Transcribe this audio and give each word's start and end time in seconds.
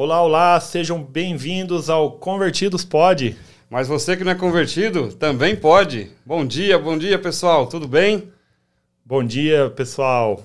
Olá, 0.00 0.22
olá, 0.22 0.60
sejam 0.60 1.02
bem-vindos 1.02 1.90
ao 1.90 2.12
Convertidos 2.20 2.84
Pode. 2.84 3.36
Mas 3.68 3.88
você 3.88 4.16
que 4.16 4.22
não 4.22 4.30
é 4.30 4.34
convertido 4.36 5.12
também 5.12 5.56
pode. 5.56 6.12
Bom 6.24 6.46
dia, 6.46 6.78
bom 6.78 6.96
dia 6.96 7.18
pessoal, 7.18 7.66
tudo 7.66 7.88
bem? 7.88 8.32
Bom 9.04 9.24
dia 9.24 9.68
pessoal. 9.70 10.40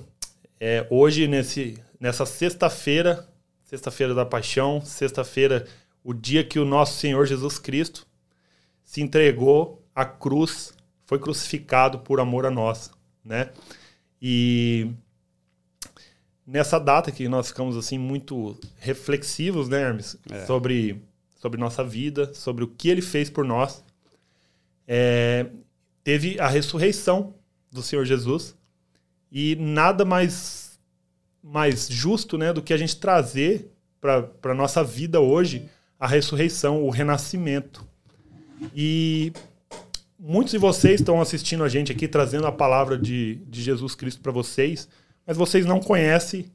É, 0.59 0.87
hoje, 0.89 1.27
nesse, 1.27 1.77
nessa 1.99 2.25
sexta-feira, 2.25 3.29
sexta-feira 3.63 4.15
da 4.15 4.25
paixão, 4.25 4.81
sexta-feira, 4.81 5.67
o 6.03 6.15
dia 6.15 6.43
que 6.43 6.57
o 6.57 6.65
nosso 6.65 6.97
Senhor 6.97 7.23
Jesus 7.27 7.59
Cristo 7.59 8.07
se 8.83 9.03
entregou 9.03 9.85
à 9.93 10.03
cruz, 10.03 10.73
foi 11.05 11.19
crucificado 11.19 11.99
por 11.99 12.19
amor 12.19 12.47
a 12.47 12.49
nós, 12.49 12.89
né? 13.23 13.51
E 14.19 14.89
nessa 16.45 16.79
data 16.79 17.11
que 17.11 17.27
nós 17.27 17.47
ficamos 17.47 17.77
assim 17.77 17.97
muito 17.97 18.57
reflexivos, 18.77 19.69
né, 19.69 19.81
Hermes, 19.81 20.17
é. 20.29 20.45
sobre 20.45 21.01
sobre 21.39 21.59
nossa 21.59 21.83
vida, 21.83 22.33
sobre 22.33 22.63
o 22.63 22.67
que 22.67 22.87
ele 22.87 23.01
fez 23.01 23.29
por 23.29 23.43
nós. 23.43 23.83
É, 24.87 25.47
teve 26.01 26.39
a 26.39 26.47
ressurreição 26.47 27.33
do 27.69 27.81
Senhor 27.81 28.05
Jesus 28.05 28.55
e 29.29 29.57
nada 29.57 30.05
mais 30.05 30.79
mais 31.43 31.89
justo, 31.89 32.37
né, 32.37 32.53
do 32.53 32.61
que 32.61 32.73
a 32.73 32.77
gente 32.77 32.95
trazer 32.95 33.69
para 33.99 34.29
a 34.43 34.53
nossa 34.53 34.81
vida 34.81 35.19
hoje 35.19 35.69
a 35.99 36.07
ressurreição, 36.07 36.81
o 36.83 36.89
renascimento. 36.89 37.85
E 38.73 39.33
muitos 40.17 40.51
de 40.51 40.57
vocês 40.57 41.01
estão 41.01 41.19
assistindo 41.19 41.63
a 41.65 41.69
gente 41.69 41.91
aqui, 41.91 42.07
trazendo 42.07 42.47
a 42.47 42.51
palavra 42.51 42.97
de, 42.97 43.35
de 43.47 43.61
Jesus 43.61 43.95
Cristo 43.95 44.21
para 44.21 44.31
vocês, 44.31 44.87
mas 45.25 45.37
vocês 45.37 45.65
não 45.65 45.79
conhecem 45.79 46.51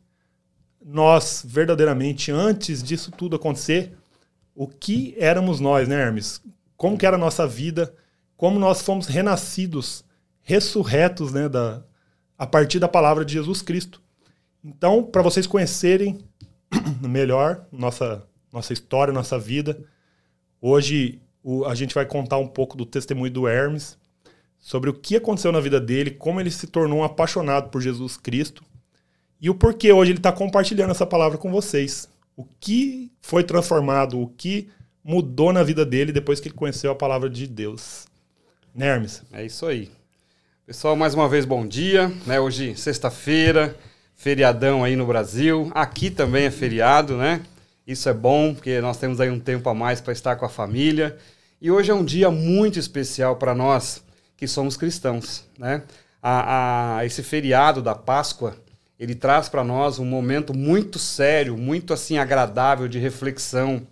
nós 0.84 1.42
verdadeiramente 1.46 2.30
antes 2.30 2.82
disso 2.82 3.10
tudo 3.10 3.36
acontecer, 3.36 3.96
o 4.54 4.66
que 4.66 5.14
éramos 5.18 5.60
nós, 5.60 5.86
né, 5.86 6.00
Hermes? 6.00 6.40
Como 6.76 6.96
que 6.96 7.06
era 7.06 7.16
a 7.16 7.18
nossa 7.18 7.46
vida, 7.46 7.94
como 8.36 8.58
nós 8.58 8.82
fomos 8.82 9.06
renascidos, 9.06 10.04
ressurretos, 10.42 11.32
né, 11.32 11.48
da, 11.48 11.82
a 12.36 12.46
partir 12.46 12.78
da 12.78 12.88
palavra 12.88 13.24
de 13.24 13.34
Jesus 13.34 13.62
Cristo. 13.62 14.00
Então, 14.64 15.02
para 15.02 15.22
vocês 15.22 15.46
conhecerem 15.46 16.18
melhor 17.00 17.66
nossa, 17.70 18.26
nossa 18.52 18.72
história, 18.72 19.12
nossa 19.12 19.38
vida, 19.38 19.78
hoje 20.60 21.20
o, 21.42 21.64
a 21.64 21.74
gente 21.74 21.94
vai 21.94 22.06
contar 22.06 22.38
um 22.38 22.46
pouco 22.46 22.76
do 22.76 22.86
testemunho 22.86 23.32
do 23.32 23.48
Hermes, 23.48 23.98
sobre 24.68 24.90
o 24.90 24.92
que 24.92 25.16
aconteceu 25.16 25.50
na 25.50 25.60
vida 25.60 25.80
dele, 25.80 26.10
como 26.10 26.38
ele 26.38 26.50
se 26.50 26.66
tornou 26.66 26.98
um 26.98 27.02
apaixonado 27.02 27.70
por 27.70 27.80
Jesus 27.80 28.18
Cristo 28.18 28.62
e 29.40 29.48
o 29.48 29.54
porquê 29.54 29.92
hoje 29.92 30.10
ele 30.10 30.18
está 30.18 30.30
compartilhando 30.30 30.90
essa 30.90 31.06
palavra 31.06 31.38
com 31.38 31.50
vocês. 31.50 32.06
O 32.36 32.44
que 32.60 33.10
foi 33.22 33.42
transformado, 33.42 34.20
o 34.20 34.26
que 34.26 34.68
mudou 35.02 35.54
na 35.54 35.62
vida 35.62 35.86
dele 35.86 36.12
depois 36.12 36.38
que 36.38 36.48
ele 36.48 36.54
conheceu 36.54 36.90
a 36.90 36.94
palavra 36.94 37.30
de 37.30 37.46
Deus. 37.46 38.04
Né, 38.74 38.88
Hermes? 38.88 39.22
É 39.32 39.42
isso 39.42 39.64
aí. 39.64 39.90
Pessoal, 40.66 40.94
mais 40.94 41.14
uma 41.14 41.30
vez 41.30 41.46
bom 41.46 41.66
dia. 41.66 42.12
Né? 42.26 42.38
Hoje, 42.38 42.76
sexta-feira, 42.76 43.74
feriadão 44.14 44.84
aí 44.84 44.96
no 44.96 45.06
Brasil. 45.06 45.72
Aqui 45.74 46.10
também 46.10 46.44
é 46.44 46.50
feriado, 46.50 47.16
né? 47.16 47.40
Isso 47.86 48.06
é 48.06 48.12
bom, 48.12 48.52
porque 48.52 48.82
nós 48.82 48.98
temos 48.98 49.18
aí 49.18 49.30
um 49.30 49.40
tempo 49.40 49.66
a 49.70 49.74
mais 49.74 50.02
para 50.02 50.12
estar 50.12 50.36
com 50.36 50.44
a 50.44 50.50
família. 50.50 51.16
E 51.58 51.70
hoje 51.70 51.90
é 51.90 51.94
um 51.94 52.04
dia 52.04 52.30
muito 52.30 52.78
especial 52.78 53.36
para 53.36 53.54
nós 53.54 54.06
que 54.38 54.46
somos 54.46 54.76
cristãos, 54.76 55.44
né? 55.58 55.82
A, 56.22 56.98
a, 56.98 57.04
esse 57.04 57.22
feriado 57.22 57.82
da 57.82 57.94
Páscoa, 57.94 58.56
ele 58.98 59.14
traz 59.14 59.48
para 59.48 59.62
nós 59.64 59.98
um 59.98 60.04
momento 60.04 60.56
muito 60.56 60.98
sério, 60.98 61.56
muito 61.56 61.92
assim 61.92 62.18
agradável 62.18 62.88
de 62.88 62.98
reflexão, 62.98 63.86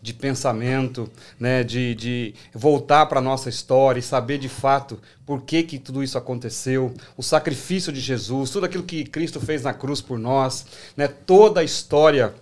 de 0.00 0.14
pensamento, 0.14 1.10
né, 1.38 1.62
de, 1.62 1.94
de 1.94 2.34
voltar 2.54 3.06
para 3.06 3.18
a 3.18 3.22
nossa 3.22 3.48
história 3.48 3.98
e 3.98 4.02
saber 4.02 4.38
de 4.38 4.48
fato 4.48 4.98
por 5.26 5.42
que, 5.42 5.62
que 5.62 5.78
tudo 5.78 6.02
isso 6.02 6.16
aconteceu, 6.16 6.94
o 7.16 7.22
sacrifício 7.22 7.92
de 7.92 8.00
Jesus, 8.00 8.50
tudo 8.50 8.64
aquilo 8.64 8.84
que 8.84 9.04
Cristo 9.04 9.40
fez 9.40 9.62
na 9.62 9.74
cruz 9.74 10.00
por 10.00 10.18
nós, 10.18 10.66
né, 10.96 11.08
toda 11.08 11.60
a 11.60 11.64
história 11.64 12.34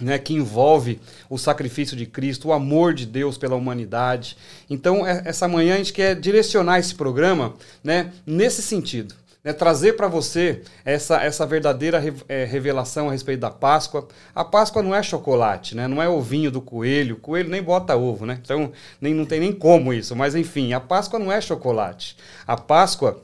né, 0.00 0.18
que 0.18 0.34
envolve 0.34 1.00
o 1.30 1.38
sacrifício 1.38 1.96
de 1.96 2.06
Cristo, 2.06 2.48
o 2.48 2.52
amor 2.52 2.94
de 2.94 3.06
Deus 3.06 3.38
pela 3.38 3.56
humanidade. 3.56 4.36
Então, 4.68 5.06
é, 5.06 5.22
essa 5.24 5.46
manhã 5.46 5.74
a 5.74 5.78
gente 5.78 5.92
quer 5.92 6.14
direcionar 6.18 6.78
esse 6.78 6.94
programa 6.94 7.54
né, 7.82 8.12
nesse 8.26 8.62
sentido 8.62 9.14
né, 9.44 9.52
trazer 9.52 9.92
para 9.92 10.08
você 10.08 10.62
essa, 10.84 11.22
essa 11.22 11.46
verdadeira 11.46 12.02
é, 12.26 12.44
revelação 12.44 13.08
a 13.08 13.12
respeito 13.12 13.40
da 13.40 13.50
Páscoa. 13.50 14.08
A 14.34 14.42
Páscoa 14.42 14.82
não 14.82 14.94
é 14.94 15.02
chocolate, 15.02 15.76
né, 15.76 15.86
não 15.86 16.02
é 16.02 16.08
ovinho 16.08 16.50
do 16.50 16.62
coelho, 16.62 17.16
o 17.16 17.20
coelho 17.20 17.50
nem 17.50 17.62
bota 17.62 17.94
ovo, 17.94 18.24
né, 18.24 18.38
então 18.42 18.72
nem, 19.00 19.12
não 19.12 19.26
tem 19.26 19.38
nem 19.38 19.52
como 19.52 19.92
isso, 19.92 20.16
mas 20.16 20.34
enfim, 20.34 20.72
a 20.72 20.80
Páscoa 20.80 21.18
não 21.18 21.30
é 21.30 21.40
chocolate. 21.40 22.16
A 22.46 22.56
Páscoa 22.56 23.20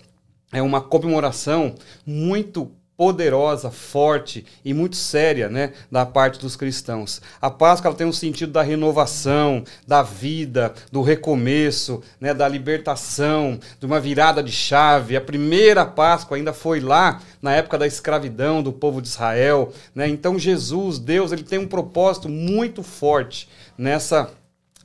é 0.53 0.61
uma 0.61 0.81
comemoração 0.81 1.75
muito 2.05 2.71
poderosa, 3.01 3.71
forte 3.71 4.45
e 4.63 4.75
muito 4.75 4.95
séria 4.95 5.49
né, 5.49 5.73
da 5.91 6.05
parte 6.05 6.39
dos 6.39 6.55
cristãos. 6.55 7.23
A 7.41 7.49
Páscoa 7.49 7.89
ela 7.89 7.97
tem 7.97 8.07
um 8.07 8.13
sentido 8.13 8.53
da 8.53 8.61
renovação, 8.61 9.65
da 9.87 10.03
vida, 10.03 10.75
do 10.93 11.01
recomeço, 11.01 12.03
né, 12.21 12.35
da 12.35 12.47
libertação, 12.47 13.59
de 13.79 13.87
uma 13.87 13.99
virada 13.99 14.43
de 14.43 14.53
chave. 14.53 15.17
A 15.17 15.21
primeira 15.23 15.87
Páscoa 15.87 16.37
ainda 16.37 16.53
foi 16.53 16.79
lá 16.79 17.23
na 17.41 17.55
época 17.55 17.79
da 17.79 17.87
escravidão 17.87 18.63
do 18.63 18.71
povo 18.71 19.01
de 19.01 19.09
Israel. 19.09 19.73
Né? 19.95 20.07
Então 20.07 20.39
Jesus, 20.39 20.99
Deus, 20.99 21.33
ele 21.33 21.43
tem 21.43 21.59
um 21.59 21.67
propósito 21.67 22.29
muito 22.29 22.83
forte 22.83 23.49
nessa 23.79 24.31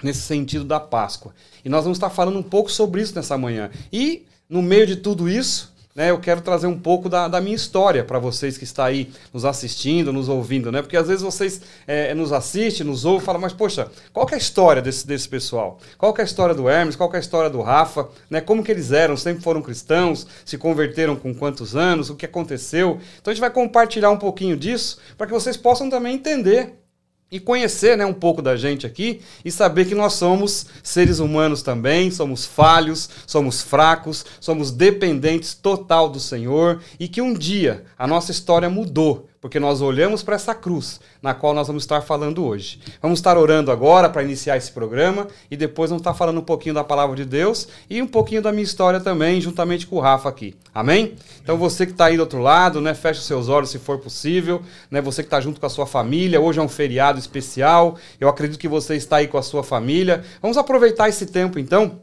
nesse 0.02 0.22
sentido 0.22 0.64
da 0.64 0.80
Páscoa. 0.80 1.34
E 1.66 1.68
nós 1.68 1.84
vamos 1.84 1.98
estar 1.98 2.10
falando 2.10 2.40
um 2.40 2.44
pouco 2.44 2.72
sobre 2.72 3.02
isso 3.02 3.14
nessa 3.14 3.38
manhã. 3.38 3.70
E 3.92 4.26
no 4.50 4.62
meio 4.62 4.88
de 4.88 4.96
tudo 4.96 5.28
isso, 5.28 5.75
né, 5.96 6.12
eu 6.12 6.20
quero 6.20 6.42
trazer 6.42 6.68
um 6.68 6.78
pouco 6.78 7.08
da, 7.08 7.30
da 7.30 7.40
minha 7.40 7.56
história 7.56 8.04
para 8.04 8.20
vocês 8.20 8.58
que 8.58 8.66
estão 8.66 8.84
aí 8.84 9.10
nos 9.34 9.46
assistindo, 9.46 10.12
nos 10.12 10.28
ouvindo, 10.28 10.70
né? 10.70 10.82
Porque 10.82 10.98
às 10.98 11.08
vezes 11.08 11.24
vocês 11.24 11.62
é, 11.88 12.14
nos 12.14 12.34
assistem, 12.34 12.86
nos 12.86 13.06
ouvem 13.06 13.22
e 13.22 13.26
falam, 13.26 13.40
mas 13.40 13.54
poxa, 13.54 13.90
qual 14.12 14.28
é 14.30 14.36
a 14.36 14.38
história 14.38 14.82
desse, 14.82 15.08
desse 15.08 15.30
pessoal? 15.30 15.80
Qual 15.98 16.14
é 16.18 16.22
a 16.22 16.26
história 16.26 16.54
do 16.54 16.68
Hermes? 16.68 16.98
Qual 16.98 17.10
é 17.14 17.16
a 17.16 17.20
história 17.20 17.50
do 17.50 17.62
Rafa? 17.62 18.10
Né? 18.30 18.42
Como 18.42 18.62
que 18.62 18.72
eles 18.72 18.92
eram? 18.92 19.16
Sempre 19.16 19.42
foram 19.42 19.62
cristãos? 19.62 20.28
Se 20.44 20.58
converteram 20.58 21.16
com 21.16 21.34
quantos 21.34 21.78
anos? 21.78 22.10
O 22.10 22.16
que 22.16 22.26
aconteceu? 22.26 23.00
Então 23.22 23.32
a 23.32 23.34
gente 23.34 23.42
vai 23.42 23.50
compartilhar 23.50 24.12
um 24.12 24.18
pouquinho 24.18 24.58
disso 24.58 24.98
para 25.18 25.28
que 25.28 25.34
vocês 25.34 25.56
possam 25.56 25.90
também 25.90 26.16
entender 26.16 26.85
e 27.32 27.40
conhecer 27.40 27.98
né, 27.98 28.06
um 28.06 28.14
pouco 28.14 28.42
da 28.42 28.56
gente 28.56 28.86
aqui 28.86 29.22
e 29.44 29.52
saber 29.52 29.86
que 29.86 29.96
nós 29.96 30.14
somos 30.14 30.68
seres 30.84 31.20
humanos 31.20 31.62
também, 31.62 32.12
somos 32.12 32.46
falhos, 32.46 33.10
somos 33.26 33.62
fracos, 33.62 34.26
somos 34.40 34.72
dependentes 34.72 35.54
total 35.54 36.08
do 36.08 36.20
Senhor 36.20 36.82
e 37.00 37.08
que 37.08 37.22
um 37.22 37.34
dia 37.34 37.86
a 37.98 38.08
nossa 38.08 38.32
história 38.32 38.70
mudou 38.70 39.28
porque 39.46 39.60
nós 39.60 39.80
olhamos 39.80 40.24
para 40.24 40.34
essa 40.34 40.56
cruz 40.56 41.00
na 41.22 41.32
qual 41.32 41.54
nós 41.54 41.68
vamos 41.68 41.84
estar 41.84 42.02
falando 42.02 42.44
hoje. 42.44 42.80
Vamos 43.00 43.20
estar 43.20 43.38
orando 43.38 43.72
agora 43.72 44.10
para 44.10 44.24
iniciar 44.24 44.58
esse 44.58 44.72
programa 44.72 45.28
e 45.52 45.56
depois 45.56 45.92
vamos 45.92 46.02
estar 46.02 46.16
falando 46.16 46.40
um 46.40 46.44
pouquinho 46.44 46.74
da 46.74 46.84
palavra 46.84 47.16
de 47.16 47.26
Deus 47.26 47.68
e 47.88 48.02
um 48.02 48.08
pouquinho 48.08 48.42
da 48.42 48.52
minha 48.52 48.64
história 48.64 49.00
também, 49.00 49.40
juntamente 49.40 49.86
com 49.86 49.98
o 49.98 50.00
Rafa 50.00 50.28
aqui. 50.28 50.56
Amém? 50.74 51.14
Então 51.44 51.58
você 51.58 51.86
que 51.86 51.92
está 51.92 52.06
aí 52.06 52.16
do 52.18 52.22
outro 52.22 52.40
lado, 52.40 52.82
né, 52.82 52.96
feche 52.96 53.20
os 53.20 53.28
seus 53.28 53.48
olhos 53.48 53.70
se 53.70 53.78
for 53.78 54.00
possível, 54.00 54.64
né, 54.90 55.00
você 55.00 55.22
que 55.22 55.28
está 55.28 55.40
junto 55.40 55.60
com 55.60 55.68
a 55.68 55.70
sua 55.70 55.86
família, 55.86 56.42
hoje 56.42 56.60
é 56.60 56.64
um 56.64 56.68
feriado 56.68 57.20
especial, 57.20 58.00
eu 58.20 58.28
acredito 58.28 58.58
que 58.58 58.68
você 58.68 58.96
está 58.96 59.18
aí 59.18 59.28
com 59.28 59.38
a 59.38 59.44
sua 59.44 59.64
família. 59.64 60.24
Vamos 60.42 60.58
aproveitar 60.58 61.08
esse 61.08 61.28
tempo 61.28 61.60
então 61.60 62.02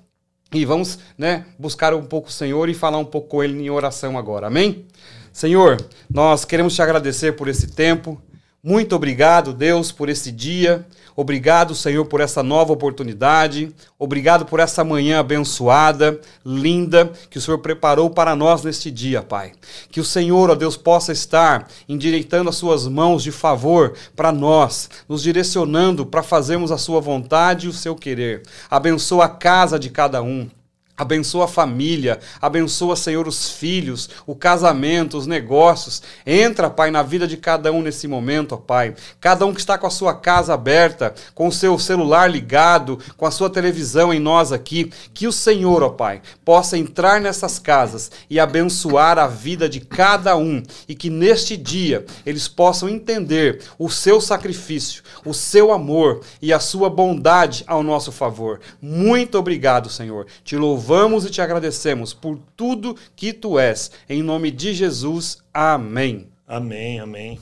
e 0.54 0.64
vamos 0.64 0.96
né, 1.18 1.44
buscar 1.58 1.92
um 1.92 2.04
pouco 2.04 2.28
o 2.28 2.32
Senhor 2.32 2.68
e 2.68 2.74
falar 2.74 2.98
um 2.98 3.04
pouco 3.04 3.26
com 3.26 3.42
Ele 3.42 3.60
em 3.60 3.68
oração 3.68 4.16
agora. 4.16 4.46
Amém? 4.46 4.86
Senhor, 5.32 5.82
nós 6.10 6.44
queremos 6.44 6.74
te 6.74 6.82
agradecer 6.82 7.32
por 7.32 7.48
esse 7.48 7.68
tempo. 7.68 8.20
Muito 8.62 8.94
obrigado, 8.94 9.52
Deus, 9.52 9.90
por 9.90 10.08
esse 10.08 10.30
dia. 10.30 10.86
Obrigado, 11.16 11.74
Senhor, 11.74 12.04
por 12.06 12.20
essa 12.20 12.42
nova 12.42 12.72
oportunidade. 12.72 13.74
Obrigado 13.98 14.46
por 14.46 14.60
essa 14.60 14.84
manhã 14.84 15.18
abençoada, 15.18 16.20
linda, 16.44 17.10
que 17.28 17.38
o 17.38 17.40
Senhor 17.40 17.58
preparou 17.58 18.08
para 18.08 18.36
nós 18.36 18.62
neste 18.62 18.90
dia, 18.90 19.20
Pai. 19.20 19.52
Que 19.90 20.00
o 20.00 20.04
Senhor, 20.04 20.48
ó 20.48 20.54
Deus, 20.54 20.76
possa 20.76 21.12
estar 21.12 21.68
endireitando 21.88 22.48
as 22.48 22.56
suas 22.56 22.86
mãos 22.86 23.22
de 23.22 23.32
favor 23.32 23.94
para 24.14 24.30
nós, 24.30 24.88
nos 25.08 25.22
direcionando 25.22 26.06
para 26.06 26.22
fazermos 26.22 26.70
a 26.70 26.78
sua 26.78 27.00
vontade 27.00 27.66
e 27.66 27.68
o 27.70 27.74
seu 27.74 27.96
querer. 27.96 28.42
Abençoa 28.70 29.24
a 29.24 29.28
casa 29.28 29.78
de 29.78 29.90
cada 29.90 30.22
um. 30.22 30.48
Abençoa 30.94 31.46
a 31.46 31.48
família, 31.48 32.20
abençoa, 32.40 32.94
Senhor, 32.96 33.26
os 33.26 33.48
filhos, 33.48 34.10
o 34.26 34.34
casamento, 34.34 35.16
os 35.16 35.26
negócios. 35.26 36.02
Entra, 36.24 36.68
Pai, 36.68 36.90
na 36.90 37.02
vida 37.02 37.26
de 37.26 37.38
cada 37.38 37.72
um 37.72 37.80
nesse 37.80 38.06
momento, 38.06 38.54
ó 38.54 38.58
Pai. 38.58 38.94
Cada 39.18 39.46
um 39.46 39.54
que 39.54 39.60
está 39.60 39.78
com 39.78 39.86
a 39.86 39.90
sua 39.90 40.14
casa 40.14 40.52
aberta, 40.52 41.14
com 41.34 41.48
o 41.48 41.52
seu 41.52 41.78
celular 41.78 42.30
ligado, 42.30 42.98
com 43.16 43.24
a 43.24 43.30
sua 43.30 43.48
televisão 43.48 44.12
em 44.12 44.20
nós 44.20 44.52
aqui. 44.52 44.92
Que 45.14 45.26
o 45.26 45.32
Senhor, 45.32 45.82
ó 45.82 45.88
Pai, 45.88 46.20
possa 46.44 46.76
entrar 46.76 47.22
nessas 47.22 47.58
casas 47.58 48.10
e 48.28 48.38
abençoar 48.38 49.18
a 49.18 49.26
vida 49.26 49.70
de 49.70 49.80
cada 49.80 50.36
um. 50.36 50.62
E 50.86 50.94
que 50.94 51.08
neste 51.08 51.56
dia 51.56 52.04
eles 52.26 52.48
possam 52.48 52.86
entender 52.86 53.62
o 53.78 53.88
seu 53.88 54.20
sacrifício, 54.20 55.02
o 55.24 55.32
seu 55.32 55.72
amor 55.72 56.20
e 56.40 56.52
a 56.52 56.60
sua 56.60 56.90
bondade 56.90 57.64
ao 57.66 57.82
nosso 57.82 58.12
favor. 58.12 58.60
Muito 58.80 59.38
obrigado, 59.38 59.88
Senhor. 59.88 60.26
Te 60.44 60.54
louvo 60.54 60.81
louvamos 60.82 61.24
e 61.24 61.30
te 61.30 61.40
agradecemos 61.40 62.12
por 62.12 62.36
tudo 62.56 62.96
que 63.14 63.32
tu 63.32 63.56
és. 63.56 63.92
Em 64.08 64.20
nome 64.20 64.50
de 64.50 64.74
Jesus, 64.74 65.38
amém. 65.54 66.28
Amém, 66.44 66.98
amém. 66.98 67.38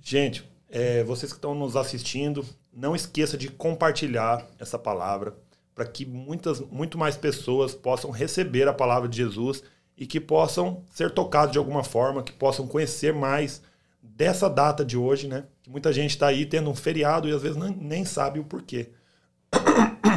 Gente, 0.00 0.48
é, 0.68 1.02
vocês 1.02 1.32
que 1.32 1.38
estão 1.38 1.52
nos 1.52 1.74
assistindo, 1.74 2.46
não 2.72 2.94
esqueça 2.94 3.36
de 3.36 3.48
compartilhar 3.48 4.46
essa 4.56 4.78
palavra 4.78 5.36
para 5.74 5.84
que 5.84 6.06
muitas, 6.06 6.60
muito 6.60 6.96
mais 6.96 7.16
pessoas 7.16 7.74
possam 7.74 8.12
receber 8.12 8.68
a 8.68 8.72
palavra 8.72 9.08
de 9.08 9.16
Jesus 9.16 9.64
e 9.98 10.06
que 10.06 10.20
possam 10.20 10.84
ser 10.94 11.10
tocados 11.10 11.50
de 11.50 11.58
alguma 11.58 11.82
forma, 11.82 12.22
que 12.22 12.32
possam 12.32 12.68
conhecer 12.68 13.12
mais 13.12 13.62
dessa 14.00 14.48
data 14.48 14.84
de 14.84 14.96
hoje, 14.96 15.26
né? 15.26 15.46
Que 15.60 15.70
muita 15.70 15.92
gente 15.92 16.10
está 16.10 16.28
aí 16.28 16.46
tendo 16.46 16.70
um 16.70 16.74
feriado 16.74 17.28
e 17.28 17.32
às 17.32 17.42
vezes 17.42 17.56
nem, 17.56 17.74
nem 17.74 18.04
sabe 18.04 18.38
o 18.38 18.44
porquê. 18.44 18.90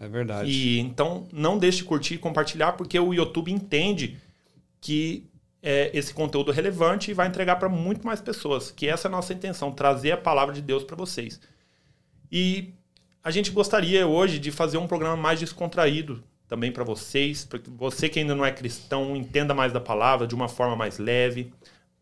É 0.00 0.08
verdade. 0.08 0.50
E 0.50 0.78
então 0.78 1.26
não 1.32 1.58
deixe 1.58 1.78
de 1.78 1.84
curtir 1.84 2.14
e 2.14 2.18
compartilhar, 2.18 2.72
porque 2.72 2.98
o 2.98 3.12
YouTube 3.12 3.52
entende 3.52 4.18
que 4.80 5.28
é, 5.62 5.90
esse 5.92 6.14
conteúdo 6.14 6.52
é 6.52 6.54
relevante 6.54 7.10
e 7.10 7.14
vai 7.14 7.26
entregar 7.26 7.56
para 7.56 7.68
muito 7.68 8.06
mais 8.06 8.20
pessoas. 8.20 8.70
Que 8.70 8.86
essa 8.86 9.08
é 9.08 9.10
a 9.10 9.12
nossa 9.12 9.32
intenção, 9.32 9.72
trazer 9.72 10.12
a 10.12 10.16
palavra 10.16 10.54
de 10.54 10.62
Deus 10.62 10.84
para 10.84 10.96
vocês. 10.96 11.40
E 12.30 12.72
a 13.22 13.30
gente 13.30 13.50
gostaria 13.50 14.06
hoje 14.06 14.38
de 14.38 14.50
fazer 14.50 14.78
um 14.78 14.86
programa 14.86 15.16
mais 15.16 15.40
descontraído 15.40 16.22
também 16.46 16.72
para 16.72 16.84
vocês, 16.84 17.44
para 17.44 17.58
que 17.58 17.68
você 17.68 18.08
que 18.08 18.18
ainda 18.18 18.34
não 18.34 18.44
é 18.44 18.52
cristão 18.52 19.16
entenda 19.16 19.52
mais 19.52 19.72
da 19.72 19.80
palavra 19.80 20.26
de 20.26 20.34
uma 20.34 20.48
forma 20.48 20.76
mais 20.76 20.98
leve. 20.98 21.52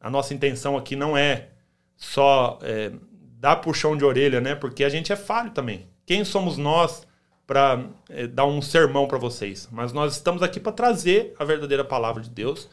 A 0.00 0.10
nossa 0.10 0.34
intenção 0.34 0.76
aqui 0.76 0.94
não 0.94 1.16
é 1.16 1.48
só 1.96 2.58
é, 2.62 2.92
dar 3.40 3.56
puxão 3.56 3.96
de 3.96 4.04
orelha, 4.04 4.40
né? 4.40 4.54
Porque 4.54 4.84
a 4.84 4.88
gente 4.88 5.12
é 5.12 5.16
falho 5.16 5.50
também. 5.50 5.86
Quem 6.04 6.24
somos 6.24 6.56
nós 6.58 7.05
para 7.46 7.84
é, 8.08 8.26
dar 8.26 8.44
um 8.46 8.60
sermão 8.60 9.06
para 9.06 9.18
vocês, 9.18 9.68
mas 9.70 9.92
nós 9.92 10.14
estamos 10.14 10.42
aqui 10.42 10.58
para 10.58 10.72
trazer 10.72 11.34
a 11.38 11.44
verdadeira 11.44 11.84
palavra 11.84 12.22
de 12.22 12.30
Deus 12.30 12.68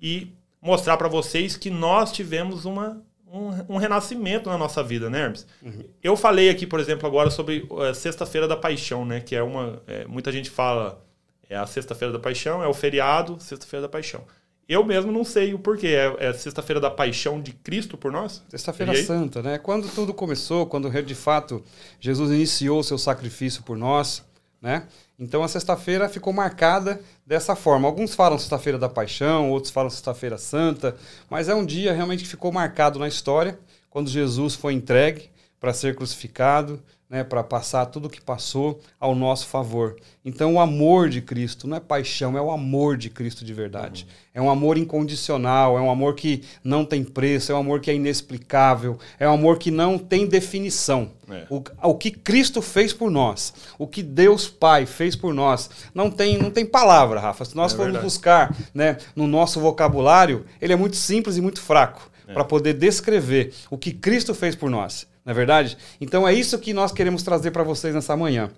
e 0.00 0.32
mostrar 0.60 0.96
para 0.96 1.08
vocês 1.08 1.56
que 1.56 1.70
nós 1.70 2.12
tivemos 2.12 2.64
uma, 2.64 3.02
um, 3.26 3.74
um, 3.74 3.76
renascimento 3.76 4.50
na 4.50 4.58
nossa 4.58 4.82
vida, 4.82 5.08
né, 5.08 5.22
Hermes? 5.22 5.46
Uhum. 5.62 5.84
Eu 6.02 6.16
falei 6.16 6.50
aqui, 6.50 6.66
por 6.66 6.78
exemplo, 6.78 7.06
agora 7.06 7.30
sobre 7.30 7.66
a 7.88 7.94
Sexta-feira 7.94 8.46
da 8.46 8.56
Paixão, 8.56 9.04
né? 9.04 9.20
Que 9.20 9.34
é 9.34 9.42
uma. 9.42 9.82
É, 9.86 10.04
muita 10.06 10.30
gente 10.30 10.50
fala 10.50 11.02
é 11.48 11.56
a 11.56 11.66
Sexta-feira 11.66 12.12
da 12.12 12.18
Paixão, 12.18 12.62
é 12.62 12.68
o 12.68 12.74
feriado, 12.74 13.40
Sexta-feira 13.40 13.82
da 13.82 13.88
Paixão. 13.88 14.24
Eu 14.68 14.84
mesmo 14.84 15.10
não 15.10 15.24
sei 15.24 15.54
o 15.54 15.58
porquê. 15.58 15.88
É, 15.88 16.28
é 16.28 16.32
Sexta-feira 16.34 16.78
da 16.78 16.90
Paixão 16.90 17.40
de 17.40 17.52
Cristo 17.52 17.96
por 17.96 18.12
nós? 18.12 18.44
Sexta-feira 18.48 18.94
Santa, 19.02 19.42
né? 19.42 19.56
Quando 19.56 19.88
tudo 19.88 20.12
começou, 20.12 20.66
quando 20.66 20.90
de 21.02 21.14
fato 21.14 21.64
Jesus 21.98 22.30
iniciou 22.30 22.80
o 22.80 22.84
seu 22.84 22.98
sacrifício 22.98 23.62
por 23.62 23.78
nós, 23.78 24.22
né? 24.60 24.86
Então 25.18 25.42
a 25.42 25.48
sexta-feira 25.48 26.08
ficou 26.08 26.32
marcada 26.32 27.00
dessa 27.26 27.56
forma. 27.56 27.88
Alguns 27.88 28.14
falam 28.14 28.38
Sexta-feira 28.38 28.78
da 28.78 28.88
Paixão, 28.88 29.50
outros 29.50 29.72
falam 29.72 29.88
Sexta-feira 29.88 30.36
Santa, 30.36 30.96
mas 31.30 31.48
é 31.48 31.54
um 31.54 31.64
dia 31.64 31.92
realmente 31.92 32.24
que 32.24 32.28
ficou 32.28 32.52
marcado 32.52 32.98
na 32.98 33.08
história, 33.08 33.58
quando 33.88 34.10
Jesus 34.10 34.54
foi 34.54 34.74
entregue 34.74 35.30
para 35.58 35.72
ser 35.72 35.96
crucificado, 35.96 36.82
né, 37.08 37.24
para 37.24 37.42
passar 37.42 37.86
tudo 37.86 38.06
o 38.06 38.10
que 38.10 38.20
passou 38.20 38.80
ao 39.00 39.14
nosso 39.14 39.46
favor. 39.46 39.96
Então, 40.22 40.54
o 40.54 40.60
amor 40.60 41.08
de 41.08 41.22
Cristo 41.22 41.66
não 41.66 41.78
é 41.78 41.80
paixão, 41.80 42.36
é 42.36 42.40
o 42.40 42.50
amor 42.50 42.98
de 42.98 43.08
Cristo 43.08 43.46
de 43.46 43.54
verdade. 43.54 44.06
Uhum. 44.06 44.28
É 44.34 44.42
um 44.42 44.50
amor 44.50 44.76
incondicional, 44.76 45.78
é 45.78 45.80
um 45.80 45.90
amor 45.90 46.14
que 46.14 46.44
não 46.62 46.84
tem 46.84 47.02
preço, 47.02 47.50
é 47.50 47.54
um 47.54 47.58
amor 47.58 47.80
que 47.80 47.90
é 47.90 47.94
inexplicável, 47.94 48.98
é 49.18 49.26
um 49.26 49.32
amor 49.32 49.58
que 49.58 49.70
não 49.70 49.96
tem 49.96 50.26
definição. 50.26 51.10
É. 51.30 51.46
O, 51.48 51.62
o 51.82 51.94
que 51.94 52.10
Cristo 52.10 52.60
fez 52.60 52.92
por 52.92 53.10
nós, 53.10 53.54
o 53.78 53.86
que 53.86 54.02
Deus 54.02 54.46
Pai 54.46 54.84
fez 54.84 55.16
por 55.16 55.32
nós, 55.32 55.70
não 55.94 56.10
tem, 56.10 56.36
não 56.36 56.50
tem 56.50 56.66
palavra, 56.66 57.20
Rafa. 57.20 57.44
Se 57.46 57.56
nós 57.56 57.72
é 57.72 57.76
formos 57.76 58.02
buscar 58.02 58.54
né, 58.74 58.98
no 59.16 59.26
nosso 59.26 59.60
vocabulário, 59.60 60.44
ele 60.60 60.74
é 60.74 60.76
muito 60.76 60.96
simples 60.96 61.38
e 61.38 61.40
muito 61.40 61.62
fraco 61.62 62.10
é. 62.28 62.34
para 62.34 62.44
poder 62.44 62.74
descrever 62.74 63.54
o 63.70 63.78
que 63.78 63.92
Cristo 63.92 64.34
fez 64.34 64.54
por 64.54 64.68
nós. 64.68 65.07
Não 65.28 65.32
é 65.32 65.34
verdade? 65.34 65.76
Então 66.00 66.26
é 66.26 66.32
isso 66.32 66.58
que 66.58 66.72
nós 66.72 66.90
queremos 66.90 67.22
trazer 67.22 67.50
para 67.50 67.62
vocês 67.62 67.94
nessa 67.94 68.16
manhã. 68.16 68.50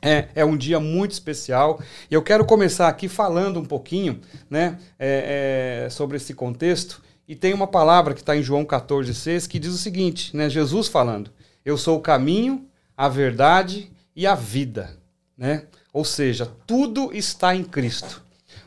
É, 0.00 0.28
é, 0.34 0.44
um 0.46 0.56
dia 0.56 0.80
muito 0.80 1.12
especial 1.12 1.78
e 2.10 2.14
eu 2.14 2.22
quero 2.22 2.46
começar 2.46 2.88
aqui 2.88 3.06
falando 3.06 3.60
um 3.60 3.64
pouquinho 3.66 4.18
né, 4.48 4.78
é, 4.98 5.84
é, 5.84 5.90
sobre 5.90 6.16
esse 6.16 6.32
contexto. 6.32 7.02
E 7.28 7.36
tem 7.36 7.52
uma 7.52 7.66
palavra 7.66 8.14
que 8.14 8.20
está 8.20 8.34
em 8.34 8.42
João 8.42 8.64
14,6 8.64 9.46
que 9.46 9.58
diz 9.58 9.74
o 9.74 9.76
seguinte: 9.76 10.34
né, 10.34 10.48
Jesus 10.48 10.88
falando, 10.88 11.30
Eu 11.62 11.76
sou 11.76 11.98
o 11.98 12.02
caminho, 12.02 12.66
a 12.96 13.10
verdade 13.10 13.92
e 14.14 14.26
a 14.26 14.34
vida. 14.34 14.96
Né? 15.36 15.64
Ou 15.92 16.04
seja, 16.04 16.50
tudo 16.66 17.12
está 17.12 17.54
em 17.54 17.62
Cristo. 17.62 18.22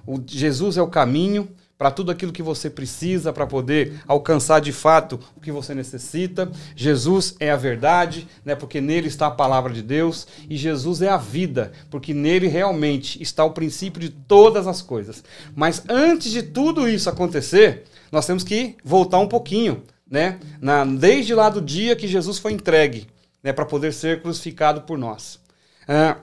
O, 0.05 0.21
Jesus 0.23 0.77
é 0.77 0.83
o 0.83 0.87
caminho, 0.87 1.49
para 1.79 1.91
tudo 1.91 2.11
aquilo 2.11 2.33
que 2.33 2.43
você 2.43 2.69
precisa 2.69 3.31
para 3.31 3.47
poder 3.47 4.03
alcançar 4.05 4.59
de 4.59 4.73
fato 4.73 5.17
o 5.33 5.39
que 5.39 5.49
você 5.49 5.73
necessita. 5.73 6.51
Jesus 6.75 7.37
é 7.39 7.51
a 7.51 7.55
verdade, 7.55 8.27
né, 8.43 8.53
porque 8.53 8.81
nele 8.81 9.07
está 9.07 9.27
a 9.27 9.31
palavra 9.31 9.71
de 9.71 9.81
Deus, 9.81 10.27
e 10.49 10.57
Jesus 10.57 11.01
é 11.01 11.07
a 11.07 11.15
vida, 11.15 11.71
porque 11.89 12.13
nele 12.13 12.47
realmente 12.47 13.23
está 13.23 13.45
o 13.45 13.51
princípio 13.51 14.01
de 14.01 14.09
todas 14.09 14.67
as 14.67 14.81
coisas. 14.81 15.23
Mas 15.55 15.81
antes 15.87 16.33
de 16.33 16.43
tudo 16.43 16.85
isso 16.85 17.09
acontecer, 17.09 17.85
nós 18.11 18.25
temos 18.25 18.43
que 18.43 18.75
voltar 18.83 19.19
um 19.19 19.27
pouquinho, 19.29 19.81
né, 20.05 20.37
na, 20.59 20.83
desde 20.83 21.33
lá 21.33 21.49
do 21.49 21.61
dia 21.61 21.95
que 21.95 22.09
Jesus 22.09 22.39
foi 22.39 22.51
entregue, 22.51 23.07
né, 23.41 23.53
para 23.53 23.65
poder 23.65 23.93
ser 23.93 24.21
crucificado 24.21 24.81
por 24.81 24.97
nós. 24.97 25.39
Ah, 25.87 26.17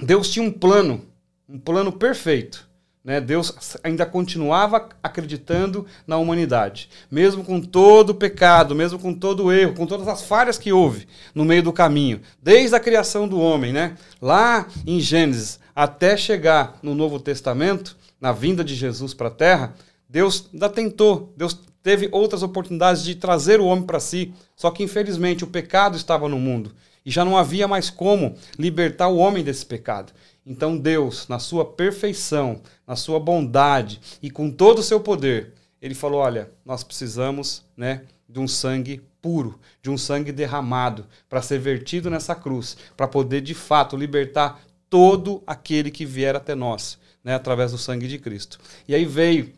Deus 0.00 0.30
tinha 0.30 0.42
um 0.42 0.50
plano, 0.50 1.04
um 1.46 1.58
plano 1.58 1.92
perfeito 1.92 2.65
né? 3.06 3.20
Deus 3.20 3.78
ainda 3.84 4.04
continuava 4.04 4.88
acreditando 5.00 5.86
na 6.04 6.18
humanidade, 6.18 6.90
mesmo 7.08 7.44
com 7.44 7.60
todo 7.60 8.10
o 8.10 8.14
pecado, 8.14 8.74
mesmo 8.74 8.98
com 8.98 9.14
todo 9.14 9.44
o 9.44 9.52
erro, 9.52 9.74
com 9.74 9.86
todas 9.86 10.08
as 10.08 10.22
falhas 10.22 10.58
que 10.58 10.72
houve 10.72 11.06
no 11.32 11.44
meio 11.44 11.62
do 11.62 11.72
caminho, 11.72 12.20
desde 12.42 12.74
a 12.74 12.80
criação 12.80 13.28
do 13.28 13.40
homem, 13.40 13.72
né? 13.72 13.96
lá 14.20 14.66
em 14.84 14.98
Gênesis, 14.98 15.60
até 15.72 16.16
chegar 16.16 16.80
no 16.82 16.96
Novo 16.96 17.20
Testamento, 17.20 17.96
na 18.20 18.32
vinda 18.32 18.64
de 18.64 18.74
Jesus 18.74 19.14
para 19.14 19.28
a 19.28 19.30
terra, 19.30 19.74
Deus 20.08 20.48
ainda 20.52 20.68
tentou, 20.68 21.32
Deus 21.36 21.56
teve 21.84 22.08
outras 22.10 22.42
oportunidades 22.42 23.04
de 23.04 23.14
trazer 23.14 23.60
o 23.60 23.66
homem 23.66 23.84
para 23.84 24.00
si, 24.00 24.34
só 24.56 24.72
que 24.72 24.82
infelizmente 24.82 25.44
o 25.44 25.48
pecado 25.48 25.96
estava 25.96 26.28
no 26.28 26.40
mundo 26.40 26.74
e 27.04 27.10
já 27.12 27.24
não 27.24 27.36
havia 27.36 27.68
mais 27.68 27.88
como 27.88 28.34
libertar 28.58 29.06
o 29.06 29.18
homem 29.18 29.44
desse 29.44 29.64
pecado. 29.64 30.12
Então 30.46 30.78
Deus, 30.78 31.26
na 31.26 31.40
sua 31.40 31.64
perfeição, 31.64 32.60
na 32.86 32.94
sua 32.94 33.18
bondade 33.18 34.00
e 34.22 34.30
com 34.30 34.48
todo 34.48 34.78
o 34.78 34.82
seu 34.82 35.00
poder, 35.00 35.52
ele 35.82 35.94
falou: 35.94 36.20
"Olha, 36.20 36.48
nós 36.64 36.84
precisamos, 36.84 37.64
né, 37.76 38.02
de 38.28 38.38
um 38.38 38.46
sangue 38.46 39.02
puro, 39.20 39.58
de 39.82 39.90
um 39.90 39.98
sangue 39.98 40.30
derramado 40.30 41.04
para 41.28 41.42
ser 41.42 41.58
vertido 41.58 42.08
nessa 42.08 42.34
cruz, 42.34 42.76
para 42.96 43.08
poder 43.08 43.40
de 43.40 43.54
fato 43.54 43.96
libertar 43.96 44.62
todo 44.88 45.42
aquele 45.44 45.90
que 45.90 46.06
vier 46.06 46.36
até 46.36 46.54
nós, 46.54 46.96
né, 47.24 47.34
através 47.34 47.72
do 47.72 47.78
sangue 47.78 48.06
de 48.06 48.18
Cristo". 48.18 48.60
E 48.86 48.94
aí 48.94 49.04
veio 49.04 49.52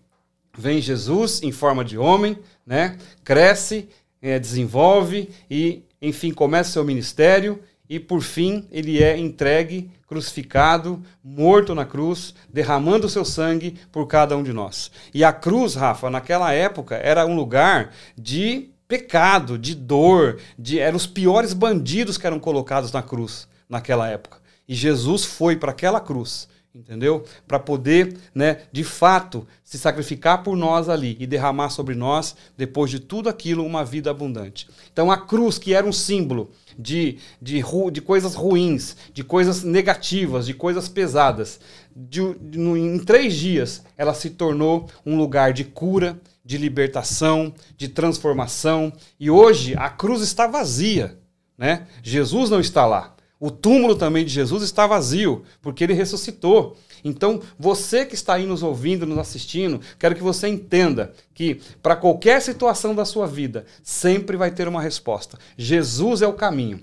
vem 0.56 0.80
Jesus 0.80 1.40
em 1.42 1.52
forma 1.52 1.84
de 1.84 1.96
homem, 1.96 2.36
né? 2.66 2.98
Cresce, 3.22 3.88
é, 4.20 4.38
desenvolve 4.38 5.30
e, 5.48 5.84
enfim, 6.02 6.32
começa 6.32 6.72
seu 6.72 6.84
ministério 6.84 7.62
e 7.88 7.98
por 7.98 8.20
fim 8.20 8.66
ele 8.70 9.02
é 9.02 9.16
entregue, 9.16 9.90
crucificado, 10.06 11.02
morto 11.22 11.74
na 11.74 11.84
cruz, 11.84 12.34
derramando 12.48 13.06
o 13.06 13.10
seu 13.10 13.24
sangue 13.24 13.76
por 13.92 14.06
cada 14.06 14.36
um 14.36 14.42
de 14.42 14.52
nós. 14.52 14.90
E 15.12 15.22
a 15.22 15.32
cruz, 15.32 15.74
Rafa, 15.74 16.10
naquela 16.10 16.52
época 16.52 16.96
era 16.96 17.26
um 17.26 17.36
lugar 17.36 17.92
de 18.16 18.70
pecado, 18.86 19.58
de 19.58 19.74
dor, 19.74 20.38
de 20.58 20.78
eram 20.78 20.96
os 20.96 21.06
piores 21.06 21.52
bandidos 21.52 22.16
que 22.16 22.26
eram 22.26 22.40
colocados 22.40 22.90
na 22.90 23.02
cruz 23.02 23.46
naquela 23.68 24.08
época. 24.08 24.38
E 24.66 24.74
Jesus 24.74 25.24
foi 25.24 25.56
para 25.56 25.70
aquela 25.72 26.00
cruz 26.00 26.48
entendeu? 26.78 27.24
Para 27.46 27.58
poder, 27.58 28.16
né, 28.32 28.58
de 28.70 28.84
fato, 28.84 29.46
se 29.64 29.76
sacrificar 29.76 30.44
por 30.44 30.56
nós 30.56 30.88
ali 30.88 31.16
e 31.18 31.26
derramar 31.26 31.70
sobre 31.70 31.94
nós, 31.94 32.36
depois 32.56 32.90
de 32.90 33.00
tudo 33.00 33.28
aquilo, 33.28 33.66
uma 33.66 33.84
vida 33.84 34.10
abundante. 34.10 34.68
Então 34.92 35.10
a 35.10 35.18
cruz, 35.18 35.58
que 35.58 35.74
era 35.74 35.86
um 35.86 35.92
símbolo 35.92 36.52
de, 36.78 37.18
de, 37.42 37.62
de 37.90 38.00
coisas 38.00 38.34
ruins, 38.34 38.96
de 39.12 39.24
coisas 39.24 39.64
negativas, 39.64 40.46
de 40.46 40.54
coisas 40.54 40.88
pesadas, 40.88 41.58
de, 41.94 42.34
de, 42.34 42.58
em 42.60 42.98
três 43.00 43.34
dias 43.34 43.82
ela 43.96 44.14
se 44.14 44.30
tornou 44.30 44.88
um 45.04 45.16
lugar 45.16 45.52
de 45.52 45.64
cura, 45.64 46.20
de 46.44 46.56
libertação, 46.56 47.52
de 47.76 47.88
transformação. 47.88 48.92
E 49.18 49.28
hoje 49.28 49.74
a 49.76 49.90
cruz 49.90 50.22
está 50.22 50.46
vazia, 50.46 51.18
né? 51.58 51.88
Jesus 52.02 52.48
não 52.50 52.60
está 52.60 52.86
lá. 52.86 53.17
O 53.40 53.50
túmulo 53.50 53.94
também 53.94 54.24
de 54.24 54.32
Jesus 54.32 54.62
está 54.62 54.86
vazio, 54.86 55.44
porque 55.62 55.84
ele 55.84 55.92
ressuscitou. 55.92 56.76
Então, 57.04 57.40
você 57.58 58.04
que 58.04 58.14
está 58.14 58.34
aí 58.34 58.46
nos 58.46 58.62
ouvindo, 58.62 59.06
nos 59.06 59.18
assistindo, 59.18 59.80
quero 59.98 60.14
que 60.14 60.22
você 60.22 60.48
entenda 60.48 61.12
que 61.32 61.60
para 61.80 61.94
qualquer 61.94 62.42
situação 62.42 62.94
da 62.94 63.04
sua 63.04 63.26
vida, 63.26 63.64
sempre 63.82 64.36
vai 64.36 64.50
ter 64.50 64.66
uma 64.66 64.82
resposta. 64.82 65.38
Jesus 65.56 66.20
é 66.22 66.26
o 66.26 66.32
caminho. 66.32 66.80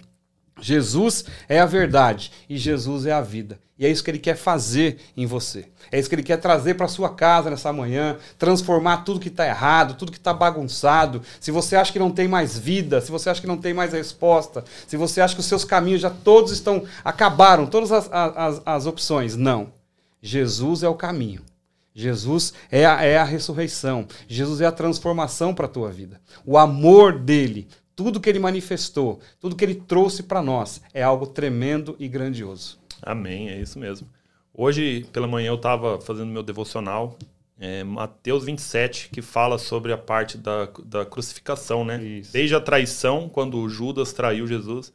Jesus 0.61 1.25
é 1.49 1.59
a 1.59 1.65
verdade 1.65 2.31
e 2.49 2.57
Jesus 2.57 3.05
é 3.05 3.11
a 3.11 3.21
vida. 3.21 3.59
E 3.77 3.85
é 3.85 3.89
isso 3.89 4.01
que 4.01 4.09
ele 4.09 4.19
quer 4.19 4.37
fazer 4.37 4.99
em 5.17 5.25
você. 5.25 5.65
É 5.91 5.99
isso 5.99 6.07
que 6.07 6.15
ele 6.15 6.23
quer 6.23 6.37
trazer 6.37 6.75
para 6.75 6.87
sua 6.87 7.13
casa 7.13 7.49
nessa 7.49 7.73
manhã, 7.73 8.17
transformar 8.39 8.97
tudo 8.97 9.19
que 9.19 9.27
está 9.27 9.45
errado, 9.45 9.95
tudo 9.95 10.13
que 10.13 10.17
está 10.17 10.33
bagunçado. 10.33 11.21
Se 11.41 11.51
você 11.51 11.75
acha 11.75 11.91
que 11.91 11.99
não 11.99 12.09
tem 12.09 12.27
mais 12.27 12.57
vida, 12.57 13.01
se 13.01 13.11
você 13.11 13.29
acha 13.29 13.41
que 13.41 13.47
não 13.47 13.57
tem 13.57 13.73
mais 13.73 13.91
resposta, 13.91 14.63
se 14.87 14.95
você 14.95 15.19
acha 15.19 15.35
que 15.35 15.41
os 15.41 15.45
seus 15.45 15.65
caminhos 15.65 15.99
já 15.99 16.09
todos 16.09 16.53
estão 16.53 16.85
acabaram, 17.03 17.65
todas 17.67 17.91
as, 17.91 18.09
as, 18.11 18.61
as 18.65 18.85
opções, 18.85 19.35
não. 19.35 19.73
Jesus 20.21 20.81
é 20.81 20.87
o 20.87 20.95
caminho. 20.95 21.41
Jesus 21.93 22.53
é 22.71 22.85
a, 22.85 23.03
é 23.03 23.17
a 23.17 23.23
ressurreição. 23.23 24.07
Jesus 24.27 24.61
é 24.61 24.65
a 24.65 24.71
transformação 24.71 25.53
para 25.53 25.65
a 25.65 25.69
tua 25.69 25.91
vida. 25.91 26.21
O 26.45 26.57
amor 26.57 27.19
dele 27.19 27.67
tudo 27.95 28.19
que 28.19 28.29
ele 28.29 28.39
manifestou, 28.39 29.19
tudo 29.39 29.55
que 29.55 29.63
ele 29.63 29.75
trouxe 29.75 30.23
para 30.23 30.41
nós 30.41 30.81
é 30.93 31.01
algo 31.01 31.25
tremendo 31.25 31.95
e 31.97 32.07
grandioso. 32.07 32.77
Amém, 33.01 33.49
é 33.49 33.59
isso 33.59 33.79
mesmo. 33.79 34.07
Hoje, 34.53 35.05
pela 35.11 35.27
manhã, 35.27 35.49
eu 35.49 35.55
estava 35.55 35.99
fazendo 35.99 36.31
meu 36.31 36.43
devocional, 36.43 37.17
é, 37.57 37.83
Mateus 37.83 38.43
27, 38.43 39.09
que 39.09 39.21
fala 39.21 39.57
sobre 39.57 39.93
a 39.93 39.97
parte 39.97 40.37
da, 40.37 40.67
da 40.85 41.05
crucificação, 41.05 41.85
né? 41.85 42.03
Isso. 42.03 42.33
Desde 42.33 42.55
a 42.55 42.59
traição, 42.59 43.29
quando 43.29 43.67
Judas 43.69 44.11
traiu 44.11 44.45
Jesus, 44.45 44.93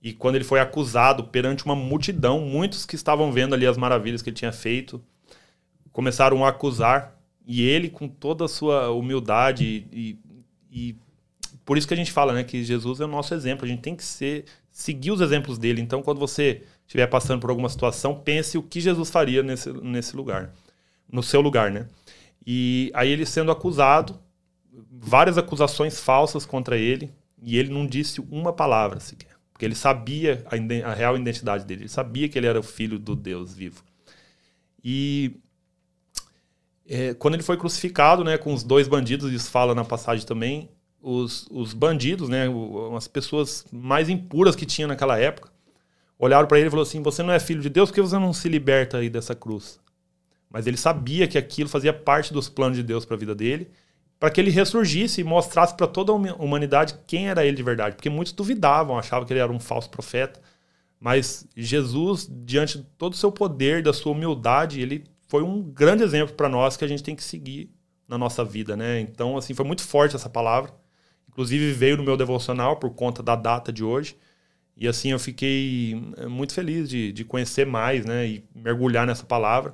e 0.00 0.12
quando 0.12 0.36
ele 0.36 0.44
foi 0.44 0.60
acusado 0.60 1.24
perante 1.24 1.64
uma 1.64 1.74
multidão, 1.74 2.40
muitos 2.40 2.86
que 2.86 2.94
estavam 2.94 3.32
vendo 3.32 3.54
ali 3.54 3.66
as 3.66 3.76
maravilhas 3.76 4.22
que 4.22 4.30
ele 4.30 4.36
tinha 4.36 4.52
feito, 4.52 5.02
começaram 5.92 6.44
a 6.44 6.50
acusar, 6.50 7.18
e 7.44 7.62
ele, 7.62 7.88
com 7.88 8.08
toda 8.08 8.44
a 8.44 8.48
sua 8.48 8.90
humildade 8.90 9.86
e, 9.90 10.18
e 10.70 10.96
por 11.68 11.76
isso 11.76 11.86
que 11.86 11.92
a 11.92 11.96
gente 11.98 12.10
fala, 12.10 12.32
né, 12.32 12.44
que 12.44 12.64
Jesus 12.64 12.98
é 12.98 13.04
o 13.04 13.08
nosso 13.08 13.34
exemplo. 13.34 13.66
A 13.66 13.68
gente 13.68 13.82
tem 13.82 13.94
que 13.94 14.02
ser, 14.02 14.46
seguir 14.70 15.10
os 15.10 15.20
exemplos 15.20 15.58
dele. 15.58 15.82
Então, 15.82 16.02
quando 16.02 16.18
você 16.18 16.62
estiver 16.86 17.06
passando 17.08 17.42
por 17.42 17.50
alguma 17.50 17.68
situação, 17.68 18.14
pense 18.14 18.56
o 18.56 18.62
que 18.62 18.80
Jesus 18.80 19.10
faria 19.10 19.42
nesse, 19.42 19.70
nesse 19.70 20.16
lugar, 20.16 20.54
no 21.12 21.22
seu 21.22 21.42
lugar, 21.42 21.70
né? 21.70 21.86
E 22.46 22.90
aí 22.94 23.10
ele 23.10 23.26
sendo 23.26 23.50
acusado, 23.50 24.18
várias 24.90 25.36
acusações 25.36 26.00
falsas 26.00 26.46
contra 26.46 26.78
ele, 26.78 27.12
e 27.42 27.58
ele 27.58 27.70
não 27.70 27.86
disse 27.86 28.22
uma 28.30 28.50
palavra 28.50 28.98
sequer, 28.98 29.36
porque 29.52 29.66
ele 29.66 29.74
sabia 29.74 30.46
a, 30.46 30.90
a 30.90 30.94
real 30.94 31.18
identidade 31.18 31.66
dele, 31.66 31.82
ele 31.82 31.90
sabia 31.90 32.30
que 32.30 32.38
ele 32.38 32.46
era 32.46 32.58
o 32.58 32.62
filho 32.62 32.98
do 32.98 33.14
Deus 33.14 33.52
vivo. 33.52 33.84
E 34.82 35.36
é, 36.88 37.12
quando 37.12 37.34
ele 37.34 37.42
foi 37.42 37.58
crucificado, 37.58 38.24
né, 38.24 38.38
com 38.38 38.54
os 38.54 38.62
dois 38.62 38.88
bandidos, 38.88 39.30
isso 39.30 39.50
fala 39.50 39.74
na 39.74 39.84
passagem 39.84 40.24
também, 40.24 40.70
os, 41.02 41.46
os 41.50 41.72
bandidos, 41.72 42.28
né, 42.28 42.46
as 42.96 43.08
pessoas 43.08 43.64
mais 43.72 44.08
impuras 44.08 44.56
que 44.56 44.66
tinha 44.66 44.86
naquela 44.86 45.18
época, 45.18 45.50
olharam 46.18 46.46
para 46.46 46.58
ele 46.58 46.68
e 46.68 46.70
falaram 46.70 46.88
assim: 46.88 47.02
Você 47.02 47.22
não 47.22 47.32
é 47.32 47.40
filho 47.40 47.62
de 47.62 47.68
Deus, 47.68 47.90
por 47.90 47.96
que 47.96 48.00
você 48.02 48.18
não 48.18 48.32
se 48.32 48.48
liberta 48.48 48.98
aí 48.98 49.08
dessa 49.08 49.34
cruz? 49.34 49.80
Mas 50.50 50.66
ele 50.66 50.76
sabia 50.76 51.28
que 51.28 51.38
aquilo 51.38 51.68
fazia 51.68 51.92
parte 51.92 52.32
dos 52.32 52.48
planos 52.48 52.76
de 52.76 52.82
Deus 52.82 53.04
para 53.04 53.16
a 53.16 53.18
vida 53.18 53.34
dele, 53.34 53.70
para 54.18 54.30
que 54.30 54.40
ele 54.40 54.50
ressurgisse 54.50 55.20
e 55.20 55.24
mostrasse 55.24 55.76
para 55.76 55.86
toda 55.86 56.10
a 56.10 56.14
humanidade 56.14 56.94
quem 57.06 57.28
era 57.28 57.44
ele 57.44 57.56
de 57.56 57.62
verdade. 57.62 57.96
Porque 57.96 58.10
muitos 58.10 58.32
duvidavam, 58.32 58.98
achavam 58.98 59.26
que 59.26 59.32
ele 59.32 59.40
era 59.40 59.52
um 59.52 59.60
falso 59.60 59.90
profeta. 59.90 60.40
Mas 60.98 61.46
Jesus, 61.56 62.28
diante 62.28 62.78
de 62.78 62.84
todo 62.96 63.12
o 63.12 63.16
seu 63.16 63.30
poder, 63.30 63.82
da 63.82 63.92
sua 63.92 64.12
humildade, 64.12 64.80
ele 64.80 65.04
foi 65.28 65.42
um 65.42 65.62
grande 65.62 66.02
exemplo 66.02 66.34
para 66.34 66.48
nós 66.48 66.76
que 66.76 66.84
a 66.84 66.88
gente 66.88 67.02
tem 67.02 67.14
que 67.14 67.22
seguir 67.22 67.70
na 68.08 68.18
nossa 68.18 68.42
vida, 68.42 68.74
né? 68.76 68.98
Então, 69.00 69.36
assim, 69.36 69.54
foi 69.54 69.66
muito 69.66 69.82
forte 69.82 70.16
essa 70.16 70.28
palavra. 70.30 70.72
Inclusive 71.38 71.70
veio 71.70 71.96
no 71.96 72.02
meu 72.02 72.16
devocional 72.16 72.78
por 72.78 72.90
conta 72.90 73.22
da 73.22 73.36
data 73.36 73.72
de 73.72 73.84
hoje. 73.84 74.16
E 74.76 74.88
assim 74.88 75.12
eu 75.12 75.20
fiquei 75.20 75.94
eh, 76.16 76.26
muito 76.26 76.52
feliz 76.52 76.88
de, 76.88 77.12
de 77.12 77.24
conhecer 77.24 77.64
mais, 77.64 78.04
né? 78.04 78.26
E 78.26 78.44
mergulhar 78.52 79.06
nessa 79.06 79.24
palavra 79.24 79.72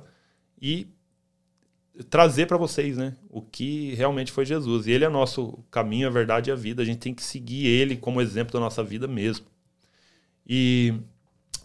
e 0.61 0.85
trazer 2.07 2.45
para 2.45 2.55
vocês, 2.55 2.97
né? 2.97 3.15
O 3.31 3.41
que 3.41 3.95
realmente 3.95 4.31
foi 4.31 4.45
Jesus. 4.45 4.85
E 4.85 4.91
ele 4.91 5.05
é 5.05 5.09
nosso 5.09 5.57
caminho, 5.71 6.07
a 6.07 6.11
verdade 6.11 6.51
e 6.51 6.53
a 6.53 6.55
vida. 6.55 6.83
A 6.83 6.85
gente 6.85 6.99
tem 6.99 7.15
que 7.15 7.23
seguir 7.23 7.65
ele 7.65 7.97
como 7.97 8.21
exemplo 8.21 8.53
da 8.53 8.59
nossa 8.59 8.83
vida 8.83 9.07
mesmo. 9.07 9.47
E, 10.47 10.93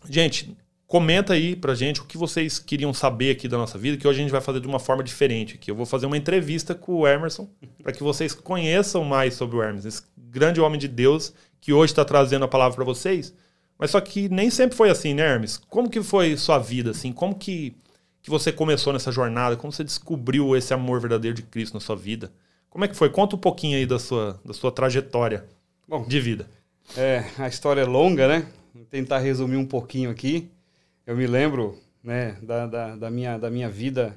gente, 0.09 0.57
Comenta 0.91 1.35
aí 1.35 1.55
pra 1.55 1.73
gente 1.73 2.01
o 2.01 2.05
que 2.05 2.19
vocês 2.19 2.59
queriam 2.59 2.93
saber 2.93 3.31
aqui 3.31 3.47
da 3.47 3.57
nossa 3.57 3.79
vida, 3.79 3.97
que 3.97 4.09
hoje 4.09 4.19
a 4.19 4.23
gente 4.23 4.33
vai 4.33 4.41
fazer 4.41 4.59
de 4.59 4.67
uma 4.67 4.81
forma 4.81 5.05
diferente 5.05 5.55
aqui. 5.55 5.71
Eu 5.71 5.77
vou 5.77 5.87
fazer 5.87 6.05
uma 6.05 6.17
entrevista 6.17 6.75
com 6.75 6.93
o 6.95 7.07
Emerson, 7.07 7.49
para 7.81 7.93
que 7.93 8.03
vocês 8.03 8.35
conheçam 8.35 9.05
mais 9.05 9.35
sobre 9.35 9.57
o 9.57 9.63
Emerson, 9.63 9.87
esse 9.87 10.03
grande 10.17 10.61
homem 10.61 10.81
de 10.81 10.89
Deus 10.89 11.33
que 11.61 11.73
hoje 11.73 11.93
está 11.93 12.05
trazendo 12.05 12.45
a 12.45 12.49
palavra 12.49 12.75
para 12.75 12.85
vocês. 12.85 13.33
Mas 13.79 13.93
só 13.93 14.01
que 14.01 14.29
nem 14.31 14.51
sempre 14.51 14.77
foi 14.77 14.91
assim, 14.91 15.15
né, 15.15 15.23
Hermes? 15.23 15.59
Como 15.59 15.89
que 15.89 16.03
foi 16.03 16.37
sua 16.37 16.59
vida, 16.59 16.91
assim? 16.91 17.13
Como 17.13 17.37
que, 17.37 17.73
que 18.21 18.29
você 18.29 18.51
começou 18.51 18.93
nessa 18.93 19.13
jornada? 19.13 19.57
Como 19.57 19.73
você 19.73 19.85
descobriu 19.85 20.57
esse 20.57 20.75
amor 20.75 20.99
verdadeiro 20.99 21.37
de 21.37 21.43
Cristo 21.45 21.75
na 21.75 21.81
sua 21.81 21.95
vida? 21.95 22.33
Como 22.69 22.85
é 22.85 22.89
que 22.89 22.97
foi? 22.97 23.11
Conta 23.11 23.37
um 23.37 23.39
pouquinho 23.39 23.77
aí 23.77 23.87
da 23.87 24.01
sua, 24.01 24.41
da 24.45 24.53
sua 24.53 24.73
trajetória 24.73 25.45
Bom, 25.87 26.03
de 26.03 26.19
vida. 26.19 26.51
É, 26.97 27.27
a 27.39 27.47
história 27.47 27.83
é 27.83 27.87
longa, 27.87 28.27
né? 28.27 28.45
Vou 28.75 28.85
tentar 28.87 29.19
resumir 29.19 29.57
um 29.57 29.67
pouquinho 29.67 30.11
aqui 30.11 30.51
eu 31.11 31.17
me 31.17 31.27
lembro 31.27 31.77
né, 32.05 32.37
da, 32.41 32.69
da, 32.69 32.95
da, 32.95 33.11
minha, 33.11 33.37
da 33.37 33.51
minha 33.51 33.69
vida, 33.69 34.17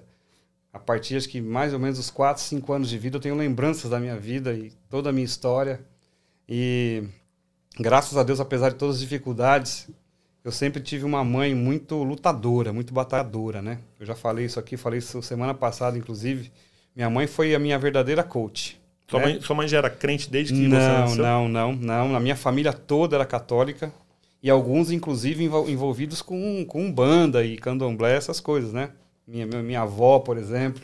a 0.72 0.78
partir 0.78 1.18
acho 1.18 1.28
que 1.28 1.42
mais 1.42 1.74
ou 1.74 1.80
menos 1.80 1.98
dos 1.98 2.12
4, 2.12 2.44
5 2.44 2.72
anos 2.72 2.88
de 2.88 3.00
vida, 3.00 3.18
eu 3.18 3.20
tenho 3.20 3.34
lembranças 3.34 3.90
da 3.90 4.00
minha 4.00 4.16
vida 4.16 4.54
e 4.54 4.72
toda 4.92 5.10
a 5.10 5.12
minha 5.12 5.26
história. 5.26 5.84
E 6.48 7.04
graças 7.80 8.16
a 8.16 8.22
Deus, 8.22 8.40
apesar 8.40 8.70
de 8.70 8.76
todas 8.76 8.98
as 8.98 9.02
dificuldades, 9.02 9.90
eu 10.46 10.52
sempre 10.52 10.84
tive 10.84 11.04
uma 11.04 11.24
mãe 11.24 11.56
muito 11.56 11.96
lutadora, 12.04 12.72
muito 12.72 12.94
batalhadora, 12.94 13.60
né? 13.60 13.80
Eu 14.00 14.06
já 14.06 14.14
falei 14.14 14.46
isso 14.46 14.60
aqui, 14.60 14.78
falei 14.78 15.00
isso 15.00 15.20
semana 15.24 15.56
passada, 15.56 15.98
inclusive. 15.98 16.52
Minha 16.96 17.10
mãe 17.10 17.26
foi 17.26 17.56
a 17.56 17.60
minha 17.60 17.80
verdadeira 17.80 18.24
coach. 18.24 18.80
Sua, 19.08 19.20
né? 19.20 19.26
mãe, 19.26 19.42
sua 19.42 19.56
mãe 19.56 19.68
já 19.68 19.80
era 19.80 19.90
crente 19.90 20.30
desde 20.30 20.54
que 20.54 20.68
não, 20.68 20.78
você 20.78 20.88
nasceu? 20.88 21.24
Não, 21.24 21.50
não, 21.50 21.74
não. 21.74 22.10
Na 22.10 22.20
minha 22.20 22.36
família 22.36 22.72
toda 22.72 23.16
era 23.16 23.26
católica 23.26 23.92
e 24.44 24.50
alguns, 24.50 24.92
inclusive, 24.92 25.46
envolvidos 25.46 26.22
com, 26.22 26.66
com 26.66 26.92
banda 26.92 27.46
e 27.46 27.56
candomblé, 27.56 28.18
essas 28.18 28.42
coisas, 28.42 28.74
né? 28.74 28.92
Minha, 29.26 29.46
minha 29.46 29.82
avó, 29.84 30.20
por 30.20 30.38
exemplo, 30.38 30.84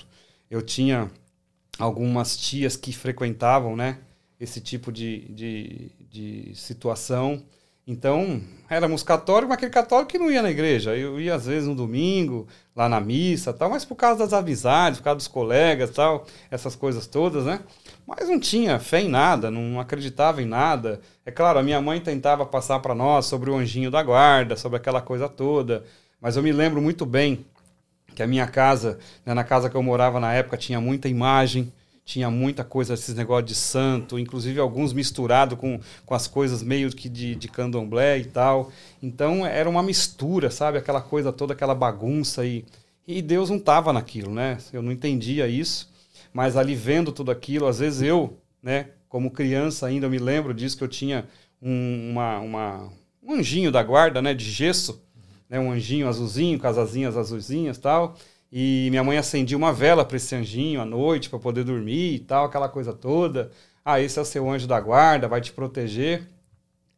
eu 0.49 0.61
tinha 0.61 1.11
algumas 1.77 2.37
tias 2.37 2.77
que 2.77 2.93
frequentavam, 2.93 3.75
né? 3.75 3.99
Esse 4.39 4.61
tipo 4.61 4.93
de, 4.93 5.27
de, 5.33 5.91
de 6.09 6.55
situação. 6.55 7.43
Então, 7.85 8.41
éramos 8.69 9.03
católicos, 9.03 9.49
mas 9.49 9.57
aquele 9.57 9.73
católico 9.73 10.11
que 10.11 10.19
não 10.19 10.31
ia 10.31 10.41
na 10.41 10.51
igreja. 10.51 10.95
Eu 10.95 11.19
ia, 11.19 11.35
às 11.35 11.45
vezes, 11.45 11.67
no 11.67 11.75
domingo, 11.75 12.47
lá 12.73 12.87
na 12.87 13.01
missa 13.01 13.51
tal, 13.51 13.69
mas 13.69 13.83
por 13.83 13.95
causa 13.95 14.19
das 14.19 14.31
amizades, 14.31 14.99
por 14.99 15.03
causa 15.03 15.17
dos 15.17 15.27
colegas 15.27 15.89
tal, 15.89 16.25
essas 16.49 16.77
coisas 16.77 17.07
todas, 17.07 17.43
né? 17.43 17.59
mas 18.09 18.27
não 18.27 18.39
tinha 18.39 18.79
fé 18.79 19.01
em 19.01 19.07
nada, 19.07 19.51
não 19.51 19.79
acreditava 19.79 20.41
em 20.41 20.45
nada. 20.45 20.99
É 21.29 21.31
claro, 21.31 21.59
a 21.59 21.63
minha 21.63 21.79
mãe 21.79 22.01
tentava 22.01 22.43
passar 22.43 22.79
para 22.79 22.95
nós 22.95 23.27
sobre 23.27 23.51
o 23.51 23.55
anjinho 23.55 23.91
da 23.91 24.01
guarda, 24.01 24.55
sobre 24.55 24.77
aquela 24.77 24.99
coisa 24.99 25.29
toda, 25.29 25.85
mas 26.19 26.35
eu 26.35 26.41
me 26.41 26.51
lembro 26.51 26.81
muito 26.81 27.05
bem 27.05 27.45
que 28.15 28.23
a 28.23 28.25
minha 28.25 28.47
casa, 28.47 28.97
né, 29.23 29.35
na 29.35 29.43
casa 29.43 29.69
que 29.69 29.77
eu 29.77 29.83
morava 29.83 30.19
na 30.19 30.33
época, 30.33 30.57
tinha 30.57 30.81
muita 30.81 31.07
imagem, 31.07 31.71
tinha 32.03 32.31
muita 32.31 32.63
coisa, 32.63 32.95
esses 32.95 33.13
negócios 33.13 33.47
de 33.47 33.53
santo, 33.53 34.17
inclusive 34.17 34.59
alguns 34.59 34.91
misturados 34.91 35.55
com, 35.59 35.79
com 36.03 36.15
as 36.15 36.27
coisas 36.27 36.63
meio 36.63 36.89
que 36.89 37.07
de, 37.07 37.35
de 37.35 37.47
candomblé 37.47 38.17
e 38.17 38.25
tal. 38.25 38.71
Então 38.99 39.45
era 39.45 39.69
uma 39.69 39.83
mistura, 39.83 40.49
sabe? 40.49 40.79
Aquela 40.79 40.99
coisa 40.99 41.31
toda, 41.31 41.53
aquela 41.53 41.75
bagunça 41.75 42.43
e, 42.43 42.65
e 43.07 43.21
Deus 43.21 43.51
não 43.51 43.57
estava 43.57 43.93
naquilo, 43.93 44.33
né? 44.33 44.57
Eu 44.73 44.81
não 44.81 44.91
entendia 44.91 45.47
isso 45.47 45.87
mas 46.33 46.55
ali 46.55 46.75
vendo 46.75 47.11
tudo 47.11 47.31
aquilo, 47.31 47.65
às 47.67 47.79
vezes 47.79 48.01
eu, 48.01 48.37
né, 48.61 48.89
como 49.09 49.31
criança 49.31 49.87
ainda 49.87 50.05
eu 50.05 50.09
me 50.09 50.19
lembro 50.19 50.53
disso 50.53 50.77
que 50.77 50.83
eu 50.83 50.87
tinha 50.87 51.27
um, 51.61 52.11
uma, 52.11 52.39
uma, 52.39 52.93
um 53.21 53.33
anjinho 53.33 53.71
da 53.71 53.83
guarda, 53.83 54.21
né, 54.21 54.33
de 54.33 54.45
gesso, 54.45 55.03
né, 55.49 55.59
um 55.59 55.71
anjinho 55.71 56.07
azulzinho, 56.07 56.59
com 56.59 56.67
as 56.67 56.77
asinhas 56.77 57.17
azulzinhas 57.17 57.77
e 57.77 57.81
tal. 57.81 58.15
E 58.51 58.87
minha 58.89 59.03
mãe 59.03 59.17
acendia 59.17 59.57
uma 59.57 59.73
vela 59.73 60.05
para 60.05 60.17
esse 60.17 60.33
anjinho 60.35 60.79
à 60.79 60.85
noite, 60.85 61.29
para 61.29 61.39
poder 61.39 61.63
dormir 61.63 62.15
e 62.15 62.19
tal, 62.19 62.45
aquela 62.45 62.69
coisa 62.69 62.93
toda. 62.93 63.51
Ah, 63.83 63.99
esse 63.99 64.17
é 64.17 64.21
o 64.21 64.25
seu 64.25 64.49
anjo 64.49 64.67
da 64.67 64.79
guarda, 64.79 65.27
vai 65.27 65.41
te 65.41 65.51
proteger. 65.51 66.27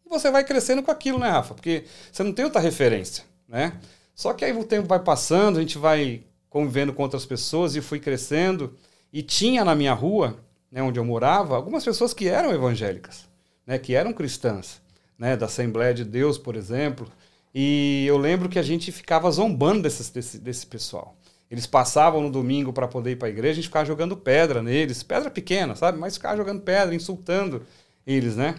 E 0.06 0.10
você 0.10 0.30
vai 0.30 0.44
crescendo 0.44 0.84
com 0.84 0.92
aquilo, 0.92 1.18
né, 1.18 1.30
Rafa? 1.30 1.54
Porque 1.54 1.86
você 2.12 2.24
não 2.24 2.34
tem 2.34 2.46
outra 2.46 2.62
referência, 2.62 3.24
né? 3.48 3.74
Só 4.14 4.34
que 4.34 4.46
aí 4.46 4.54
o 4.54 4.64
tempo 4.64 4.88
vai 4.88 5.00
passando, 5.00 5.58
a 5.58 5.62
gente 5.62 5.78
vai 5.78 6.24
convivendo 6.50 6.94
com 6.94 7.04
outras 7.04 7.26
pessoas 7.26 7.76
e 7.76 7.82
fui 7.82 8.00
crescendo. 8.00 8.76
E 9.12 9.22
tinha 9.22 9.66
na 9.66 9.76
minha 9.76 9.94
rua, 9.94 10.38
né, 10.72 10.82
onde 10.82 11.00
eu 11.00 11.06
morava, 11.06 11.56
algumas 11.56 11.84
pessoas 11.84 12.14
que 12.14 12.28
eram 12.28 12.54
evangélicas, 12.54 13.28
né, 13.68 13.78
que 13.78 13.94
eram 13.94 14.14
cristãs, 14.14 14.82
né, 15.18 15.36
da 15.36 15.48
Assembleia 15.48 15.94
de 15.94 16.06
Deus, 16.06 16.38
por 16.38 16.56
exemplo. 16.56 17.08
E 17.54 18.06
eu 18.08 18.18
lembro 18.18 18.48
que 18.48 18.58
a 18.58 18.64
gente 18.64 18.92
ficava 18.92 19.30
zombando 19.30 19.84
desse, 19.84 20.14
desse, 20.14 20.40
desse 20.40 20.66
pessoal. 20.66 21.16
Eles 21.50 21.68
passavam 21.68 22.22
no 22.22 22.32
domingo 22.32 22.72
para 22.72 22.88
poder 22.88 23.12
ir 23.12 23.16
para 23.18 23.28
a 23.28 23.32
igreja, 23.32 23.52
a 23.52 23.56
gente 23.56 23.68
ficava 23.68 23.86
jogando 23.86 24.16
pedra 24.16 24.64
neles, 24.64 25.04
pedra 25.04 25.30
pequena, 25.30 25.76
sabe? 25.76 26.00
Mas 26.00 26.16
ficava 26.16 26.38
jogando 26.38 26.62
pedra, 26.62 26.96
insultando 26.96 27.64
eles, 28.08 28.38
né? 28.38 28.56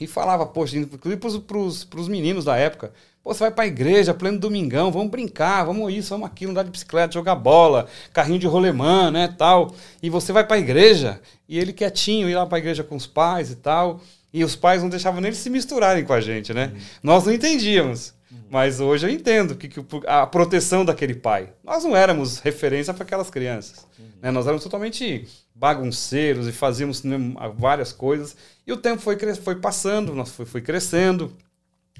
E 0.00 0.06
falava, 0.06 0.44
poxa, 0.44 0.76
inclusive 0.76 1.20
para 1.20 1.58
os 1.58 2.08
meninos 2.08 2.44
da 2.44 2.56
época, 2.56 2.92
Pô, 3.24 3.32
você 3.32 3.40
vai 3.40 3.50
para 3.50 3.64
a 3.64 3.66
igreja, 3.66 4.12
pleno 4.12 4.38
domingão, 4.38 4.92
vamos 4.92 5.10
brincar, 5.10 5.64
vamos 5.64 5.90
isso, 5.94 6.10
vamos 6.10 6.26
aquilo, 6.26 6.50
andar 6.50 6.62
de 6.62 6.70
bicicleta, 6.70 7.14
jogar 7.14 7.34
bola, 7.34 7.86
carrinho 8.12 8.38
de 8.38 8.46
rolemã, 8.46 9.10
né, 9.10 9.34
tal. 9.38 9.74
E 10.02 10.10
você 10.10 10.30
vai 10.30 10.46
para 10.46 10.56
a 10.56 10.58
igreja, 10.58 11.18
e 11.48 11.58
ele 11.58 11.72
quietinho, 11.72 12.28
ir 12.28 12.34
lá 12.34 12.44
para 12.44 12.58
a 12.58 12.60
igreja 12.60 12.84
com 12.84 12.94
os 12.94 13.06
pais 13.06 13.50
e 13.50 13.56
tal. 13.56 14.02
E 14.30 14.44
os 14.44 14.54
pais 14.54 14.82
não 14.82 14.90
deixavam 14.90 15.22
nem 15.22 15.28
eles 15.28 15.38
se 15.38 15.48
misturarem 15.48 16.04
com 16.04 16.12
a 16.12 16.20
gente, 16.20 16.52
né? 16.52 16.72
Uhum. 16.74 16.80
Nós 17.02 17.24
não 17.24 17.32
entendíamos. 17.32 18.12
Mas 18.54 18.78
hoje 18.78 19.04
eu 19.04 19.10
entendo 19.10 19.56
que, 19.56 19.66
que, 19.66 19.84
a 20.06 20.24
proteção 20.24 20.84
daquele 20.84 21.16
pai. 21.16 21.52
Nós 21.64 21.82
não 21.82 21.96
éramos 21.96 22.38
referência 22.38 22.94
para 22.94 23.02
aquelas 23.02 23.28
crianças. 23.28 23.84
Uhum. 23.98 24.06
Né? 24.22 24.30
Nós 24.30 24.46
éramos 24.46 24.62
totalmente 24.62 25.26
bagunceiros 25.52 26.46
e 26.46 26.52
fazíamos 26.52 27.02
né, 27.02 27.16
várias 27.56 27.92
coisas. 27.92 28.36
E 28.64 28.72
o 28.72 28.76
tempo 28.76 29.02
foi, 29.02 29.16
foi 29.34 29.56
passando, 29.56 30.14
nós 30.14 30.30
foi, 30.30 30.46
foi 30.46 30.60
crescendo. 30.60 31.36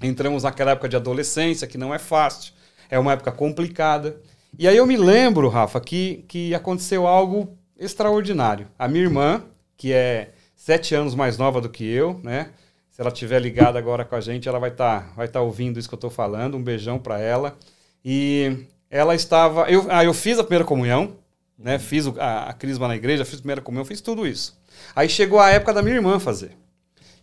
Entramos 0.00 0.44
naquela 0.44 0.70
época 0.70 0.88
de 0.88 0.94
adolescência, 0.94 1.66
que 1.66 1.76
não 1.76 1.92
é 1.92 1.98
fácil, 1.98 2.52
é 2.88 3.00
uma 3.00 3.14
época 3.14 3.32
complicada. 3.32 4.16
E 4.56 4.68
aí 4.68 4.76
eu 4.76 4.86
me 4.86 4.96
lembro, 4.96 5.48
Rafa, 5.48 5.80
que, 5.80 6.24
que 6.28 6.54
aconteceu 6.54 7.04
algo 7.04 7.58
extraordinário. 7.76 8.68
A 8.78 8.86
minha 8.86 9.02
irmã, 9.02 9.42
que 9.76 9.92
é 9.92 10.30
sete 10.54 10.94
anos 10.94 11.16
mais 11.16 11.36
nova 11.36 11.60
do 11.60 11.68
que 11.68 11.84
eu, 11.84 12.20
né? 12.22 12.50
Se 12.94 13.00
ela 13.00 13.10
estiver 13.10 13.40
ligada 13.40 13.76
agora 13.76 14.04
com 14.04 14.14
a 14.14 14.20
gente, 14.20 14.48
ela 14.48 14.60
vai 14.60 14.70
estar 14.70 15.00
tá, 15.00 15.12
vai 15.16 15.26
tá 15.26 15.40
ouvindo 15.40 15.80
isso 15.80 15.88
que 15.88 15.94
eu 15.94 15.96
estou 15.96 16.10
falando. 16.10 16.56
Um 16.56 16.62
beijão 16.62 16.96
para 16.96 17.18
ela. 17.18 17.58
E 18.04 18.68
ela 18.88 19.16
estava. 19.16 19.68
Eu, 19.68 19.86
ah, 19.90 20.04
eu 20.04 20.14
fiz 20.14 20.38
a 20.38 20.44
primeira 20.44 20.64
comunhão, 20.64 21.16
né? 21.58 21.76
Fiz 21.76 22.06
a, 22.06 22.50
a 22.50 22.52
crisma 22.52 22.86
na 22.86 22.94
igreja, 22.94 23.24
fiz 23.24 23.34
a 23.34 23.38
primeira 23.38 23.60
comunhão, 23.60 23.84
fiz 23.84 24.00
tudo 24.00 24.24
isso. 24.24 24.56
Aí 24.94 25.08
chegou 25.08 25.40
a 25.40 25.50
época 25.50 25.72
da 25.72 25.82
minha 25.82 25.96
irmã 25.96 26.20
fazer. 26.20 26.52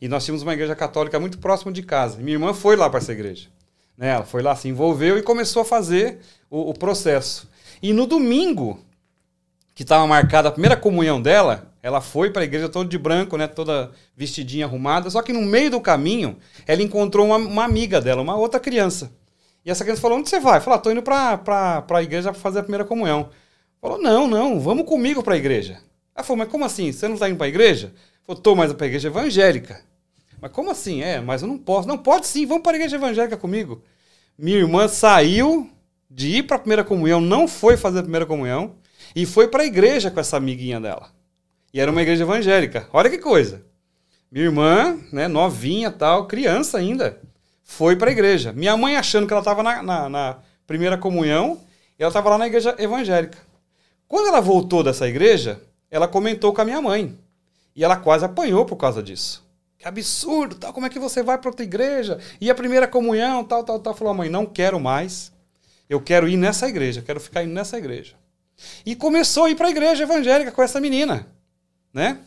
E 0.01 0.09
nós 0.09 0.25
tínhamos 0.25 0.43
uma 0.43 0.51
igreja 0.51 0.75
católica 0.75 1.17
muito 1.21 1.37
próxima 1.37 1.71
de 1.71 1.83
casa. 1.83 2.17
minha 2.17 2.35
irmã 2.35 2.53
foi 2.53 2.75
lá 2.75 2.89
para 2.89 2.99
essa 2.99 3.13
igreja. 3.13 3.47
Né? 3.97 4.09
Ela 4.09 4.25
foi 4.25 4.41
lá, 4.41 4.53
se 4.57 4.67
envolveu 4.67 5.17
e 5.17 5.21
começou 5.21 5.61
a 5.61 5.65
fazer 5.65 6.19
o, 6.49 6.71
o 6.71 6.73
processo. 6.73 7.49
E 7.81 7.93
no 7.93 8.05
domingo, 8.05 8.83
que 9.73 9.83
estava 9.83 10.05
marcada 10.05 10.49
a 10.49 10.51
primeira 10.51 10.75
comunhão 10.75 11.21
dela, 11.21 11.70
ela 11.83 11.99
foi 11.99 12.29
para 12.29 12.43
a 12.43 12.45
igreja 12.45 12.69
toda 12.69 12.87
de 12.87 12.97
branco, 12.97 13.37
né, 13.37 13.47
toda 13.47 13.91
vestidinha, 14.15 14.65
arrumada. 14.65 15.09
Só 15.09 15.21
que 15.21 15.33
no 15.33 15.41
meio 15.41 15.71
do 15.71 15.81
caminho, 15.81 16.37
ela 16.67 16.81
encontrou 16.81 17.27
uma, 17.27 17.37
uma 17.37 17.63
amiga 17.63 17.99
dela, 17.99 18.21
uma 18.21 18.35
outra 18.35 18.59
criança. 18.59 19.11
E 19.65 19.71
essa 19.71 19.83
criança 19.83 20.01
falou: 20.01 20.17
Onde 20.17 20.29
você 20.29 20.39
vai? 20.39 20.59
Falou: 20.59 20.77
Estou 20.77 20.91
indo 20.91 21.01
para 21.01 21.83
a 21.89 22.03
igreja 22.03 22.31
para 22.31 22.39
fazer 22.39 22.59
a 22.59 22.63
primeira 22.63 22.85
comunhão. 22.85 23.29
Falou: 23.79 23.99
Não, 23.99 24.27
não, 24.27 24.59
vamos 24.59 24.85
comigo 24.85 25.23
para 25.23 25.33
a 25.33 25.37
igreja. 25.37 25.79
Ela 26.15 26.23
falou: 26.23 26.37
Mas 26.37 26.49
como 26.49 26.65
assim? 26.65 26.91
Você 26.91 27.07
não 27.07 27.15
está 27.15 27.29
indo 27.29 27.37
para 27.37 27.47
a 27.47 27.49
igreja? 27.49 27.93
Falou: 28.25 28.37
Estou, 28.37 28.55
mas 28.55 28.71
para 28.73 28.85
a 28.85 28.87
igreja 28.87 29.07
evangélica. 29.07 29.83
Mas 30.39 30.51
como 30.51 30.71
assim? 30.71 31.01
É, 31.01 31.21
mas 31.21 31.41
eu 31.41 31.47
não 31.47 31.57
posso. 31.57 31.87
Não, 31.87 31.97
pode 31.97 32.27
sim, 32.27 32.45
vamos 32.45 32.63
para 32.63 32.73
a 32.73 32.75
igreja 32.75 32.95
evangélica 32.95 33.37
comigo. 33.37 33.83
Minha 34.37 34.57
irmã 34.57 34.87
saiu 34.87 35.69
de 36.09 36.37
ir 36.37 36.43
para 36.43 36.55
a 36.55 36.59
primeira 36.59 36.83
comunhão, 36.83 37.21
não 37.21 37.47
foi 37.47 37.77
fazer 37.77 37.99
a 37.99 38.03
primeira 38.03 38.25
comunhão, 38.25 38.75
e 39.15 39.25
foi 39.25 39.47
para 39.47 39.63
a 39.63 39.65
igreja 39.65 40.09
com 40.09 40.19
essa 40.19 40.37
amiguinha 40.37 40.79
dela. 40.79 41.11
E 41.73 41.79
era 41.79 41.91
uma 41.91 42.01
igreja 42.01 42.23
evangélica. 42.23 42.87
Olha 42.91 43.09
que 43.09 43.17
coisa. 43.17 43.63
Minha 44.31 44.45
irmã, 44.45 44.99
né, 45.11 45.27
novinha 45.27 45.91
tal, 45.91 46.27
criança 46.27 46.77
ainda, 46.77 47.19
foi 47.63 47.95
para 47.95 48.09
a 48.09 48.11
igreja. 48.11 48.53
Minha 48.53 48.75
mãe 48.77 48.95
achando 48.95 49.27
que 49.27 49.33
ela 49.33 49.41
estava 49.41 49.61
na, 49.61 49.83
na, 49.83 50.09
na, 50.09 50.37
primeira 50.65 50.97
comunhão, 50.97 51.59
ela 51.99 52.09
estava 52.09 52.29
lá 52.29 52.37
na 52.37 52.47
igreja 52.47 52.75
evangélica. 52.79 53.37
Quando 54.07 54.27
ela 54.27 54.39
voltou 54.39 54.83
dessa 54.83 55.07
igreja, 55.07 55.61
ela 55.89 56.07
comentou 56.07 56.53
com 56.53 56.61
a 56.61 56.65
minha 56.65 56.81
mãe. 56.81 57.17
E 57.75 57.83
ela 57.83 57.97
quase 57.97 58.25
apanhou 58.25 58.65
por 58.65 58.75
causa 58.75 59.01
disso. 59.01 59.45
Que 59.77 59.87
absurdo, 59.87 60.55
tal, 60.55 60.71
como 60.73 60.85
é 60.85 60.89
que 60.89 60.99
você 60.99 61.23
vai 61.23 61.37
para 61.37 61.49
outra 61.49 61.65
igreja? 61.65 62.19
E 62.39 62.49
a 62.49 62.55
primeira 62.55 62.87
comunhão, 62.87 63.43
tal, 63.43 63.63
tal, 63.63 63.79
tal. 63.79 63.93
Falou, 63.93 64.13
mãe, 64.13 64.29
não 64.29 64.45
quero 64.45 64.79
mais. 64.79 65.31
Eu 65.89 65.99
quero 65.99 66.29
ir 66.29 66.37
nessa 66.37 66.69
igreja, 66.69 67.01
quero 67.01 67.19
ficar 67.19 67.43
indo 67.43 67.53
nessa 67.53 67.77
igreja. 67.77 68.15
E 68.85 68.95
começou 68.95 69.45
a 69.45 69.49
ir 69.49 69.55
para 69.55 69.67
a 69.67 69.71
igreja 69.71 70.03
evangélica 70.03 70.51
com 70.51 70.61
essa 70.61 70.79
menina, 70.79 71.27
né? 71.93 72.19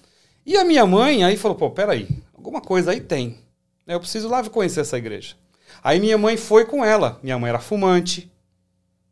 E 0.45 0.57
a 0.57 0.65
minha 0.65 0.87
mãe 0.87 1.25
aí 1.25 1.37
falou, 1.37 1.57
pô, 1.57 1.71
peraí, 1.71 2.09
alguma 2.35 2.61
coisa 2.61 2.91
aí 2.91 3.01
tem. 3.01 3.39
Eu 3.87 4.01
preciso 4.01 4.29
lá 4.29 4.43
conhecer 4.49 4.81
essa 4.81 4.99
igreja. 4.99 5.37
Aí 5.83 6.01
minha 6.01 6.17
mãe 6.17 6.37
foi 6.37 6.65
com 6.65 6.85
ela. 6.85 7.19
Minha 7.23 7.39
mãe 7.39 7.49
era 7.49 7.59
fumante, 7.59 8.31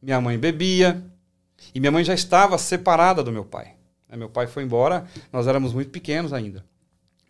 minha 0.00 0.20
mãe 0.20 0.38
bebia, 0.38 1.02
e 1.74 1.80
minha 1.80 1.92
mãe 1.92 2.04
já 2.04 2.14
estava 2.14 2.58
separada 2.58 3.22
do 3.22 3.32
meu 3.32 3.44
pai. 3.44 3.74
Meu 4.14 4.28
pai 4.28 4.46
foi 4.46 4.62
embora, 4.62 5.06
nós 5.32 5.46
éramos 5.46 5.72
muito 5.72 5.90
pequenos 5.90 6.32
ainda. 6.34 6.64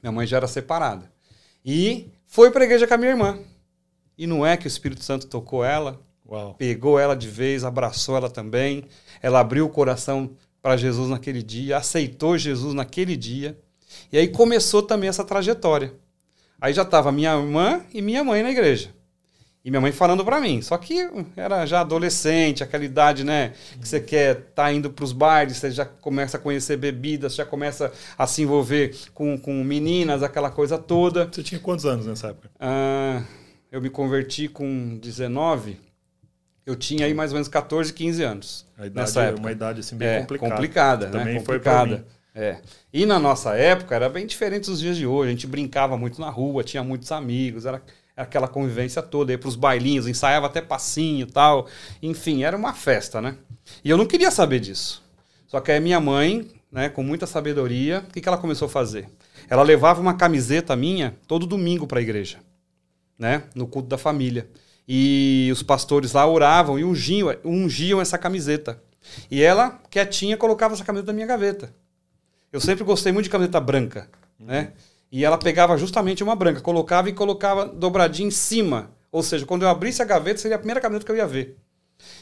Minha 0.02 0.10
mãe 0.10 0.26
já 0.26 0.38
era 0.38 0.48
separada. 0.48 1.12
E 1.64 2.10
foi 2.26 2.50
para 2.50 2.62
a 2.62 2.64
igreja 2.64 2.88
com 2.88 2.94
a 2.94 2.98
minha 2.98 3.10
irmã. 3.10 3.38
E 4.18 4.26
não 4.26 4.44
é 4.44 4.56
que 4.56 4.66
o 4.66 4.68
Espírito 4.68 5.04
Santo 5.04 5.28
tocou 5.28 5.64
ela, 5.64 6.00
Uau. 6.28 6.54
pegou 6.54 6.98
ela 6.98 7.14
de 7.14 7.28
vez, 7.28 7.62
abraçou 7.62 8.16
ela 8.16 8.28
também. 8.28 8.84
Ela 9.20 9.38
abriu 9.38 9.66
o 9.66 9.70
coração 9.70 10.30
para 10.62 10.76
Jesus 10.76 11.10
naquele 11.10 11.42
dia, 11.42 11.76
aceitou 11.76 12.38
Jesus 12.38 12.72
naquele 12.72 13.16
dia. 13.16 13.58
E 14.12 14.16
aí 14.16 14.28
começou 14.28 14.82
também 14.82 15.08
essa 15.08 15.24
trajetória. 15.24 15.92
Aí 16.60 16.72
já 16.72 16.82
estava 16.82 17.10
minha 17.10 17.36
irmã 17.36 17.82
e 17.92 18.00
minha 18.00 18.22
mãe 18.22 18.42
na 18.42 18.50
igreja. 18.50 18.90
E 19.64 19.70
minha 19.70 19.80
mãe 19.80 19.92
falando 19.92 20.24
para 20.24 20.40
mim. 20.40 20.62
Só 20.62 20.76
que 20.76 21.08
era 21.36 21.66
já 21.66 21.80
adolescente, 21.80 22.62
aquela 22.62 22.84
idade, 22.84 23.24
né? 23.24 23.52
Que 23.80 23.88
você 23.88 24.00
quer 24.00 24.38
estar 24.38 24.64
tá 24.64 24.72
indo 24.72 24.90
para 24.90 25.04
os 25.04 25.12
bailes, 25.12 25.56
você 25.56 25.70
já 25.70 25.84
começa 25.84 26.36
a 26.36 26.40
conhecer 26.40 26.76
bebidas, 26.76 27.34
já 27.34 27.44
começa 27.44 27.92
a 28.16 28.26
se 28.26 28.42
envolver 28.42 28.96
com, 29.14 29.38
com 29.38 29.62
meninas, 29.64 30.22
aquela 30.22 30.50
coisa 30.50 30.78
toda. 30.78 31.28
Você 31.30 31.42
tinha 31.42 31.60
quantos 31.60 31.86
anos 31.86 32.06
nessa 32.06 32.28
época? 32.28 32.50
Ah, 32.58 33.22
eu 33.70 33.80
me 33.80 33.90
converti 33.90 34.48
com 34.48 34.98
19. 34.98 35.91
Eu 36.64 36.76
tinha 36.76 37.06
aí 37.06 37.14
mais 37.14 37.32
ou 37.32 37.36
menos 37.36 37.48
14, 37.48 37.92
15 37.92 38.22
anos. 38.22 38.66
A 38.78 38.86
idade 38.86 39.06
nessa 39.06 39.24
é 39.24 39.28
época. 39.28 39.40
uma 39.40 39.52
idade 39.52 39.80
assim 39.80 39.96
bem 39.96 40.08
é, 40.08 40.20
complicada. 40.20 40.54
Complicada, 40.54 41.06
né? 41.06 41.12
Também 41.12 41.36
complicada. 41.38 41.88
foi 41.88 41.96
para 41.96 41.96
mim. 41.98 42.04
É. 42.34 42.60
E 42.92 43.04
na 43.04 43.18
nossa 43.18 43.54
época 43.54 43.94
era 43.94 44.08
bem 44.08 44.26
diferente 44.26 44.70
dos 44.70 44.80
dias 44.80 44.96
de 44.96 45.06
hoje. 45.06 45.28
A 45.28 45.32
gente 45.32 45.46
brincava 45.46 45.96
muito 45.96 46.20
na 46.20 46.30
rua, 46.30 46.64
tinha 46.64 46.82
muitos 46.82 47.10
amigos, 47.12 47.66
era 47.66 47.82
aquela 48.16 48.48
convivência 48.48 49.02
toda, 49.02 49.32
ia 49.32 49.38
pros 49.38 49.56
bailinhos, 49.56 50.06
ensaiava 50.06 50.46
até 50.46 50.60
passinho 50.60 51.26
e 51.26 51.30
tal. 51.30 51.66
Enfim, 52.02 52.42
era 52.44 52.56
uma 52.56 52.72
festa, 52.72 53.20
né? 53.20 53.36
E 53.84 53.90
eu 53.90 53.96
não 53.96 54.06
queria 54.06 54.30
saber 54.30 54.60
disso. 54.60 55.02
Só 55.46 55.60
que 55.60 55.70
aí 55.70 55.80
minha 55.80 56.00
mãe, 56.00 56.48
né, 56.70 56.88
com 56.88 57.02
muita 57.02 57.26
sabedoria, 57.26 58.04
o 58.08 58.12
que, 58.12 58.20
que 58.20 58.28
ela 58.28 58.38
começou 58.38 58.66
a 58.66 58.70
fazer? 58.70 59.08
Ela 59.50 59.62
levava 59.62 60.00
uma 60.00 60.14
camiseta 60.14 60.74
minha 60.74 61.14
todo 61.26 61.46
domingo 61.46 61.86
para 61.86 61.98
a 61.98 62.02
igreja, 62.02 62.38
né, 63.18 63.42
no 63.54 63.66
culto 63.66 63.88
da 63.88 63.98
família. 63.98 64.48
E 64.86 65.48
os 65.52 65.62
pastores 65.62 66.12
lá 66.12 66.26
oravam 66.26 66.78
e 66.78 66.84
ungiam, 66.84 67.34
ungiam 67.44 68.00
essa 68.00 68.18
camiseta. 68.18 68.82
E 69.30 69.42
ela, 69.42 69.80
quietinha, 69.90 70.36
colocava 70.36 70.74
essa 70.74 70.84
camiseta 70.84 71.12
na 71.12 71.16
minha 71.16 71.26
gaveta. 71.26 71.74
Eu 72.52 72.60
sempre 72.60 72.84
gostei 72.84 73.12
muito 73.12 73.24
de 73.24 73.30
camiseta 73.30 73.60
branca, 73.60 74.08
uhum. 74.38 74.46
né? 74.46 74.72
E 75.10 75.24
ela 75.24 75.38
pegava 75.38 75.76
justamente 75.76 76.22
uma 76.22 76.34
branca, 76.34 76.60
colocava 76.60 77.08
e 77.08 77.12
colocava 77.12 77.66
dobradinha 77.66 78.28
em 78.28 78.30
cima. 78.30 78.90
Ou 79.10 79.22
seja, 79.22 79.44
quando 79.44 79.62
eu 79.62 79.68
abrisse 79.68 80.00
a 80.00 80.06
gaveta, 80.06 80.40
seria 80.40 80.56
a 80.56 80.58
primeira 80.58 80.80
camiseta 80.80 81.04
que 81.04 81.12
eu 81.12 81.16
ia 81.16 81.26
ver. 81.26 81.58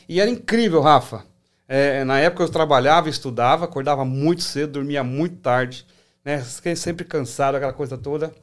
E 0.09 0.21
era 0.21 0.29
incrível, 0.29 0.81
Rafa. 0.81 1.25
É, 1.69 2.03
na 2.05 2.19
época 2.19 2.43
eu 2.43 2.49
trabalhava, 2.49 3.09
estudava, 3.09 3.65
acordava 3.65 4.05
muito 4.05 4.43
cedo, 4.43 4.73
dormia 4.73 5.05
muito 5.05 5.37
tarde, 5.37 5.87
né? 6.25 6.41
Fiquei 6.41 6.75
sempre 6.75 7.05
cansado, 7.05 7.55
aquela 7.55 7.73
coisa 7.73 7.97
toda. 7.97 8.35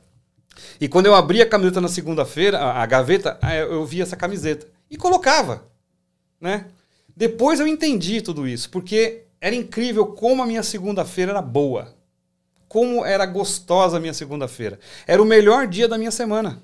E 0.79 0.87
quando 0.87 1.05
eu 1.05 1.15
abria 1.15 1.43
a 1.43 1.49
camiseta 1.49 1.81
na 1.81 1.87
segunda-feira, 1.87 2.59
a, 2.59 2.83
a, 2.83 2.85
gaveta, 2.85 3.39
eu 3.69 3.85
via 3.85 4.03
essa 4.03 4.15
camiseta 4.15 4.67
e 4.89 4.97
colocava, 4.97 5.67
né? 6.39 6.65
Depois 7.15 7.59
eu 7.59 7.67
entendi 7.67 8.21
tudo 8.21 8.47
isso, 8.47 8.69
porque 8.69 9.23
era 9.41 9.55
incrível 9.55 10.05
como 10.07 10.43
a 10.43 10.45
minha 10.45 10.63
segunda-feira 10.63 11.31
era 11.31 11.41
boa 11.41 11.97
como 12.67 13.05
era 13.05 13.25
gostosa 13.25 13.97
a 13.97 13.99
minha 13.99 14.13
segunda-feira. 14.13 14.79
Era 15.05 15.21
o 15.21 15.25
melhor 15.25 15.67
dia 15.67 15.87
da 15.87 15.97
minha 15.97 16.11
semana. 16.11 16.61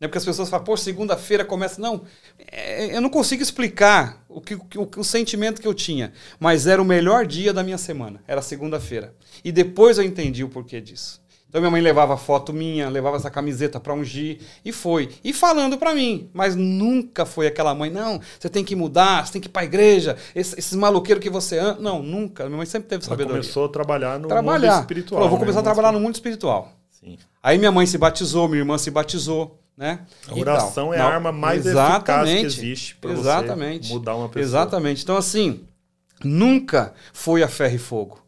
É 0.00 0.08
porque 0.08 0.18
as 0.18 0.24
pessoas 0.24 0.48
falam, 0.48 0.64
pô, 0.64 0.76
segunda-feira 0.76 1.44
começa. 1.44 1.80
Não, 1.80 2.02
é, 2.50 2.96
eu 2.96 3.02
não 3.02 3.10
consigo 3.10 3.42
explicar 3.42 4.24
o, 4.28 4.40
que, 4.40 4.54
o, 4.54 4.88
o 4.96 5.04
sentimento 5.04 5.60
que 5.60 5.68
eu 5.68 5.74
tinha, 5.74 6.12
mas 6.38 6.66
era 6.66 6.80
o 6.80 6.84
melhor 6.84 7.26
dia 7.26 7.52
da 7.52 7.62
minha 7.62 7.76
semana, 7.76 8.22
era 8.26 8.40
segunda-feira. 8.40 9.14
E 9.44 9.52
depois 9.52 9.98
eu 9.98 10.04
entendi 10.04 10.42
o 10.42 10.48
porquê 10.48 10.80
disso. 10.80 11.19
Então 11.50 11.60
minha 11.60 11.70
mãe 11.70 11.82
levava 11.82 12.16
foto 12.16 12.52
minha, 12.52 12.88
levava 12.88 13.16
essa 13.16 13.28
camiseta 13.28 13.80
para 13.80 13.92
ungir 13.92 14.38
e 14.64 14.70
foi. 14.70 15.08
E 15.24 15.32
falando 15.32 15.76
para 15.76 15.92
mim, 15.92 16.30
mas 16.32 16.54
nunca 16.54 17.26
foi 17.26 17.48
aquela 17.48 17.74
mãe, 17.74 17.90
não, 17.90 18.20
você 18.38 18.48
tem 18.48 18.64
que 18.64 18.76
mudar, 18.76 19.26
você 19.26 19.32
tem 19.32 19.42
que 19.42 19.48
ir 19.48 19.50
para 19.50 19.62
a 19.62 19.64
igreja, 19.64 20.16
esses, 20.32 20.56
esses 20.56 20.74
maloqueiros 20.74 21.20
que 21.20 21.28
você 21.28 21.58
ama. 21.58 21.76
Não, 21.80 22.00
nunca. 22.00 22.44
Minha 22.44 22.58
mãe 22.58 22.66
sempre 22.66 22.88
teve 22.88 23.02
Ela 23.02 23.08
sabedoria. 23.10 23.40
começou 23.40 23.64
a 23.64 23.68
trabalhar 23.68 24.16
no 24.20 24.28
trabalhar. 24.28 24.74
mundo 24.74 24.80
espiritual. 24.82 25.18
Falou, 25.18 25.28
vou 25.28 25.38
né? 25.38 25.44
começar 25.44 25.58
a 25.58 25.64
trabalhar 25.64 25.90
no 25.90 25.98
mundo 25.98 26.14
espiritual. 26.14 26.72
Sim. 26.88 27.18
Aí 27.42 27.58
minha 27.58 27.72
mãe 27.72 27.84
se 27.84 27.98
batizou, 27.98 28.46
minha 28.46 28.60
irmã 28.60 28.78
se 28.78 28.90
batizou. 28.92 29.58
Né? 29.76 30.00
A 30.28 30.38
oração 30.38 30.94
é 30.94 30.98
Não, 30.98 31.06
a 31.06 31.08
arma 31.08 31.32
mais 31.32 31.66
eficaz 31.66 32.28
que 32.28 32.46
existe 32.46 32.96
para 32.96 33.12
você 33.14 33.92
mudar 33.92 34.14
uma 34.14 34.28
pessoa. 34.28 34.44
Exatamente. 34.44 35.02
Então, 35.02 35.16
assim, 35.16 35.64
nunca 36.22 36.92
foi 37.12 37.42
a 37.42 37.48
ferro 37.48 37.74
e 37.74 37.78
fogo. 37.78 38.20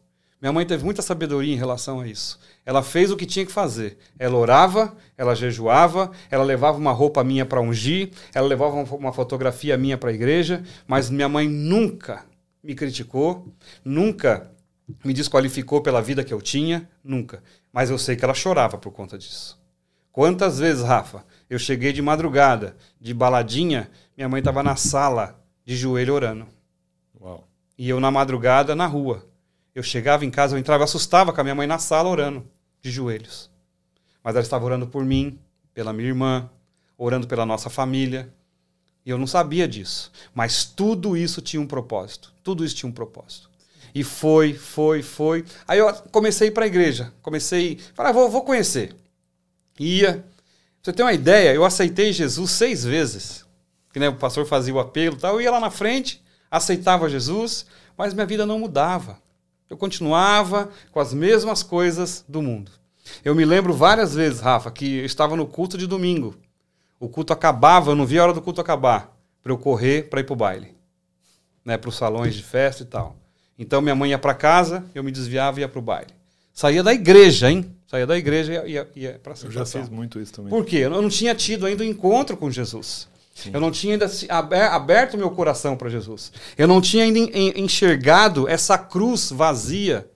Minha 0.43 0.51
mãe 0.51 0.65
teve 0.65 0.83
muita 0.83 1.01
sabedoria 1.01 1.53
em 1.53 1.57
relação 1.57 2.01
a 2.01 2.05
isso. 2.05 2.37
Ela 2.65 2.83
fez 2.83 3.09
o 3.09 3.15
que 3.15 3.25
tinha 3.25 3.45
que 3.45 3.51
fazer. 3.51 3.97
Ela 4.19 4.35
orava, 4.35 4.93
ela 5.17 5.33
jejuava, 5.33 6.11
ela 6.29 6.43
levava 6.43 6.77
uma 6.77 6.91
roupa 6.91 7.23
minha 7.23 7.45
para 7.45 7.61
ungir, 7.61 8.11
ela 8.33 8.45
levava 8.45 8.75
uma 8.93 9.13
fotografia 9.13 9.77
minha 9.77 9.97
para 9.97 10.09
a 10.09 10.13
igreja, 10.13 10.61
mas 10.85 11.09
minha 11.09 11.29
mãe 11.29 11.47
nunca 11.47 12.25
me 12.61 12.75
criticou, 12.75 13.47
nunca 13.85 14.51
me 15.01 15.13
desqualificou 15.13 15.79
pela 15.79 16.01
vida 16.01 16.25
que 16.25 16.33
eu 16.33 16.41
tinha, 16.41 16.89
nunca. 17.01 17.41
Mas 17.71 17.89
eu 17.89 17.97
sei 17.97 18.17
que 18.17 18.25
ela 18.25 18.33
chorava 18.33 18.77
por 18.77 18.91
conta 18.91 19.17
disso. 19.17 19.57
Quantas 20.11 20.59
vezes, 20.59 20.83
Rafa, 20.83 21.23
eu 21.49 21.57
cheguei 21.57 21.93
de 21.93 22.01
madrugada, 22.01 22.75
de 22.99 23.13
baladinha, 23.13 23.89
minha 24.17 24.27
mãe 24.27 24.39
estava 24.39 24.61
na 24.61 24.75
sala, 24.75 25.41
de 25.65 25.77
joelho 25.77 26.13
orando. 26.13 26.47
Uau. 27.17 27.47
E 27.77 27.87
eu 27.87 28.01
na 28.01 28.11
madrugada 28.11 28.75
na 28.75 28.85
rua. 28.85 29.31
Eu 29.75 29.81
chegava 29.81 30.23
em 30.25 30.29
casa, 30.29 30.55
eu 30.55 30.59
entrava, 30.59 30.81
eu 30.81 30.85
assustava 30.85 31.33
com 31.33 31.41
a 31.41 31.43
minha 31.43 31.55
mãe 31.55 31.65
na 31.65 31.79
sala 31.79 32.09
orando, 32.09 32.45
de 32.81 32.91
joelhos. 32.91 33.49
Mas 34.23 34.35
ela 34.35 34.43
estava 34.43 34.63
orando 34.65 34.87
por 34.87 35.03
mim, 35.03 35.39
pela 35.73 35.91
minha 35.91 36.09
irmã, 36.09 36.49
orando 36.97 37.27
pela 37.27 37.45
nossa 37.45 37.69
família. 37.69 38.31
E 39.05 39.09
eu 39.09 39.17
não 39.17 39.27
sabia 39.27 39.67
disso. 39.67 40.11
Mas 40.33 40.63
tudo 40.63 41.17
isso 41.17 41.41
tinha 41.41 41.61
um 41.61 41.67
propósito. 41.67 42.33
Tudo 42.43 42.63
isso 42.63 42.75
tinha 42.75 42.89
um 42.89 42.93
propósito. 42.93 43.49
E 43.93 44.03
foi, 44.03 44.53
foi, 44.53 45.03
foi. 45.03 45.45
Aí 45.67 45.79
eu 45.79 45.93
comecei 46.11 46.47
a 46.47 46.51
ir 46.51 46.53
para 46.53 46.63
a 46.63 46.67
igreja. 46.67 47.13
Comecei, 47.21 47.79
falei, 47.93 48.11
ah, 48.11 48.13
vou, 48.13 48.29
vou 48.29 48.43
conhecer. 48.43 48.95
Ia. 49.79 50.23
Você 50.81 50.93
ter 50.93 51.03
uma 51.03 51.13
ideia, 51.13 51.53
eu 51.53 51.63
aceitei 51.63 52.11
Jesus 52.11 52.51
seis 52.51 52.83
vezes. 52.83 53.45
Que, 53.91 53.99
né, 53.99 54.09
o 54.09 54.15
pastor 54.15 54.45
fazia 54.45 54.73
o 54.73 54.79
apelo 54.79 55.17
tal. 55.17 55.35
Eu 55.35 55.41
ia 55.41 55.51
lá 55.51 55.59
na 55.59 55.69
frente, 55.69 56.21
aceitava 56.49 57.09
Jesus, 57.09 57.65
mas 57.97 58.13
minha 58.13 58.25
vida 58.25 58.45
não 58.45 58.59
mudava. 58.59 59.22
Eu 59.73 59.77
continuava 59.77 60.69
com 60.91 60.99
as 60.99 61.15
mesmas 61.15 61.63
coisas 61.63 62.23
do 62.29 62.43
mundo. 62.43 62.71
Eu 63.25 63.33
me 63.33 63.43
lembro 63.43 63.73
várias 63.73 64.13
vezes, 64.13 64.39
Rafa, 64.39 64.69
que 64.69 64.99
eu 64.99 65.05
estava 65.05 65.35
no 65.35 65.47
culto 65.47 65.79
de 65.79 65.87
domingo. 65.87 66.35
O 66.99 67.09
culto 67.09 67.33
acabava, 67.33 67.89
eu 67.89 67.95
não 67.95 68.05
via 68.05 68.21
a 68.21 68.23
hora 68.25 68.33
do 68.33 68.41
culto 68.41 68.61
acabar, 68.61 69.17
para 69.41 69.51
eu 69.51 69.57
correr 69.57 70.09
para 70.11 70.19
ir 70.19 70.25
para 70.25 70.33
o 70.33 70.35
baile, 70.35 70.75
né, 71.65 71.75
para 71.75 71.89
os 71.89 71.95
salões 71.95 72.35
de 72.35 72.43
festa 72.43 72.83
e 72.83 72.85
tal. 72.85 73.15
Então 73.57 73.81
minha 73.81 73.95
mãe 73.95 74.11
ia 74.11 74.19
para 74.19 74.35
casa, 74.35 74.85
eu 74.93 75.03
me 75.03 75.11
desviava 75.11 75.59
e 75.59 75.61
ia 75.61 75.67
para 75.67 75.79
o 75.79 75.81
baile. 75.81 76.11
Saía 76.53 76.83
da 76.83 76.93
igreja, 76.93 77.49
hein? 77.49 77.75
Saía 77.87 78.05
da 78.05 78.15
igreja 78.15 78.63
e 78.67 78.73
ia, 78.73 78.87
ia 78.95 79.19
para 79.23 79.33
a 79.33 79.35
Eu 79.43 79.49
já 79.49 79.65
fiz 79.65 79.89
muito 79.89 80.19
isso 80.19 80.33
também. 80.33 80.51
Por 80.51 80.63
quê? 80.63 80.77
Eu 80.77 80.91
não 80.91 81.09
tinha 81.09 81.33
tido 81.33 81.65
ainda 81.65 81.83
o 81.83 81.87
um 81.87 81.89
encontro 81.89 82.37
com 82.37 82.51
Jesus. 82.51 83.07
Sim. 83.33 83.51
Eu 83.53 83.59
não 83.59 83.71
tinha 83.71 83.93
ainda 83.93 84.09
aberto 84.71 85.17
meu 85.17 85.31
coração 85.31 85.75
para 85.75 85.89
Jesus. 85.89 86.31
Eu 86.57 86.67
não 86.67 86.79
tinha 86.79 87.03
ainda 87.03 87.19
enxergado 87.59 88.47
essa 88.47 88.77
cruz 88.77 89.31
vazia 89.31 90.09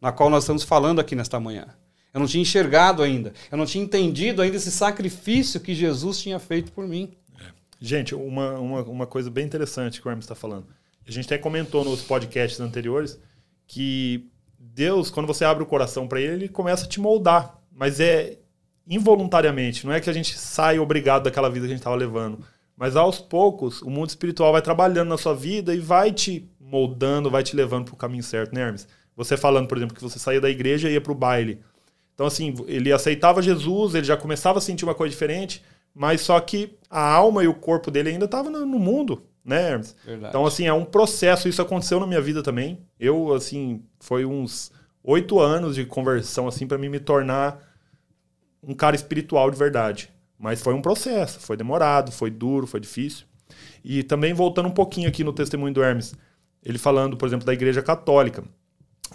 na 0.00 0.10
qual 0.10 0.28
nós 0.28 0.44
estamos 0.44 0.64
falando 0.64 1.00
aqui 1.00 1.14
nesta 1.14 1.38
manhã. 1.38 1.66
Eu 2.12 2.20
não 2.20 2.26
tinha 2.26 2.42
enxergado 2.42 3.02
ainda. 3.02 3.32
Eu 3.50 3.58
não 3.58 3.66
tinha 3.66 3.82
entendido 3.82 4.42
ainda 4.42 4.56
esse 4.56 4.70
sacrifício 4.70 5.60
que 5.60 5.74
Jesus 5.74 6.20
tinha 6.20 6.38
feito 6.38 6.72
por 6.72 6.86
mim. 6.86 7.12
É. 7.40 7.44
Gente, 7.80 8.14
uma, 8.14 8.58
uma, 8.58 8.82
uma 8.82 9.06
coisa 9.06 9.30
bem 9.30 9.44
interessante 9.44 10.00
que 10.00 10.06
o 10.06 10.10
Hermes 10.10 10.24
está 10.24 10.34
falando. 10.34 10.66
A 11.06 11.10
gente 11.10 11.26
até 11.26 11.38
comentou 11.38 11.84
nos 11.84 12.02
podcasts 12.02 12.60
anteriores 12.60 13.18
que 13.66 14.28
Deus, 14.58 15.10
quando 15.10 15.26
você 15.26 15.44
abre 15.44 15.62
o 15.62 15.66
coração 15.66 16.06
para 16.06 16.20
ele, 16.20 16.32
ele 16.32 16.48
começa 16.48 16.84
a 16.84 16.88
te 16.88 17.00
moldar. 17.00 17.58
Mas 17.72 17.98
é 17.98 18.38
involuntariamente. 18.86 19.86
Não 19.86 19.92
é 19.92 20.00
que 20.00 20.10
a 20.10 20.12
gente 20.12 20.38
sai 20.38 20.78
obrigado 20.78 21.24
daquela 21.24 21.48
vida 21.48 21.66
que 21.66 21.72
a 21.72 21.74
gente 21.74 21.80
estava 21.80 21.96
levando. 21.96 22.44
Mas 22.76 22.96
aos 22.96 23.20
poucos, 23.20 23.82
o 23.82 23.90
mundo 23.90 24.08
espiritual 24.08 24.52
vai 24.52 24.62
trabalhando 24.62 25.08
na 25.08 25.18
sua 25.18 25.34
vida 25.34 25.74
e 25.74 25.78
vai 25.78 26.12
te 26.12 26.48
moldando, 26.60 27.30
vai 27.30 27.42
te 27.42 27.54
levando 27.54 27.84
para 27.86 27.94
o 27.94 27.96
caminho 27.96 28.22
certo, 28.22 28.54
né, 28.54 28.62
Hermes? 28.62 28.88
Você 29.16 29.36
falando, 29.36 29.68
por 29.68 29.78
exemplo, 29.78 29.94
que 29.94 30.02
você 30.02 30.18
saía 30.18 30.40
da 30.40 30.50
igreja 30.50 30.88
e 30.88 30.94
ia 30.94 31.00
para 31.00 31.12
o 31.12 31.14
baile. 31.14 31.60
Então, 32.14 32.26
assim, 32.26 32.54
ele 32.66 32.92
aceitava 32.92 33.42
Jesus, 33.42 33.94
ele 33.94 34.06
já 34.06 34.16
começava 34.16 34.58
a 34.58 34.60
sentir 34.60 34.84
uma 34.84 34.94
coisa 34.94 35.10
diferente, 35.10 35.62
mas 35.94 36.20
só 36.20 36.38
que 36.40 36.76
a 36.90 37.00
alma 37.00 37.44
e 37.44 37.48
o 37.48 37.54
corpo 37.54 37.90
dele 37.90 38.10
ainda 38.10 38.24
estavam 38.24 38.50
no, 38.50 38.66
no 38.66 38.78
mundo, 38.78 39.22
né, 39.44 39.70
Hermes? 39.70 39.96
Verdade. 40.04 40.30
Então, 40.30 40.46
assim, 40.46 40.66
é 40.66 40.72
um 40.72 40.84
processo. 40.84 41.48
Isso 41.48 41.62
aconteceu 41.62 42.00
na 42.00 42.06
minha 42.06 42.20
vida 42.20 42.42
também. 42.42 42.80
Eu, 42.98 43.32
assim, 43.32 43.82
foi 44.00 44.24
uns 44.24 44.72
oito 45.02 45.38
anos 45.38 45.76
de 45.76 45.84
conversão, 45.84 46.48
assim, 46.48 46.66
para 46.66 46.78
mim 46.78 46.88
me 46.88 46.98
tornar 46.98 47.60
um 48.62 48.74
cara 48.74 48.96
espiritual 48.96 49.50
de 49.50 49.58
verdade. 49.58 50.10
Mas 50.38 50.60
foi 50.60 50.74
um 50.74 50.82
processo, 50.82 51.40
foi 51.40 51.56
demorado, 51.56 52.12
foi 52.12 52.30
duro, 52.30 52.66
foi 52.66 52.80
difícil. 52.80 53.26
E 53.84 54.02
também 54.02 54.32
voltando 54.32 54.66
um 54.66 54.72
pouquinho 54.72 55.08
aqui 55.08 55.22
no 55.22 55.32
testemunho 55.32 55.72
do 55.72 55.82
Hermes, 55.82 56.14
ele 56.64 56.78
falando, 56.78 57.16
por 57.16 57.26
exemplo, 57.26 57.46
da 57.46 57.52
Igreja 57.52 57.82
Católica. 57.82 58.44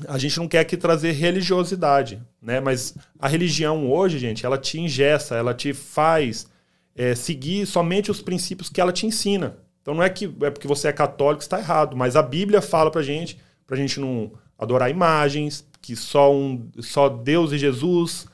A 0.08 0.18
gente 0.18 0.38
não 0.38 0.48
quer 0.48 0.60
aqui 0.60 0.78
trazer 0.78 1.12
religiosidade, 1.12 2.22
né? 2.42 2.60
Mas 2.60 2.96
a 3.20 3.28
religião 3.28 3.92
hoje, 3.92 4.18
gente, 4.18 4.46
ela 4.46 4.58
te 4.58 4.80
ingessa, 4.80 5.36
ela 5.36 5.54
te 5.54 5.74
faz 5.74 6.48
é, 6.96 7.16
seguir 7.16 7.66
somente 7.66 8.12
os 8.12 8.22
princípios 8.22 8.70
que 8.70 8.80
ela 8.80 8.94
te 8.94 9.06
ensina. 9.06 9.58
Então 9.82 9.94
não 9.94 10.04
é 10.04 10.10
que 10.10 10.26
é 10.42 10.50
porque 10.50 10.68
você 10.68 10.88
é 10.88 10.94
católico 10.94 11.42
está 11.42 11.60
errado, 11.60 11.98
mas 11.98 12.16
a 12.16 12.22
Bíblia 12.22 12.62
fala 12.62 12.92
pra 12.92 13.02
gente, 13.02 13.40
pra 13.66 13.76
gente 13.76 14.00
não 14.00 14.32
adorar 14.58 14.90
imagens, 14.90 15.66
que 15.82 15.96
só 15.96 16.34
um, 16.34 16.70
só 16.80 17.10
Deus 17.10 17.52
e 17.52 17.58
Jesus 17.58 18.28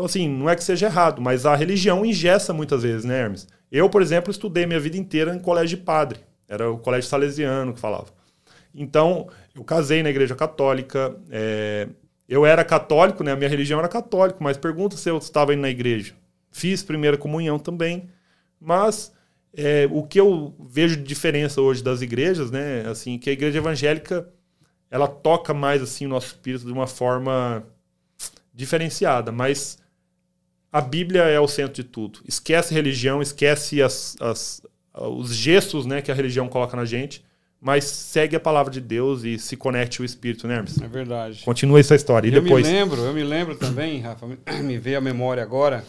então, 0.00 0.06
assim, 0.06 0.26
não 0.26 0.48
é 0.48 0.56
que 0.56 0.64
seja 0.64 0.86
errado, 0.86 1.20
mas 1.20 1.44
a 1.44 1.54
religião 1.54 2.06
ingessa 2.06 2.54
muitas 2.54 2.82
vezes, 2.82 3.04
né, 3.04 3.20
Hermes? 3.20 3.46
Eu, 3.70 3.90
por 3.90 4.00
exemplo, 4.00 4.30
estudei 4.30 4.64
minha 4.64 4.80
vida 4.80 4.96
inteira 4.96 5.34
em 5.34 5.38
colégio 5.38 5.76
de 5.76 5.84
padre. 5.84 6.20
Era 6.48 6.70
o 6.70 6.78
colégio 6.78 7.08
salesiano 7.08 7.74
que 7.74 7.78
falava. 7.78 8.06
Então, 8.74 9.28
eu 9.54 9.62
casei 9.62 10.02
na 10.02 10.08
igreja 10.08 10.34
católica. 10.34 11.14
É... 11.30 11.86
Eu 12.26 12.46
era 12.46 12.64
católico, 12.64 13.22
né? 13.22 13.32
A 13.32 13.36
minha 13.36 13.50
religião 13.50 13.78
era 13.78 13.88
católica, 13.88 14.38
mas 14.40 14.56
pergunta 14.56 14.96
se 14.96 15.10
eu 15.10 15.18
estava 15.18 15.52
indo 15.52 15.60
na 15.60 15.68
igreja. 15.68 16.14
Fiz 16.50 16.82
primeira 16.82 17.18
comunhão 17.18 17.58
também, 17.58 18.08
mas 18.58 19.12
é, 19.54 19.86
o 19.90 20.02
que 20.02 20.18
eu 20.18 20.54
vejo 20.58 20.96
de 20.96 21.02
diferença 21.02 21.60
hoje 21.60 21.82
das 21.84 22.00
igrejas, 22.00 22.50
né? 22.50 22.86
Assim, 22.88 23.18
que 23.18 23.28
a 23.28 23.32
igreja 23.34 23.58
evangélica 23.58 24.26
ela 24.90 25.06
toca 25.06 25.52
mais 25.52 25.82
assim 25.82 26.06
o 26.06 26.08
nosso 26.08 26.28
espírito 26.28 26.64
de 26.64 26.72
uma 26.72 26.86
forma 26.86 27.62
diferenciada, 28.54 29.30
mas 29.30 29.79
a 30.72 30.80
Bíblia 30.80 31.22
é 31.22 31.40
o 31.40 31.48
centro 31.48 31.74
de 31.74 31.84
tudo. 31.84 32.20
Esquece 32.26 32.72
religião, 32.72 33.20
esquece 33.20 33.82
as, 33.82 34.16
as, 34.20 34.62
os 34.94 35.34
gestos 35.34 35.86
né, 35.86 36.00
que 36.00 36.10
a 36.10 36.14
religião 36.14 36.48
coloca 36.48 36.76
na 36.76 36.84
gente, 36.84 37.24
mas 37.60 37.84
segue 37.84 38.36
a 38.36 38.40
palavra 38.40 38.72
de 38.72 38.80
Deus 38.80 39.22
e 39.24 39.38
se 39.38 39.56
conecte 39.56 40.00
ao 40.00 40.04
Espírito, 40.04 40.46
né, 40.46 40.56
Hermes? 40.56 40.80
É 40.80 40.88
verdade. 40.88 41.42
Continua 41.44 41.80
essa 41.80 41.94
história. 41.94 42.28
E 42.28 42.34
eu 42.34 42.40
depois... 42.40 42.66
me 42.66 42.72
lembro, 42.72 43.00
eu 43.02 43.12
me 43.12 43.24
lembro 43.24 43.56
também, 43.56 44.00
Rafa, 44.00 44.26
me 44.62 44.78
veio 44.78 44.98
a 44.98 45.00
memória 45.00 45.42
agora, 45.42 45.84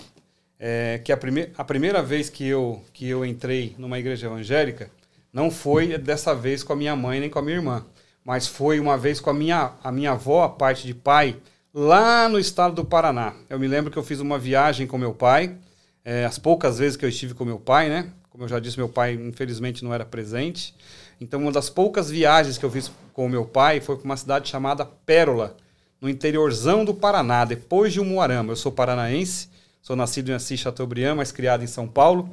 é, 0.60 1.00
que 1.04 1.12
a, 1.12 1.18
prime 1.18 1.50
a 1.58 1.64
primeira 1.64 2.04
vez 2.04 2.30
que 2.30 2.46
eu, 2.46 2.84
que 2.94 3.08
eu 3.08 3.26
entrei 3.26 3.74
numa 3.78 3.98
igreja 3.98 4.28
evangélica 4.28 4.92
não 5.32 5.50
foi 5.50 5.98
dessa 5.98 6.36
vez 6.36 6.62
com 6.62 6.74
a 6.74 6.76
minha 6.76 6.96
mãe 6.96 7.20
nem 7.20 7.30
com 7.30 7.40
a 7.40 7.42
minha 7.42 7.56
irmã, 7.56 7.86
mas 8.24 8.48
foi 8.48 8.80
uma 8.80 8.98
vez 8.98 9.20
com 9.20 9.30
a 9.30 9.34
minha, 9.34 9.72
a 9.84 9.92
minha 9.92 10.12
avó, 10.12 10.44
a 10.44 10.50
parte 10.50 10.86
de 10.86 10.94
pai, 10.94 11.38
lá 11.74 12.28
no 12.28 12.38
estado 12.38 12.76
do 12.76 12.86
Paraná. 12.86 13.34
Eu 13.50 13.60
me 13.60 13.68
lembro 13.68 13.92
que 13.92 13.98
eu 13.98 14.04
fiz 14.04 14.20
uma 14.20 14.38
viagem 14.38 14.86
com 14.86 14.98
meu 14.98 15.14
pai, 15.14 15.56
é, 16.04 16.26
as 16.26 16.38
poucas 16.38 16.80
vezes 16.80 16.98
que 16.98 17.06
eu 17.06 17.10
estive 17.10 17.34
com 17.34 17.46
meu 17.46 17.60
pai, 17.60 17.90
né? 17.90 18.12
Como 18.30 18.44
eu 18.44 18.48
já 18.48 18.60
disse, 18.60 18.78
meu 18.78 18.90
pai 18.90 19.14
infelizmente 19.14 19.84
não 19.84 19.94
era 19.94 20.06
presente. 20.06 20.76
Então, 21.20 21.40
uma 21.40 21.52
das 21.52 21.70
poucas 21.70 22.10
viagens 22.10 22.58
que 22.58 22.66
eu 22.66 22.72
fiz 22.72 22.92
com 23.14 23.30
meu 23.30 23.46
pai 23.46 23.80
foi 23.80 23.96
para 23.96 24.06
uma 24.06 24.18
cidade 24.18 24.50
chamada 24.50 24.86
Pérola, 24.86 25.56
no 26.00 26.10
interiorzão 26.10 26.84
do 26.84 26.96
Paraná, 26.96 27.46
depois 27.46 27.94
de 27.94 28.00
Umuarama. 28.00 28.52
Eu 28.52 28.56
sou 28.56 28.72
paranaense, 28.72 29.50
sou 29.82 29.96
nascido 29.96 30.30
em 30.30 30.34
Assis 30.34 30.60
Chateaubriand, 30.60 31.16
mas 31.16 31.32
criado 31.32 31.64
em 31.64 31.68
São 31.68 31.88
Paulo. 31.88 32.30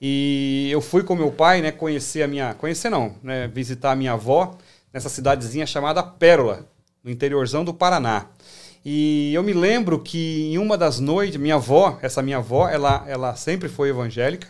E 0.00 0.68
eu 0.72 0.80
fui 0.80 1.04
com 1.04 1.14
meu 1.14 1.30
pai, 1.30 1.62
né, 1.62 1.70
conhecer 1.70 2.22
a 2.22 2.26
minha, 2.26 2.54
conhecer 2.54 2.90
não, 2.90 3.14
né, 3.22 3.46
visitar 3.46 3.92
a 3.92 3.96
minha 3.96 4.14
avó 4.14 4.58
nessa 4.92 5.08
cidadezinha 5.08 5.64
chamada 5.64 6.02
Pérola, 6.02 6.66
no 7.04 7.10
interiorzão 7.10 7.64
do 7.64 7.72
Paraná. 7.72 8.26
E 8.84 9.32
eu 9.32 9.42
me 9.42 9.52
lembro 9.52 9.98
que 10.00 10.52
em 10.52 10.58
uma 10.58 10.76
das 10.76 10.98
noites, 10.98 11.36
minha 11.36 11.54
avó, 11.54 11.98
essa 12.02 12.22
minha 12.22 12.38
avó, 12.38 12.68
ela, 12.68 13.04
ela 13.06 13.36
sempre 13.36 13.68
foi 13.68 13.90
evangélica. 13.90 14.48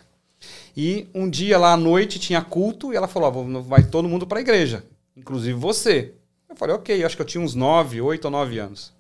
E 0.77 1.07
um 1.15 1.29
dia 1.29 1.59
lá 1.59 1.73
à 1.73 1.77
noite 1.77 2.19
tinha 2.19 2.41
culto 2.43 2.93
e 2.93 2.97
ela 2.97 3.07
falou: 3.07 3.33
oh, 3.35 3.63
vai 3.63 3.83
todo 3.83 4.09
mundo 4.09 4.27
para 4.27 4.39
a 4.39 4.41
igreja, 4.41 4.85
inclusive 5.17 5.59
você. 5.59 6.15
Eu 6.49 6.57
falei: 6.57 6.75
ok, 6.75 7.05
acho 7.05 7.17
que 7.17 7.23
eu 7.23 7.27
tinha 7.27 7.45
uns 7.45 7.55
9, 7.55 8.01
8 8.01 8.25
ou 8.25 8.31
9 8.31 8.59
anos 8.59 8.93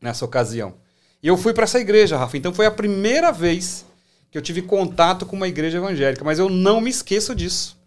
nessa 0.00 0.24
ocasião. 0.24 0.74
E 1.22 1.28
eu 1.28 1.36
fui 1.36 1.54
para 1.54 1.64
essa 1.64 1.78
igreja, 1.80 2.18
Rafa. 2.18 2.36
Então 2.36 2.52
foi 2.52 2.66
a 2.66 2.70
primeira 2.70 3.30
vez 3.32 3.86
que 4.30 4.36
eu 4.36 4.42
tive 4.42 4.62
contato 4.62 5.24
com 5.24 5.36
uma 5.36 5.48
igreja 5.48 5.78
evangélica, 5.78 6.24
mas 6.24 6.38
eu 6.38 6.48
não 6.48 6.80
me 6.80 6.90
esqueço 6.90 7.34
disso. 7.34 7.78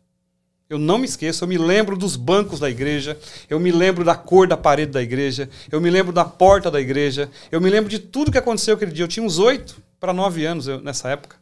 Eu 0.67 0.79
não 0.79 0.97
me 0.97 1.05
esqueço, 1.05 1.43
eu 1.43 1.47
me 1.47 1.59
lembro 1.59 1.95
dos 1.95 2.15
bancos 2.15 2.59
da 2.59 2.69
igreja, 2.69 3.17
eu 3.47 3.59
me 3.59 3.71
lembro 3.71 4.03
da 4.03 4.15
cor 4.15 4.47
da 4.47 4.57
parede 4.57 4.91
da 4.91 5.01
igreja, 5.01 5.47
eu 5.71 5.79
me 5.79 5.91
lembro 5.91 6.11
da 6.11 6.25
porta 6.25 6.71
da 6.71 6.81
igreja, 6.81 7.29
eu 7.51 7.61
me 7.61 7.69
lembro 7.69 7.87
de 7.87 7.99
tudo 7.99 8.31
que 8.31 8.37
aconteceu 8.37 8.73
aquele 8.73 8.91
dia. 8.91 9.03
Eu 9.03 9.07
tinha 9.07 9.23
uns 9.23 9.37
oito 9.37 9.77
para 9.99 10.11
nove 10.11 10.43
anos 10.43 10.67
eu, 10.67 10.81
nessa 10.81 11.09
época. 11.09 11.35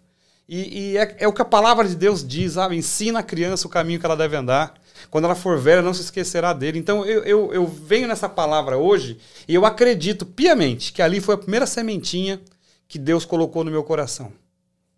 E, 0.48 0.92
e 0.92 0.98
é, 0.98 1.16
é, 1.20 1.28
o 1.28 1.32
que 1.32 1.42
a 1.42 1.46
palavra 1.46 1.88
de 1.88 1.96
Deus 1.96 2.26
diz, 2.28 2.54
sabe? 2.54 2.76
Ensina 2.76 3.20
a 3.20 3.24
criança 3.24 3.66
o 3.66 3.70
caminho 3.70 3.98
que 3.98 4.06
ela 4.06 4.18
deve 4.18 4.36
andar. 4.36 4.74
Quando 5.10 5.24
ela 5.24 5.36
for 5.36 5.58
velha, 5.58 5.82
não 5.82 5.94
se 5.94 6.02
esquecerá 6.02 6.52
dele. 6.52 6.78
Então 6.78 7.06
eu, 7.06 7.24
eu, 7.24 7.54
eu 7.54 7.66
venho 7.66 8.10
nessa 8.10 8.28
palavra 8.28 8.78
hoje 8.78 9.18
e 9.48 9.56
eu 9.56 9.66
acredito 9.66 10.26
piamente 10.26 10.92
que 10.92 11.02
ali 11.02 11.22
foi 11.22 11.36
a 11.36 11.38
primeira 11.38 11.66
sementinha 11.66 12.42
que 12.90 13.00
Deus 13.00 13.24
colocou 13.24 13.64
no 13.64 13.72
meu 13.72 13.84
coração. 13.84 14.34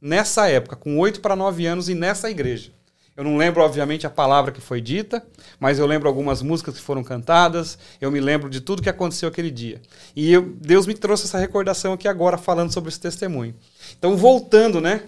Nessa 0.02 0.50
época, 0.50 0.76
com 0.76 0.98
oito 0.98 1.22
para 1.22 1.36
nove 1.36 1.66
anos 1.68 1.90
e 1.90 1.94
nessa 1.94 2.30
igreja. 2.30 2.75
Eu 3.16 3.24
não 3.24 3.38
lembro, 3.38 3.62
obviamente, 3.62 4.06
a 4.06 4.10
palavra 4.10 4.52
que 4.52 4.60
foi 4.60 4.82
dita, 4.82 5.26
mas 5.58 5.80
eu 5.80 5.86
lembro 5.86 6.10
algumas 6.10 6.42
músicas 6.42 6.76
que 6.76 6.82
foram 6.82 7.02
cantadas, 7.02 7.78
eu 8.02 8.12
me 8.12 8.20
lembro 8.20 8.50
de 8.50 8.60
tudo 8.60 8.82
que 8.82 8.90
aconteceu 8.90 9.30
aquele 9.30 9.50
dia. 9.50 9.82
E 10.14 10.34
eu, 10.34 10.42
Deus 10.60 10.86
me 10.86 10.94
trouxe 10.94 11.24
essa 11.24 11.38
recordação 11.38 11.94
aqui 11.94 12.10
agora, 12.10 12.38
falando 12.38 12.74
sobre 12.74 12.90
esse 12.90 13.00
testemunho. 13.00 13.56
Então, 13.98 14.18
voltando, 14.18 14.82
né, 14.82 15.04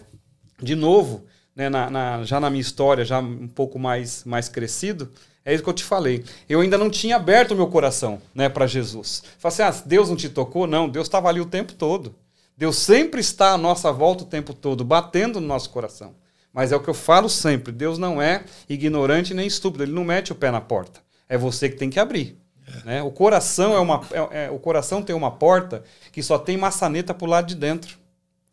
de 0.62 0.74
novo, 0.74 1.26
né, 1.54 1.68
na, 1.68 1.90
na, 1.90 2.24
já 2.24 2.40
na 2.40 2.50
minha 2.50 2.62
história, 2.62 3.04
já 3.04 3.20
um 3.20 3.48
pouco 3.48 3.78
mais, 3.78 4.24
mais 4.24 4.48
crescido, 4.48 5.12
é 5.44 5.54
isso 5.54 5.64
que 5.64 5.70
eu 5.70 5.74
te 5.74 5.84
falei. 5.84 6.24
Eu 6.48 6.62
ainda 6.62 6.78
não 6.78 6.90
tinha 6.90 7.18
aberto 7.18 7.52
o 7.52 7.56
meu 7.56 7.68
coração 7.68 8.22
né, 8.34 8.48
para 8.48 8.68
Jesus. 8.68 9.24
Falei 9.38 9.54
assim, 9.54 9.64
ah, 9.64 9.84
Deus 9.86 10.10
não 10.10 10.16
te 10.16 10.30
tocou? 10.30 10.66
Não, 10.66 10.88
Deus 10.88 11.08
estava 11.08 11.28
ali 11.28 11.42
o 11.42 11.46
tempo 11.46 11.74
todo. 11.74 12.16
Deus 12.58 12.78
sempre 12.78 13.20
está 13.20 13.52
à 13.52 13.58
nossa 13.58 13.92
volta 13.92 14.24
o 14.24 14.28
tempo 14.28 14.54
todo, 14.54 14.84
batendo 14.84 15.42
no 15.42 15.48
nosso 15.48 15.70
coração. 15.70 16.16
Mas 16.58 16.72
é 16.72 16.76
o 16.76 16.80
que 16.80 16.90
eu 16.90 16.94
falo 16.96 17.30
sempre: 17.30 17.72
Deus 17.72 18.00
não 18.00 18.20
é 18.20 18.44
ignorante 18.68 19.32
nem 19.32 19.46
estúpido, 19.46 19.84
ele 19.84 19.92
não 19.92 20.04
mete 20.04 20.32
o 20.32 20.36
pé 20.36 20.50
na 20.50 20.60
porta. 20.60 21.02
É 21.30 21.38
você 21.38 21.70
que 21.70 21.76
tem 21.76 21.88
que 21.88 22.00
abrir. 22.00 22.36
É. 22.68 22.86
Né? 22.86 23.04
O 23.04 23.12
coração 23.12 23.76
é 23.76 23.80
uma, 23.80 24.02
é, 24.12 24.46
é, 24.46 24.50
o 24.50 24.58
coração 24.58 25.04
tem 25.04 25.16
uma 25.16 25.30
porta 25.30 25.84
que 26.12 26.24
só 26.24 26.40
tem 26.40 26.58
maçaneta 26.58 27.14
para 27.14 27.28
o 27.28 27.30
lado 27.30 27.46
de 27.46 27.54
dentro. 27.54 28.00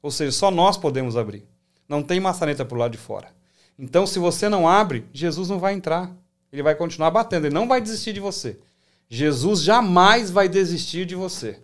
Ou 0.03 0.11
seja, 0.11 0.33
só 0.33 0.51
nós 0.51 0.77
podemos 0.77 1.17
abrir. 1.17 1.47
Não 1.89 2.03
tem 2.03 2.21
maçaneta 2.21 2.63
para 2.63 2.75
o 2.77 2.79
lado 2.79 2.93
de 2.93 2.99
fora. 2.99 3.29
Então, 3.79 4.07
se 4.07 4.19
você 4.19 4.51
não 4.51 4.69
abre, 4.69 5.07
Jesus 5.11 5.49
não 5.49 5.59
vai 5.59 5.73
entrar. 5.73 6.15
Ele 6.53 6.63
vai 6.63 6.75
continuar 6.75 7.11
batendo. 7.11 7.47
Ele 7.47 7.55
não 7.55 7.67
vai 7.67 7.81
desistir 7.81 8.13
de 8.13 8.21
você. 8.21 8.59
Jesus 9.09 9.63
jamais 9.63 10.31
vai 10.31 10.47
desistir 10.47 11.07
de 11.07 11.15
você. 11.15 11.59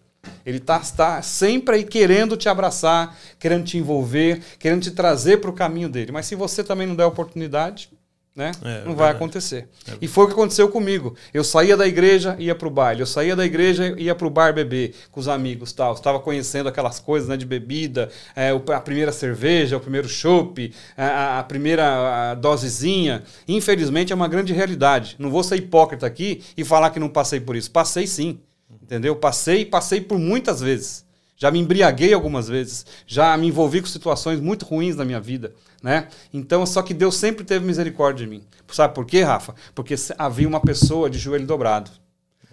Ele 0.44 0.58
está 0.58 0.78
tá 0.78 1.22
sempre 1.22 1.76
aí 1.76 1.84
querendo 1.84 2.36
te 2.36 2.48
abraçar, 2.48 3.16
querendo 3.38 3.64
te 3.64 3.78
envolver, 3.78 4.40
querendo 4.58 4.82
te 4.82 4.90
trazer 4.90 5.38
para 5.38 5.50
o 5.50 5.54
caminho 5.54 5.88
dele. 5.88 6.12
Mas 6.12 6.26
se 6.26 6.34
você 6.34 6.64
também 6.64 6.86
não 6.86 6.96
der 6.96 7.04
oportunidade, 7.04 7.90
né, 8.34 8.52
é, 8.62 8.84
não 8.84 8.92
é 8.92 8.94
vai 8.94 9.10
acontecer. 9.10 9.68
É. 9.86 9.96
E 10.00 10.08
foi 10.08 10.24
o 10.24 10.26
que 10.28 10.32
aconteceu 10.32 10.68
comigo. 10.68 11.14
Eu 11.34 11.42
saía 11.42 11.76
da 11.76 11.86
igreja, 11.86 12.36
ia 12.38 12.54
para 12.54 12.68
o 12.68 12.70
baile. 12.70 13.02
Eu 13.02 13.06
saía 13.06 13.34
da 13.34 13.44
igreja, 13.44 13.94
ia 13.98 14.14
para 14.14 14.26
o 14.26 14.30
bar 14.30 14.54
beber 14.54 14.94
com 15.10 15.20
os 15.20 15.28
amigos. 15.28 15.72
tal. 15.72 15.94
Estava 15.94 16.20
conhecendo 16.20 16.68
aquelas 16.68 17.00
coisas 17.00 17.28
né, 17.28 17.36
de 17.36 17.44
bebida, 17.44 18.08
é, 18.34 18.50
a 18.50 18.80
primeira 18.80 19.12
cerveja, 19.12 19.76
o 19.76 19.80
primeiro 19.80 20.08
chopp, 20.08 20.72
a, 20.96 21.40
a, 21.40 21.42
primeira 21.42 22.34
dosezinha. 22.34 23.22
Infelizmente 23.48 24.12
é 24.12 24.16
uma 24.16 24.28
grande 24.28 24.52
realidade. 24.52 25.16
Não 25.18 25.30
vou 25.30 25.42
ser 25.42 25.56
hipócrita 25.56 26.06
aqui 26.06 26.42
e 26.56 26.64
falar 26.64 26.90
que 26.90 27.00
não 27.00 27.08
passei 27.08 27.40
por 27.40 27.56
isso. 27.56 27.70
Passei 27.70 28.06
sim. 28.06 28.40
Entendeu? 28.82 29.16
Passei, 29.16 29.64
passei 29.64 30.00
por 30.00 30.18
muitas 30.18 30.60
vezes. 30.60 31.04
Já 31.36 31.50
me 31.50 31.58
embriaguei 31.58 32.12
algumas 32.12 32.48
vezes, 32.48 32.84
já 33.06 33.34
me 33.34 33.46
envolvi 33.46 33.80
com 33.80 33.86
situações 33.86 34.38
muito 34.38 34.66
ruins 34.66 34.94
na 34.94 35.06
minha 35.06 35.18
vida, 35.18 35.54
né? 35.82 36.08
Então, 36.34 36.66
só 36.66 36.82
que 36.82 36.92
Deus 36.92 37.16
sempre 37.16 37.44
teve 37.44 37.64
misericórdia 37.64 38.26
de 38.26 38.30
mim. 38.30 38.42
Sabe 38.70 38.94
por 38.94 39.06
quê, 39.06 39.22
Rafa? 39.22 39.54
Porque 39.74 39.94
havia 40.18 40.46
uma 40.46 40.60
pessoa 40.60 41.08
de 41.08 41.18
joelho 41.18 41.46
dobrado. 41.46 41.90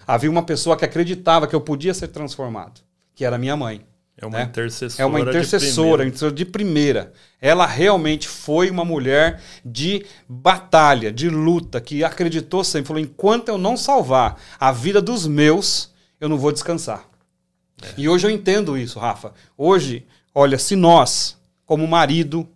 Havia 0.08 0.32
uma 0.32 0.41
pessoa 0.41 0.77
que 0.77 0.86
acreditava 0.86 1.47
que 1.47 1.56
eu 1.56 1.60
podia 1.60 1.93
ser 1.93 2.08
transformado, 2.08 2.80
que 3.13 3.25
era 3.25 3.38
minha 3.38 3.58
mãe. 3.58 3.86
É 4.19 4.25
uma 4.25 4.38
né? 4.38 4.43
intercessora. 4.45 5.03
É 5.03 5.06
uma 5.06 5.19
intercessora 5.19 6.06
de 6.06 6.12
primeira. 6.12 6.36
de 6.36 6.45
primeira. 6.45 7.13
Ela 7.41 7.65
realmente 7.65 8.27
foi 8.27 8.69
uma 8.71 8.86
mulher 8.86 9.41
de 9.65 10.06
batalha, 10.30 11.12
de 11.12 11.30
luta, 11.30 11.82
que 11.82 12.06
acreditou 12.06 12.63
sempre, 12.63 12.88
falou: 12.88 13.03
enquanto 13.03 13.49
eu 13.49 13.58
não 13.58 13.75
salvar 13.75 14.41
a 14.58 14.71
vida 14.71 15.01
dos 15.01 15.27
meus, 15.27 15.91
eu 16.19 16.30
não 16.30 16.38
vou 16.38 16.51
descansar. 16.51 17.06
É. 17.82 17.93
E 17.97 18.10
hoje 18.10 18.25
eu 18.25 18.32
entendo 18.32 18.77
isso, 18.77 18.99
Rafa. 18.99 19.34
Hoje, 19.58 20.06
olha, 20.34 20.58
se 20.58 20.75
nós, 20.75 21.38
como 21.65 21.88
marido, 21.88 22.47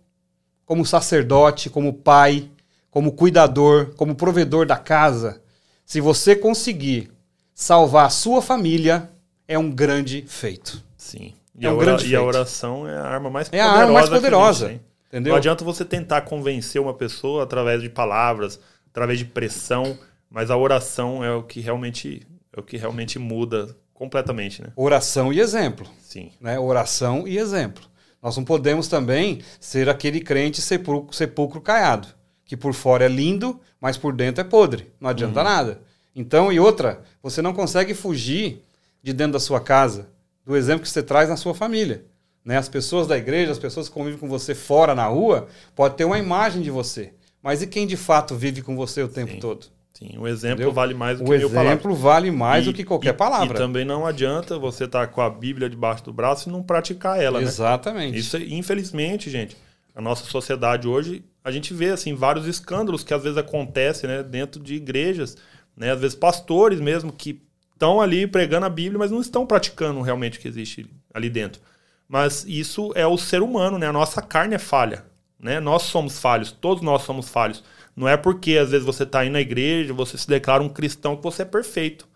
como 0.64 0.84
sacerdote, 0.84 1.70
como 1.70 1.92
pai, 1.92 2.48
como 2.90 3.12
cuidador, 3.12 3.94
como 3.96 4.14
provedor 4.14 4.66
da 4.66 4.76
casa, 4.76 5.40
se 5.84 6.00
você 6.00 6.34
conseguir 6.34 7.10
salvar 7.54 8.06
a 8.06 8.10
sua 8.10 8.42
família, 8.42 9.10
é 9.46 9.58
um 9.58 9.70
grande 9.70 10.24
feito. 10.26 10.82
Sim. 10.96 11.34
E, 11.58 11.66
é 11.66 11.70
um 11.70 11.76
a, 11.76 11.84
grande 11.84 12.08
e 12.08 12.16
a 12.16 12.22
oração 12.22 12.88
é 12.88 12.96
a 12.96 13.04
arma 13.04 13.30
mais 13.30 13.48
poderosa. 13.48 13.70
É 13.70 13.76
a 13.76 13.80
arma 13.80 13.92
mais 13.92 14.08
poderosa. 14.08 14.80
Entendeu? 15.08 15.32
Não 15.32 15.36
adianta 15.36 15.64
você 15.64 15.84
tentar 15.84 16.22
convencer 16.22 16.80
uma 16.80 16.94
pessoa 16.94 17.42
através 17.42 17.82
de 17.82 17.90
palavras, 17.90 18.58
através 18.90 19.18
de 19.18 19.26
pressão, 19.26 19.98
mas 20.30 20.50
a 20.50 20.56
oração 20.56 21.22
é 21.22 21.30
o 21.34 21.42
que 21.42 21.60
realmente 21.60 22.26
é 22.52 22.60
o 22.60 22.62
que 22.62 22.76
realmente 22.76 23.18
muda 23.18 23.76
completamente, 23.94 24.62
né? 24.62 24.68
Oração 24.76 25.32
e 25.32 25.40
exemplo. 25.40 25.86
Sim. 26.00 26.32
Né? 26.40 26.58
Oração 26.58 27.26
e 27.26 27.38
exemplo. 27.38 27.84
Nós 28.22 28.36
não 28.36 28.44
podemos 28.44 28.88
também 28.88 29.40
ser 29.58 29.88
aquele 29.88 30.20
crente 30.20 30.60
sepulcro, 30.60 31.14
sepulcro 31.14 31.60
caiado, 31.60 32.08
que 32.44 32.56
por 32.56 32.72
fora 32.72 33.04
é 33.04 33.08
lindo, 33.08 33.60
mas 33.80 33.96
por 33.96 34.12
dentro 34.12 34.40
é 34.40 34.44
podre. 34.44 34.92
Não 35.00 35.10
adianta 35.10 35.40
uhum. 35.40 35.44
nada. 35.44 35.82
Então, 36.14 36.52
e 36.52 36.60
outra, 36.60 37.02
você 37.22 37.40
não 37.40 37.52
consegue 37.52 37.94
fugir 37.94 38.62
de 39.02 39.12
dentro 39.12 39.32
da 39.32 39.40
sua 39.40 39.60
casa, 39.60 40.08
do 40.44 40.56
exemplo 40.56 40.82
que 40.82 40.88
você 40.88 41.02
traz 41.02 41.28
na 41.28 41.36
sua 41.36 41.54
família. 41.54 42.04
Né? 42.44 42.56
As 42.56 42.68
pessoas 42.68 43.06
da 43.06 43.16
igreja, 43.16 43.52
as 43.52 43.58
pessoas 43.58 43.88
que 43.88 43.94
convivem 43.94 44.18
com 44.18 44.28
você 44.28 44.54
fora 44.54 44.94
na 44.94 45.06
rua, 45.06 45.48
pode 45.74 45.96
ter 45.96 46.04
uma 46.04 46.18
imagem 46.18 46.62
de 46.62 46.70
você. 46.70 47.14
Mas 47.42 47.62
e 47.62 47.66
quem 47.66 47.86
de 47.86 47.96
fato 47.96 48.36
vive 48.36 48.62
com 48.62 48.76
você 48.76 49.02
o 49.02 49.08
tempo 49.08 49.32
Sim. 49.32 49.40
todo? 49.40 49.66
Sim, 50.02 50.18
o 50.18 50.26
exemplo 50.26 50.54
Entendeu? 50.54 50.72
vale 50.72 50.94
mais 50.94 51.18
do 51.18 51.24
que 51.24 51.30
o 51.30 51.38
mil 51.38 51.48
palavras. 51.48 51.72
O 51.72 51.72
exemplo 51.72 51.94
vale 51.94 52.30
mais 52.30 52.64
e, 52.64 52.66
do 52.66 52.72
que 52.74 52.84
qualquer 52.84 53.14
e, 53.14 53.16
palavra. 53.16 53.56
E 53.56 53.56
também 53.56 53.84
não 53.84 54.04
adianta 54.04 54.58
você 54.58 54.84
estar 54.84 55.06
tá 55.06 55.12
com 55.12 55.20
a 55.20 55.30
Bíblia 55.30 55.70
debaixo 55.70 56.04
do 56.04 56.12
braço 56.12 56.48
e 56.48 56.52
não 56.52 56.62
praticar 56.62 57.22
ela, 57.22 57.38
né? 57.38 57.46
Exatamente. 57.46 58.12
Né? 58.12 58.18
Isso, 58.18 58.36
infelizmente, 58.36 59.30
gente, 59.30 59.56
a 59.94 60.00
nossa 60.00 60.24
sociedade 60.24 60.88
hoje, 60.88 61.24
a 61.44 61.52
gente 61.52 61.72
vê 61.72 61.90
assim 61.90 62.14
vários 62.14 62.46
escândalos 62.46 63.04
que 63.04 63.14
às 63.14 63.22
vezes 63.22 63.38
acontecem, 63.38 64.10
né, 64.10 64.22
dentro 64.22 64.60
de 64.60 64.74
igrejas, 64.74 65.36
né? 65.76 65.92
Às 65.92 66.00
vezes 66.00 66.16
pastores 66.16 66.80
mesmo 66.80 67.12
que 67.12 67.40
estão 67.72 68.00
ali 68.00 68.26
pregando 68.26 68.66
a 68.66 68.70
Bíblia, 68.70 68.98
mas 68.98 69.10
não 69.10 69.20
estão 69.20 69.46
praticando 69.46 70.00
realmente 70.00 70.38
o 70.38 70.40
que 70.40 70.48
existe 70.48 70.86
ali 71.14 71.30
dentro. 71.30 71.60
Mas 72.08 72.44
isso 72.46 72.92
é 72.94 73.06
o 73.06 73.16
ser 73.16 73.40
humano, 73.40 73.78
né? 73.78 73.86
A 73.86 73.92
nossa 73.92 74.20
carne 74.20 74.56
é 74.56 74.58
falha, 74.58 75.04
né? 75.38 75.60
Nós 75.60 75.82
somos 75.82 76.18
falhos, 76.18 76.50
todos 76.50 76.82
nós 76.82 77.02
somos 77.02 77.28
falhos. 77.28 77.62
Não 77.94 78.08
é 78.08 78.16
porque 78.16 78.56
às 78.56 78.70
vezes 78.70 78.86
você 78.86 79.02
está 79.02 79.24
indo 79.24 79.34
na 79.34 79.40
igreja, 79.40 79.92
você 79.92 80.16
se 80.16 80.26
declara 80.26 80.62
um 80.62 80.68
cristão 80.68 81.16
que 81.16 81.22
você 81.22 81.42
é 81.42 81.44
perfeito. 81.44 82.08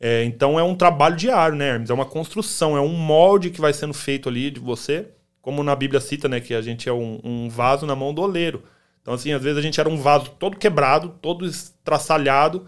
É, 0.00 0.24
então 0.24 0.58
é 0.58 0.62
um 0.62 0.74
trabalho 0.74 1.16
diário, 1.16 1.56
né, 1.56 1.68
Hermes? 1.70 1.90
É 1.90 1.94
uma 1.94 2.06
construção, 2.06 2.76
é 2.76 2.80
um 2.80 2.88
molde 2.88 3.50
que 3.50 3.60
vai 3.60 3.72
sendo 3.72 3.92
feito 3.92 4.28
ali 4.28 4.50
de 4.50 4.58
você, 4.58 5.08
como 5.42 5.62
na 5.62 5.76
Bíblia 5.76 6.00
cita, 6.00 6.28
né, 6.28 6.40
que 6.40 6.54
a 6.54 6.62
gente 6.62 6.88
é 6.88 6.92
um, 6.92 7.20
um 7.22 7.48
vaso 7.48 7.86
na 7.86 7.94
mão 7.94 8.12
do 8.14 8.22
oleiro. 8.22 8.62
Então, 9.02 9.14
assim, 9.14 9.32
às 9.32 9.42
vezes 9.42 9.58
a 9.58 9.62
gente 9.62 9.80
era 9.80 9.88
um 9.88 9.96
vaso 9.96 10.30
todo 10.38 10.56
quebrado, 10.56 11.14
todo 11.20 11.46
estraçalhado. 11.46 12.66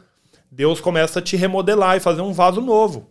Deus 0.51 0.81
começa 0.81 1.19
a 1.19 1.23
te 1.23 1.37
remodelar 1.37 1.97
e 1.97 2.01
fazer 2.01 2.21
um 2.21 2.33
vaso 2.33 2.61
novo. 2.61 3.11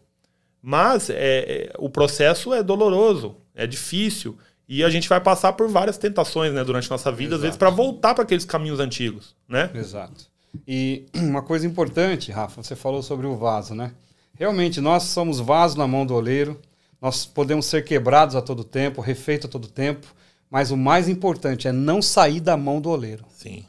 Mas 0.62 1.10
é, 1.10 1.16
é, 1.16 1.74
o 1.78 1.90
processo 1.90 2.54
é 2.54 2.62
doloroso, 2.62 3.38
é 3.56 3.66
difícil. 3.66 4.38
E 4.74 4.86
a 4.86 4.90
gente 4.90 5.10
vai 5.10 5.20
passar 5.20 5.52
por 5.52 5.68
várias 5.68 5.98
tentações, 5.98 6.54
né, 6.54 6.64
durante 6.64 6.90
nossa 6.90 7.12
vida, 7.12 7.32
Exato. 7.32 7.36
às 7.36 7.42
vezes 7.42 7.58
para 7.58 7.70
voltar 7.70 8.16
para 8.16 8.24
aqueles 8.24 8.46
caminhos 8.46 8.80
antigos, 8.80 9.36
né? 9.46 9.70
Exato. 9.76 10.28
E 10.66 11.08
uma 11.14 11.42
coisa 11.42 11.68
importante, 11.68 12.32
Rafa, 12.32 12.64
você 12.64 12.74
falou 12.74 13.04
sobre 13.04 13.28
o 13.28 13.36
vaso, 13.36 13.76
né? 13.76 13.92
Realmente 14.34 14.80
nós 14.80 15.04
somos 15.04 15.42
vaso 15.42 15.78
na 15.78 15.86
mão 15.86 16.06
do 16.06 16.16
oleiro. 16.16 16.58
Nós 17.02 17.26
podemos 17.26 17.66
ser 17.66 17.84
quebrados 17.84 18.34
a 18.34 18.42
todo 18.42 18.64
tempo, 18.64 19.02
refeitos 19.02 19.50
a 19.50 19.52
todo 19.52 19.68
tempo, 19.68 20.08
mas 20.50 20.72
o 20.72 20.78
mais 20.78 21.10
importante 21.10 21.68
é 21.68 21.74
não 21.74 22.02
sair 22.02 22.40
da 22.40 22.56
mão 22.56 22.80
do 22.80 22.92
oleiro. 22.92 23.26
Sim. 23.28 23.66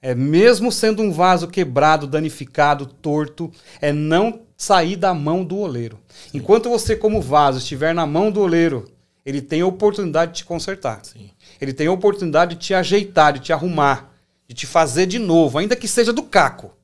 É 0.00 0.14
mesmo 0.14 0.70
sendo 0.70 1.02
um 1.02 1.10
vaso 1.10 1.48
quebrado, 1.48 2.06
danificado, 2.06 2.86
torto, 2.86 3.50
é 3.80 3.92
não 3.92 4.42
sair 4.56 4.94
da 4.94 5.12
mão 5.12 5.42
do 5.44 5.58
oleiro. 5.58 5.98
Sim. 6.08 6.38
Enquanto 6.38 6.68
você, 6.68 6.94
como 6.94 7.20
vaso, 7.20 7.58
estiver 7.58 7.92
na 7.92 8.06
mão 8.06 8.30
do 8.30 8.40
oleiro, 8.40 8.88
ele 9.28 9.42
tem 9.42 9.60
a 9.60 9.66
oportunidade 9.66 10.32
de 10.32 10.38
te 10.38 10.44
consertar. 10.46 11.00
Sim. 11.02 11.30
Ele 11.60 11.74
tem 11.74 11.86
a 11.86 11.92
oportunidade 11.92 12.54
de 12.54 12.60
te 12.60 12.72
ajeitar, 12.72 13.34
de 13.34 13.40
te 13.40 13.52
arrumar, 13.52 14.10
de 14.48 14.54
te 14.54 14.66
fazer 14.66 15.04
de 15.04 15.18
novo, 15.18 15.58
ainda 15.58 15.76
que 15.76 15.86
seja 15.86 16.14
do 16.14 16.22
caco. 16.22 16.74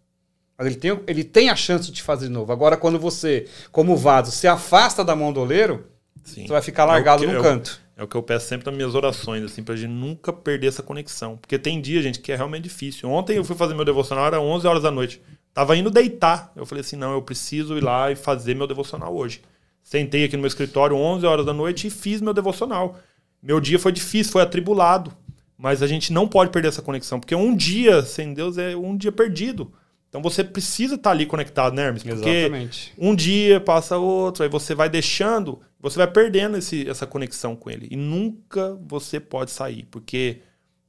Mas 0.59 0.67
ele 0.67 0.77
tem, 0.77 1.01
ele 1.07 1.25
tem 1.25 1.49
a 1.49 1.57
chance 1.57 1.87
de 1.87 1.93
te 1.93 2.03
fazer 2.03 2.27
de 2.27 2.33
novo. 2.33 2.53
Agora, 2.53 2.77
quando 2.77 2.99
você, 2.99 3.49
como 3.73 3.97
vaso, 3.97 4.31
se 4.31 4.47
afasta 4.47 5.03
da 5.03 5.17
mão 5.17 5.33
do 5.33 5.41
oleiro, 5.41 5.87
Sim. 6.23 6.43
você 6.43 6.53
vai 6.53 6.61
ficar 6.61 6.85
largado 6.85 7.25
é 7.25 7.27
que, 7.27 7.33
no 7.33 7.43
canto. 7.43 7.81
É 7.97 8.03
o 8.03 8.07
que 8.07 8.15
eu 8.15 8.23
peço 8.23 8.47
sempre 8.47 8.67
nas 8.67 8.75
minhas 8.75 8.95
orações, 8.95 9.43
assim, 9.43 9.63
pra 9.63 9.75
gente 9.75 9.93
nunca 9.93 10.31
perder 10.31 10.67
essa 10.67 10.83
conexão. 10.83 11.39
Porque 11.39 11.59
tem 11.59 11.81
dia, 11.81 12.03
gente, 12.03 12.21
que 12.21 12.31
é 12.31 12.37
realmente 12.37 12.65
difícil. 12.65 13.09
Ontem 13.09 13.39
eu 13.39 13.45
fui 13.45 13.57
fazer 13.57 13.73
meu 13.73 13.87
devocional, 13.87 14.27
era 14.27 14.39
11 14.39 14.67
horas 14.67 14.83
da 14.83 14.91
noite. 14.91 15.23
Tava 15.55 15.75
indo 15.79 15.91
deitar. 15.91 16.53
Eu 16.55 16.67
falei 16.67 16.83
assim, 16.83 16.97
não, 16.97 17.15
eu 17.15 17.23
preciso 17.23 17.79
ir 17.79 17.83
lá 17.83 18.11
e 18.11 18.17
fazer 18.17 18.55
meu 18.55 18.67
devocional 18.67 19.17
hoje. 19.17 19.41
Sentei 19.85 20.25
aqui 20.25 20.35
no 20.35 20.41
meu 20.41 20.49
escritório 20.49 20.97
11 20.97 21.25
horas 21.25 21.47
da 21.47 21.53
noite 21.53 21.87
e 21.87 21.91
fiz 21.91 22.21
meu 22.21 22.35
devocional. 22.35 22.99
Meu 23.41 23.61
dia 23.61 23.79
foi 23.79 23.93
difícil, 23.93 24.33
foi 24.33 24.43
atribulado. 24.43 25.13
Mas 25.57 25.81
a 25.81 25.87
gente 25.87 26.13
não 26.13 26.27
pode 26.27 26.51
perder 26.51 26.69
essa 26.69 26.83
conexão, 26.83 27.21
porque 27.21 27.35
um 27.35 27.55
dia 27.55 28.03
sem 28.03 28.35
Deus 28.35 28.59
é 28.59 28.75
um 28.75 28.97
dia 28.97 29.13
perdido. 29.13 29.73
Então 30.09 30.21
você 30.21 30.43
precisa 30.43 30.97
estar 30.97 31.13
ali 31.13 31.27
conectado, 31.27 31.75
né, 31.77 31.87
Hermes? 31.87 32.03
Porque 32.03 32.29
Exatamente. 32.29 32.93
um 32.99 33.15
dia 33.15 33.61
passa 33.61 33.97
outro, 33.97 34.43
aí 34.43 34.49
você 34.49 34.75
vai 34.75 34.89
deixando 34.89 35.61
você 35.85 35.99
vai 35.99 36.07
perdendo 36.07 36.57
esse, 36.57 36.89
essa 36.89 37.07
conexão 37.07 37.55
com 37.55 37.71
ele. 37.71 37.87
E 37.91 37.97
nunca 37.97 38.75
você 38.87 39.21
pode 39.21 39.51
sair, 39.51 39.87
porque 39.91 40.39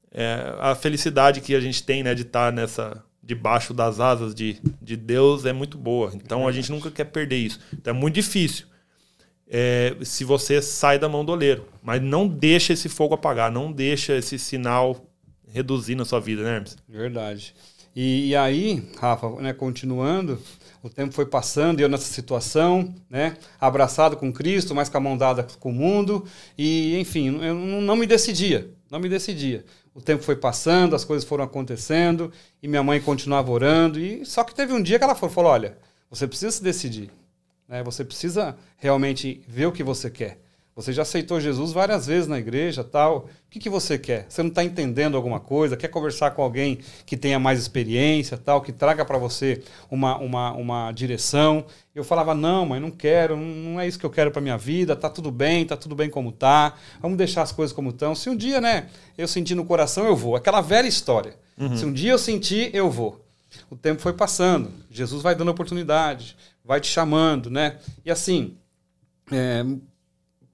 é, 0.10 0.55
a 0.58 0.73
felicidade 0.73 1.41
que 1.41 1.53
a 1.53 1.60
gente 1.60 1.84
tem 1.84 2.01
né, 2.01 2.15
de 2.15 2.21
estar 2.21 2.49
nessa 2.49 3.03
debaixo 3.21 3.73
das 3.73 3.99
asas 3.99 4.34
de, 4.34 4.58
de 4.81 4.95
Deus 4.95 5.43
é 5.45 5.51
muito 5.51 5.77
boa. 5.77 6.13
Então 6.15 6.47
a 6.47 6.51
gente 6.53 6.71
nunca 6.71 6.89
quer 6.89 7.03
perder 7.03 7.36
isso. 7.36 7.60
Então 7.73 7.93
é 7.93 7.97
muito 7.97 8.15
difícil. 8.15 8.67
É, 9.47 9.95
se 10.03 10.23
você 10.23 10.62
sai 10.62 10.97
da 10.97 11.08
mão 11.08 11.23
do 11.23 11.31
oleiro. 11.31 11.67
Mas 11.84 12.01
não 12.01 12.27
deixa 12.27 12.73
esse 12.73 12.89
fogo 12.89 13.13
apagar, 13.13 13.51
não 13.51 13.71
deixa 13.71 14.17
esse 14.17 14.39
sinal 14.39 15.05
reduzir 15.47 15.95
na 15.95 16.03
sua 16.05 16.19
vida, 16.19 16.43
né, 16.43 16.55
Hermes? 16.55 16.77
Verdade. 16.88 17.53
E, 17.95 18.29
e 18.29 18.36
aí, 18.36 18.84
Rafa, 18.99 19.29
né, 19.41 19.53
continuando, 19.53 20.38
o 20.84 20.89
tempo 20.89 21.13
foi 21.13 21.25
passando 21.25 21.79
e 21.79 21.84
eu 21.84 21.88
nessa 21.88 22.12
situação, 22.12 22.93
né? 23.10 23.38
Abraçado 23.60 24.17
com 24.17 24.34
Cristo, 24.34 24.75
mas 24.75 24.89
com 24.89 24.97
a 24.97 24.99
mão 24.99 25.17
dada 25.17 25.47
com 25.60 25.69
o 25.69 25.73
mundo. 25.73 26.25
E, 26.58 26.99
enfim, 26.99 27.39
eu 27.41 27.55
não 27.55 27.95
me 27.95 28.05
decidia. 28.05 28.69
Não 28.91 28.99
me 28.99 29.08
decidia. 29.08 29.63
O 29.93 30.01
tempo 30.01 30.23
foi 30.23 30.36
passando, 30.36 30.93
as 30.93 31.05
coisas 31.05 31.27
foram 31.27 31.45
acontecendo 31.45 32.31
e 32.62 32.67
minha 32.67 32.84
mãe 32.84 32.99
continuava 32.99 33.49
orando. 33.49 33.97
E 33.97 34.25
só 34.25 34.43
que 34.43 34.53
teve 34.53 34.73
um 34.73 34.84
dia 34.84 34.97
que 34.97 35.05
ela 35.05 35.15
falou: 35.15 35.51
olha, 35.51 35.77
você 36.10 36.27
precisa 36.27 36.51
se 36.51 36.62
decidir. 36.62 37.10
Né? 37.67 37.84
Você 37.84 38.04
precisa 38.04 38.56
realmente 38.78 39.41
ver 39.47 39.65
o 39.67 39.71
que 39.71 39.84
você 39.84 40.10
quer. 40.10 40.39
Você 40.75 40.91
já 40.91 41.04
aceitou 41.04 41.39
Jesus 41.39 41.71
várias 41.71 42.06
vezes 42.06 42.28
na 42.28 42.38
igreja, 42.38 42.84
tal. 42.84 43.19
O 43.19 43.49
que, 43.49 43.60
que 43.60 43.69
você 43.69 43.97
quer? 43.97 44.25
Você 44.28 44.43
não 44.43 44.49
está 44.49 44.62
entendendo 44.62 45.15
alguma 45.15 45.39
coisa? 45.39 45.78
Quer 45.78 45.88
conversar 45.88 46.32
com 46.32 46.41
alguém 46.41 46.80
que 47.06 47.15
tenha 47.15 47.39
mais 47.39 47.60
experiência, 47.60 48.38
tal, 48.38 48.62
que 48.62 48.73
traga 48.73 49.06
para 49.06 49.17
você 49.17 49.63
uma, 49.89 50.17
uma, 50.17 50.51
uma 50.51 50.91
direção? 50.91 51.65
Eu 51.95 52.04
falava 52.04 52.36
não, 52.36 52.65
mas 52.65 52.82
não 52.82 52.91
quero, 52.91 53.38
não 53.38 53.80
é 53.80 53.88
isso 53.88 53.97
que 53.97 54.06
eu 54.06 54.10
quero 54.10 54.32
para 54.32 54.41
minha 54.41 54.58
vida. 54.58 54.97
Tá 54.97 55.10
tudo 55.10 55.32
bem, 55.32 55.65
tá 55.65 55.78
tudo 55.78 55.95
bem 55.95 56.10
como 56.10 56.34
tá. 56.34 56.73
Vamos 57.01 57.17
deixar 57.17 57.43
as 57.43 57.54
coisas 57.54 57.73
como 57.73 57.91
estão. 57.91 58.13
Se 58.13 58.30
um 58.30 58.36
dia, 58.36 58.60
né, 58.60 58.88
eu 59.17 59.30
sentir 59.30 59.56
no 59.56 59.63
coração, 59.63 60.06
eu 60.06 60.15
vou. 60.15 60.36
Aquela 60.36 60.60
velha 60.60 60.88
história. 60.88 61.36
Uhum. 61.58 61.78
Se 61.78 61.86
um 61.86 61.93
dia 61.93 62.12
eu 62.12 62.19
sentir, 62.19 62.75
eu 62.75 62.91
vou. 62.91 63.23
O 63.69 63.78
tempo 63.78 64.01
foi 64.01 64.12
passando. 64.12 64.69
Jesus 64.91 65.23
vai 65.23 65.36
dando 65.36 65.51
oportunidade, 65.51 66.36
vai 66.65 66.82
te 66.82 66.88
chamando, 66.88 67.49
né? 67.49 67.78
E 68.04 68.10
assim, 68.12 68.58
é, 69.32 69.63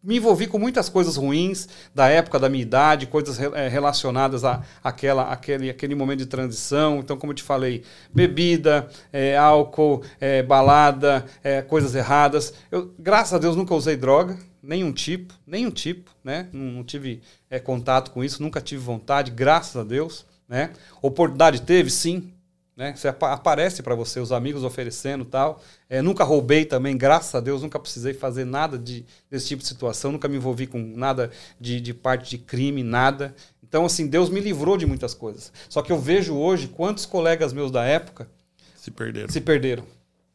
me 0.04 0.18
envolvi 0.18 0.48
com 0.48 0.58
muitas 0.58 0.90
coisas 0.90 1.16
ruins 1.16 1.70
da 1.94 2.08
época 2.08 2.40
da 2.40 2.50
minha 2.50 2.62
idade, 2.62 3.08
coisas 3.08 3.40
é, 3.40 3.68
relacionadas 3.68 4.44
a 4.44 4.64
aquela, 4.84 5.32
aquele, 5.32 5.70
aquele 5.70 5.96
momento 5.96 6.20
de 6.20 6.26
transição. 6.26 7.00
Então, 7.00 7.18
como 7.18 7.32
eu 7.32 7.36
te 7.36 7.44
falei, 7.44 7.84
bebida, 8.14 8.90
é, 9.14 9.38
álcool, 9.38 10.04
é, 10.20 10.44
balada, 10.44 11.26
coisas 11.68 11.96
erradas. 11.96 12.54
Eu, 12.70 12.94
graças 13.00 13.34
a 13.34 13.38
Deus, 13.38 13.56
nunca 13.56 13.76
usei 13.76 13.96
droga, 13.96 14.38
nenhum 14.62 14.92
tipo, 14.92 15.34
nenhum 15.46 15.72
tipo, 15.72 16.12
né? 16.24 16.50
Não, 16.52 16.66
não 16.66 16.84
tive 16.84 17.22
contato 17.64 18.12
com 18.12 18.24
isso, 18.24 18.42
nunca 18.42 18.60
tive 18.60 18.82
vontade, 18.82 19.32
graças 19.32 19.76
a 19.78 19.84
Deus, 19.84 20.26
né? 20.50 20.72
Oportunidade 21.02 21.62
teve, 21.62 21.90
sim, 21.90 22.34
né? 22.76 22.96
Você 22.96 23.08
aparece 23.08 23.84
para 23.84 23.96
você, 23.96 24.20
os 24.20 24.32
amigos 24.32 24.64
oferecendo 24.64 25.26
tal. 25.26 25.62
É, 25.90 26.02
nunca 26.02 26.24
roubei 26.24 26.66
também, 26.66 26.98
graças 26.98 27.34
a 27.36 27.40
Deus, 27.40 27.62
nunca 27.62 27.80
precisei 27.80 28.14
fazer 28.14 28.46
nada 28.46 28.78
de, 28.78 29.06
desse 29.30 29.48
tipo 29.48 29.62
de 29.62 29.68
situação, 29.68 30.12
nunca 30.12 30.28
me 30.28 30.38
envolvi 30.38 30.68
com 30.68 30.80
nada 30.80 31.32
de, 31.60 31.82
de 31.82 31.94
parte 31.94 32.32
de 32.32 32.38
crime, 32.38 32.84
nada. 32.84 33.36
Então, 33.64 33.86
assim, 33.86 34.08
Deus 34.08 34.30
me 34.30 34.40
livrou 34.40 34.78
de 34.78 34.86
muitas 34.86 35.14
coisas. 35.14 35.52
Só 35.70 35.82
que 35.82 35.92
eu 35.92 36.00
vejo 36.00 36.36
hoje 36.36 36.68
quantos 36.68 37.06
colegas 37.06 37.54
meus 37.54 37.72
da 37.72 37.84
época 37.84 38.30
se 38.76 38.90
perderam. 38.90 39.30
Se 39.30 39.40
perderam. 39.40 39.86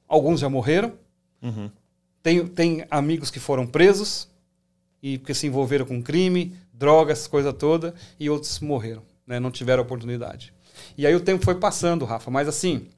Alguns 0.06 0.40
já 0.40 0.48
morreram. 0.48 0.92
Uhum. 1.42 1.70
Tem, 2.22 2.46
tem 2.46 2.86
amigos 2.90 3.30
que 3.30 3.40
foram 3.40 3.66
presos 3.66 4.28
e 5.02 5.18
porque 5.18 5.34
se 5.34 5.46
envolveram 5.46 5.84
com 5.84 6.02
crime, 6.02 6.56
drogas, 6.72 7.26
coisa 7.26 7.52
toda, 7.52 7.94
e 8.18 8.28
outros 8.28 8.58
morreram, 8.60 9.02
né? 9.26 9.38
não 9.38 9.50
tiveram 9.50 9.82
oportunidade. 9.82 10.52
E 10.96 11.06
aí 11.06 11.14
o 11.14 11.20
tempo 11.20 11.44
foi 11.44 11.56
passando, 11.56 12.04
Rafa, 12.04 12.30
mas 12.30 12.48
assim. 12.48 12.88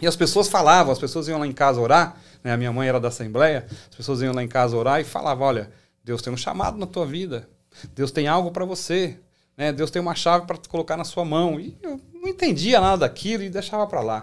E 0.00 0.06
as 0.06 0.16
pessoas 0.16 0.48
falavam, 0.48 0.92
as 0.92 0.98
pessoas 0.98 1.28
iam 1.28 1.38
lá 1.38 1.46
em 1.46 1.52
casa 1.52 1.80
orar, 1.80 2.16
né? 2.42 2.52
A 2.52 2.56
minha 2.56 2.72
mãe 2.72 2.88
era 2.88 2.98
da 2.98 3.08
Assembleia, 3.08 3.66
as 3.90 3.96
pessoas 3.96 4.22
iam 4.22 4.34
lá 4.34 4.42
em 4.42 4.48
casa 4.48 4.76
orar 4.76 5.00
e 5.00 5.04
falavam: 5.04 5.46
olha, 5.46 5.70
Deus 6.02 6.22
tem 6.22 6.32
um 6.32 6.36
chamado 6.36 6.78
na 6.78 6.86
tua 6.86 7.06
vida, 7.06 7.48
Deus 7.94 8.10
tem 8.10 8.26
algo 8.26 8.50
para 8.50 8.64
você, 8.64 9.18
né? 9.56 9.72
Deus 9.72 9.90
tem 9.90 10.00
uma 10.00 10.14
chave 10.14 10.46
para 10.46 10.56
colocar 10.68 10.96
na 10.96 11.04
sua 11.04 11.24
mão. 11.24 11.60
E 11.60 11.76
eu 11.82 12.00
não 12.14 12.28
entendia 12.28 12.80
nada 12.80 12.98
daquilo 12.98 13.42
e 13.42 13.50
deixava 13.50 13.86
para 13.86 14.00
lá. 14.00 14.22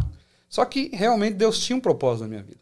Só 0.50 0.66
que 0.66 0.90
realmente 0.94 1.36
Deus 1.36 1.60
tinha 1.60 1.76
um 1.76 1.82
propósito 1.82 2.24
na 2.24 2.30
minha 2.30 2.44
vida. 2.44 2.62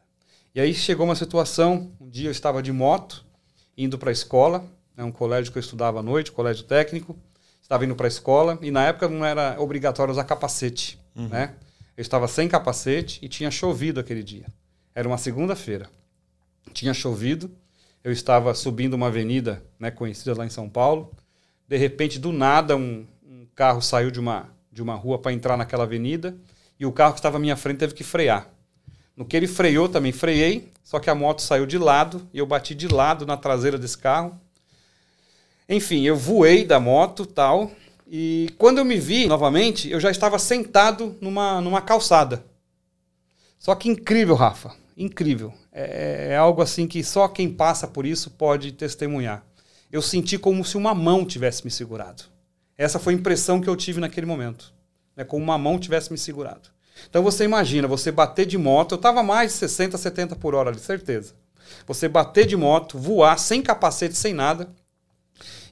E 0.53 0.59
aí 0.59 0.73
chegou 0.73 1.05
uma 1.05 1.15
situação, 1.15 1.91
um 1.99 2.09
dia 2.09 2.27
eu 2.27 2.31
estava 2.31 2.61
de 2.63 2.71
moto, 2.71 3.25
indo 3.77 3.97
para 3.97 4.09
a 4.09 4.13
escola, 4.13 4.65
né, 4.95 5.03
um 5.03 5.11
colégio 5.11 5.51
que 5.51 5.57
eu 5.57 5.61
estudava 5.61 5.99
à 5.99 6.03
noite, 6.03 6.31
colégio 6.31 6.63
técnico, 6.63 7.15
estava 7.65 7.83
indo 7.83 7.95
para 7.95 8.05
a 8.05 8.07
escola 8.07 8.59
e 8.61 8.69
na 8.69 8.85
época 8.85 9.09
não 9.09 9.25
era 9.25 9.59
obrigatório 9.59 10.11
usar 10.11 10.23
capacete, 10.23 10.99
uhum. 11.15 11.27
né? 11.29 11.55
Eu 11.97 12.01
estava 12.03 12.27
sem 12.27 12.47
capacete 12.47 13.19
e 13.23 13.27
tinha 13.27 13.49
chovido 13.49 13.99
aquele 13.99 14.21
dia. 14.21 14.45
Era 14.93 15.07
uma 15.07 15.17
segunda-feira. 15.17 15.89
Tinha 16.73 16.93
chovido. 16.93 17.49
Eu 18.03 18.11
estava 18.11 18.53
subindo 18.53 18.93
uma 18.93 19.07
avenida, 19.07 19.63
né, 19.79 19.89
conhecida 19.89 20.37
lá 20.37 20.45
em 20.45 20.49
São 20.49 20.69
Paulo. 20.69 21.11
De 21.67 21.75
repente, 21.75 22.19
do 22.19 22.31
nada, 22.31 22.77
um, 22.77 23.07
um 23.25 23.47
carro 23.55 23.81
saiu 23.81 24.11
de 24.11 24.19
uma 24.19 24.53
de 24.71 24.83
uma 24.83 24.93
rua 24.93 25.17
para 25.17 25.31
entrar 25.31 25.55
naquela 25.55 25.85
avenida 25.85 26.35
e 26.77 26.85
o 26.85 26.91
carro 26.91 27.13
que 27.13 27.19
estava 27.19 27.37
à 27.37 27.39
minha 27.39 27.55
frente 27.55 27.77
teve 27.77 27.93
que 27.93 28.03
frear. 28.03 28.49
No 29.15 29.23
que 29.23 29.37
ele 29.37 29.47
freou, 29.47 29.87
também 29.87 30.11
freiei, 30.11 30.73
só 30.83 30.99
que 30.99 31.09
a 31.09 31.15
moto 31.15 31.41
saiu 31.41 31.65
de 31.65 31.77
lado 31.77 32.27
e 32.33 32.39
eu 32.39 32.45
bati 32.45 32.75
de 32.75 32.89
lado 32.89 33.25
na 33.25 33.37
traseira 33.37 33.77
desse 33.77 33.97
carro 33.97 34.37
enfim, 35.67 36.03
eu 36.03 36.15
voei 36.15 36.63
da 36.63 36.79
moto 36.79 37.25
tal. 37.25 37.71
E 38.07 38.53
quando 38.57 38.77
eu 38.77 38.85
me 38.85 38.97
vi 38.97 39.25
novamente, 39.25 39.89
eu 39.89 39.99
já 39.99 40.11
estava 40.11 40.37
sentado 40.37 41.17
numa, 41.19 41.59
numa 41.59 41.81
calçada. 41.81 42.45
Só 43.57 43.73
que 43.73 43.89
incrível, 43.89 44.35
Rafa. 44.35 44.75
Incrível. 44.95 45.53
É, 45.71 46.29
é 46.31 46.37
algo 46.37 46.61
assim 46.61 46.87
que 46.87 47.03
só 47.03 47.27
quem 47.27 47.51
passa 47.51 47.87
por 47.87 48.05
isso 48.05 48.29
pode 48.29 48.71
testemunhar. 48.71 49.43
Eu 49.91 50.01
senti 50.01 50.37
como 50.37 50.63
se 50.63 50.77
uma 50.77 50.93
mão 50.93 51.25
tivesse 51.25 51.65
me 51.65 51.71
segurado. 51.71 52.23
Essa 52.77 52.99
foi 52.99 53.13
a 53.13 53.17
impressão 53.17 53.59
que 53.59 53.67
eu 53.67 53.75
tive 53.75 53.99
naquele 53.99 54.25
momento. 54.25 54.73
Né? 55.15 55.23
Como 55.23 55.43
uma 55.43 55.57
mão 55.57 55.79
tivesse 55.79 56.11
me 56.11 56.17
segurado. 56.17 56.69
Então 57.09 57.23
você 57.23 57.43
imagina, 57.43 57.87
você 57.87 58.11
bater 58.11 58.45
de 58.45 58.57
moto, 58.57 58.93
eu 58.93 58.97
estava 58.97 59.21
mais 59.21 59.51
de 59.51 59.57
60, 59.57 59.97
70 59.97 60.35
por 60.35 60.55
hora 60.55 60.69
ali, 60.69 60.79
certeza. 60.79 61.33
Você 61.85 62.07
bater 62.07 62.45
de 62.45 62.55
moto, 62.55 62.97
voar 62.97 63.37
sem 63.37 63.61
capacete, 63.61 64.15
sem 64.15 64.33
nada, 64.33 64.69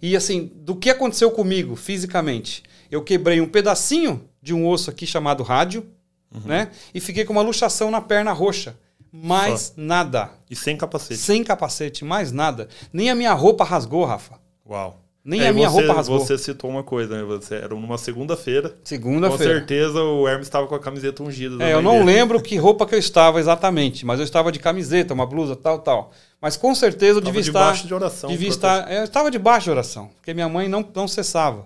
e 0.03 0.17
assim, 0.17 0.51
do 0.53 0.75
que 0.75 0.89
aconteceu 0.89 1.31
comigo 1.31 1.77
fisicamente? 1.77 2.61
Eu 2.91 3.01
quebrei 3.01 3.39
um 3.39 3.47
pedacinho 3.47 4.29
de 4.41 4.53
um 4.53 4.67
osso 4.67 4.89
aqui 4.89 5.07
chamado 5.07 5.43
rádio, 5.43 5.87
uhum. 6.29 6.41
né? 6.43 6.71
E 6.93 6.99
fiquei 6.99 7.23
com 7.23 7.31
uma 7.31 7.41
luxação 7.41 7.89
na 7.89 8.01
perna 8.01 8.33
roxa. 8.33 8.77
Mais 9.09 9.61
Só. 9.61 9.73
nada. 9.77 10.31
E 10.49 10.57
sem 10.57 10.75
capacete? 10.75 11.21
Sem 11.21 11.41
capacete, 11.41 12.03
mais 12.03 12.33
nada. 12.33 12.67
Nem 12.91 13.09
a 13.09 13.15
minha 13.15 13.31
roupa 13.31 13.63
rasgou, 13.63 14.03
Rafa. 14.03 14.37
Uau. 14.69 15.02
Nem 15.25 15.41
é, 15.41 15.47
a 15.47 15.53
minha 15.53 15.69
você, 15.69 15.77
roupa 15.77 15.93
rasgou. 15.93 16.19
Você 16.19 16.37
citou 16.37 16.69
uma 16.69 16.83
coisa, 16.83 17.15
né? 17.15 17.23
Você 17.23 17.55
era 17.55 17.69
numa 17.69 17.97
segunda-feira. 17.97 18.75
Segunda-feira. 18.83 19.53
Com 19.53 19.59
certeza 19.59 20.03
o 20.03 20.27
Hermes 20.27 20.47
estava 20.47 20.67
com 20.67 20.75
a 20.75 20.79
camiseta 20.79 21.23
ungida. 21.23 21.63
É, 21.63 21.73
eu 21.73 21.81
não 21.81 22.03
lembro 22.03 22.41
que 22.41 22.57
roupa 22.57 22.85
que 22.85 22.93
eu 22.93 22.99
estava 22.99 23.39
exatamente, 23.39 24.05
mas 24.05 24.19
eu 24.19 24.25
estava 24.25 24.51
de 24.51 24.59
camiseta, 24.59 25.13
uma 25.13 25.25
blusa, 25.25 25.55
tal, 25.55 25.79
tal. 25.79 26.11
Mas 26.41 26.57
com 26.57 26.75
certeza 26.75 27.19
eu 27.19 27.21
devia 27.21 27.39
estar. 27.39 27.51
debaixo 27.51 27.87
de 27.87 27.93
oração. 27.93 28.29
Devia 28.29 28.49
estar, 28.49 28.91
é, 28.91 28.99
eu 28.99 29.05
estava 29.05 29.31
debaixo 29.31 29.65
de 29.65 29.71
oração, 29.71 30.09
porque 30.15 30.33
minha 30.33 30.49
mãe 30.49 30.67
não, 30.67 30.85
não 30.93 31.07
cessava. 31.07 31.65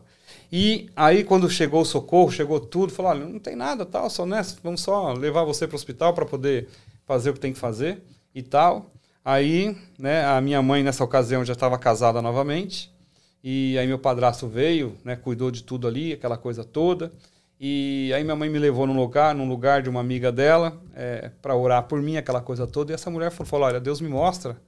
E 0.52 0.89
aí, 0.96 1.24
quando 1.24 1.50
chegou 1.50 1.82
o 1.82 1.86
socorro, 1.86 2.32
chegou 2.32 2.60
tudo, 2.60 2.93
falou: 2.93 3.12
olha, 3.12 3.26
não 3.26 3.39
tem 3.39 3.56
nada, 3.56 3.86
tal, 3.86 4.08
só 4.08 4.24
nessa, 4.24 4.56
vamos 4.63 4.82
só 4.82 5.13
levar 5.13 5.43
você 5.43 5.65
para 5.65 5.74
o 5.74 5.78
hospital 5.78 6.13
para 6.13 6.26
poder 6.26 6.70
fazer 7.08 7.32
o 7.32 7.34
que 7.34 7.39
tem 7.39 7.54
que 7.54 7.60
fazer. 7.60 8.04
e 8.36 8.44
tal. 8.44 8.92
Aí, 9.25 9.75
né, 9.98 10.23
a 10.25 10.40
minha 10.40 10.62
mãe 10.62 10.84
nessa 10.84 11.04
ocasião 11.04 11.44
já 11.44 11.54
estava 11.54 11.77
casada 11.77 12.21
novamente. 12.21 12.96
E 13.44 13.77
aí 13.77 13.88
meu 13.88 14.00
padrasto 14.00 14.48
veio, 14.48 14.98
né, 15.04 15.15
cuidou 15.15 15.52
de 15.52 15.63
tudo 15.63 15.88
ali, 15.88 16.13
aquela 16.13 16.38
coisa 16.38 16.63
toda. 16.63 17.12
E 17.60 18.12
aí 18.13 18.23
minha 18.23 18.35
mãe 18.35 18.50
me 18.50 18.60
levou 18.60 18.85
num 18.85 18.96
lugar, 18.96 19.33
num 19.33 19.48
lugar 19.48 19.81
de 19.81 19.90
uma 19.90 20.00
amiga 20.00 20.31
dela, 20.31 20.79
é, 20.94 21.31
para 21.42 21.56
orar 21.56 21.83
por 21.83 22.02
mim, 22.02 22.17
aquela 22.17 22.42
coisa 22.42 22.67
toda. 22.67 22.92
E 22.92 22.96
essa 22.96 23.10
mulher 23.10 23.31
falou: 23.31 23.67
olha, 23.67 23.79
Deus 23.79 24.00
me 24.00 24.08
mostra 24.08 24.62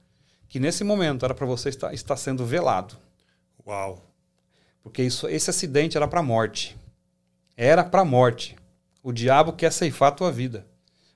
que 0.48 0.58
nesse 0.58 0.82
momento 0.82 1.24
era 1.24 1.32
para 1.32 1.46
você 1.46 1.68
estar, 1.68 1.94
estar 1.94 2.16
sendo 2.16 2.44
velado. 2.44 2.96
Uau. 3.64 4.04
Porque 4.82 5.02
isso, 5.02 5.28
esse 5.28 5.50
acidente 5.50 5.96
era 5.96 6.08
para 6.08 6.22
morte. 6.22 6.76
Era 7.56 7.84
para 7.84 8.04
morte. 8.04 8.56
O 9.02 9.12
diabo 9.12 9.52
quer 9.52 9.70
ceifar 9.70 10.08
a 10.08 10.14
tua 10.14 10.32
vida. 10.32 10.66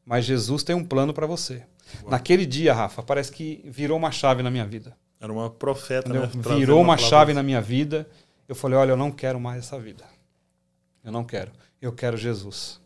Mas 0.06 0.24
Jesus 0.24 0.62
tem 0.62 0.76
um 0.76 0.84
plano 0.84 1.12
para 1.12 1.26
você. 1.26 1.64
Uau. 2.02 2.10
Naquele 2.10 2.46
dia, 2.46 2.72
Rafa, 2.72 3.02
parece 3.02 3.32
que 3.32 3.62
virou 3.64 3.98
uma 3.98 4.12
chave 4.12 4.42
na 4.42 4.50
minha 4.50 4.66
vida. 4.66 4.96
Era 5.24 5.32
uma 5.32 5.48
profeta, 5.48 6.12
né? 6.12 6.30
Virou 6.54 6.82
uma, 6.82 6.92
uma 6.92 6.98
chave 6.98 7.32
na 7.32 7.42
minha 7.42 7.58
vida. 7.58 8.06
Eu 8.46 8.54
falei: 8.54 8.76
olha, 8.76 8.90
eu 8.90 8.96
não 8.96 9.10
quero 9.10 9.40
mais 9.40 9.60
essa 9.60 9.78
vida. 9.78 10.04
Eu 11.02 11.10
não 11.10 11.24
quero. 11.24 11.50
Eu 11.80 11.92
quero 11.92 12.14
Jesus. 12.14 12.78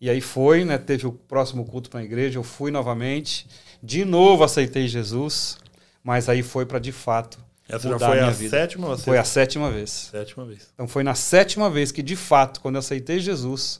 E 0.00 0.08
aí 0.08 0.22
foi, 0.22 0.64
né? 0.64 0.78
Teve 0.78 1.06
o 1.06 1.12
próximo 1.12 1.62
culto 1.66 1.90
para 1.90 2.00
a 2.00 2.02
igreja. 2.02 2.38
Eu 2.38 2.42
fui 2.42 2.70
novamente. 2.70 3.46
De 3.82 4.02
novo 4.02 4.42
aceitei 4.42 4.88
Jesus. 4.88 5.58
Mas 6.02 6.26
aí 6.26 6.42
foi 6.42 6.64
para 6.64 6.78
de 6.78 6.90
fato. 6.90 7.38
Essa 7.68 7.86
já 7.86 7.98
foi 7.98 8.18
a, 8.18 8.28
a 8.28 8.32
sétima 8.34 8.88
ou 8.88 8.96
Foi 8.96 9.18
a 9.18 9.24
sétima 9.24 9.70
vez. 9.70 9.90
Sétima 9.90 10.46
vez. 10.46 10.70
Então 10.72 10.88
foi 10.88 11.02
na 11.02 11.14
sétima 11.14 11.68
vez 11.68 11.92
que, 11.92 12.02
de 12.02 12.16
fato, 12.16 12.62
quando 12.62 12.76
eu 12.76 12.78
aceitei 12.78 13.20
Jesus, 13.20 13.78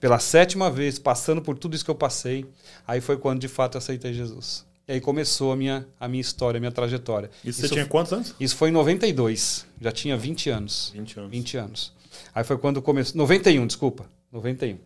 pela 0.00 0.18
sétima 0.18 0.70
vez, 0.70 0.98
passando 0.98 1.42
por 1.42 1.58
tudo 1.58 1.74
isso 1.74 1.84
que 1.84 1.90
eu 1.90 1.94
passei, 1.94 2.46
aí 2.86 3.02
foi 3.02 3.18
quando 3.18 3.40
de 3.40 3.48
fato 3.48 3.74
eu 3.74 3.78
aceitei 3.78 4.14
Jesus. 4.14 4.64
E 4.86 4.92
aí 4.92 5.00
começou 5.00 5.52
a 5.52 5.56
minha, 5.56 5.86
a 5.98 6.08
minha 6.08 6.20
história, 6.20 6.58
a 6.58 6.60
minha 6.60 6.72
trajetória. 6.72 7.30
Isso, 7.44 7.60
isso 7.60 7.68
você 7.68 7.74
tinha 7.74 7.86
quantos 7.86 8.12
anos? 8.12 8.34
Isso 8.40 8.56
foi 8.56 8.70
em 8.70 8.72
92. 8.72 9.66
Já 9.80 9.92
tinha 9.92 10.16
20 10.16 10.50
anos. 10.50 10.92
20 10.94 11.18
anos. 11.20 11.30
20 11.30 11.56
anos. 11.56 11.92
Aí 12.34 12.42
foi 12.42 12.58
quando 12.58 12.82
começou. 12.82 13.16
91, 13.16 13.66
desculpa. 13.66 14.06
91. 14.32 14.78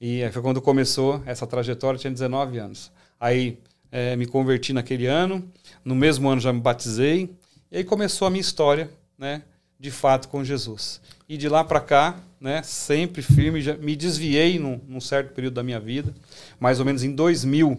E 0.00 0.22
aí 0.22 0.32
foi 0.32 0.42
quando 0.42 0.60
começou 0.60 1.22
essa 1.26 1.46
trajetória, 1.46 1.98
tinha 1.98 2.12
19 2.12 2.58
anos. 2.58 2.90
Aí 3.20 3.58
é, 3.90 4.16
me 4.16 4.26
converti 4.26 4.72
naquele 4.72 5.06
ano. 5.06 5.46
No 5.84 5.94
mesmo 5.94 6.28
ano 6.28 6.40
já 6.40 6.52
me 6.52 6.60
batizei. 6.60 7.30
E 7.70 7.78
aí 7.78 7.84
começou 7.84 8.26
a 8.26 8.30
minha 8.30 8.40
história, 8.40 8.90
né? 9.18 9.42
De 9.78 9.90
fato 9.90 10.28
com 10.28 10.42
Jesus. 10.42 11.00
E 11.28 11.36
de 11.36 11.48
lá 11.48 11.62
para 11.62 11.80
cá, 11.80 12.16
né? 12.40 12.62
Sempre 12.62 13.22
firme. 13.22 13.60
Já 13.60 13.76
me 13.76 13.94
desviei 13.96 14.58
num, 14.58 14.80
num 14.88 15.00
certo 15.00 15.34
período 15.34 15.54
da 15.54 15.62
minha 15.62 15.80
vida. 15.80 16.14
Mais 16.58 16.78
ou 16.78 16.86
menos 16.86 17.02
em 17.02 17.14
2000, 17.14 17.78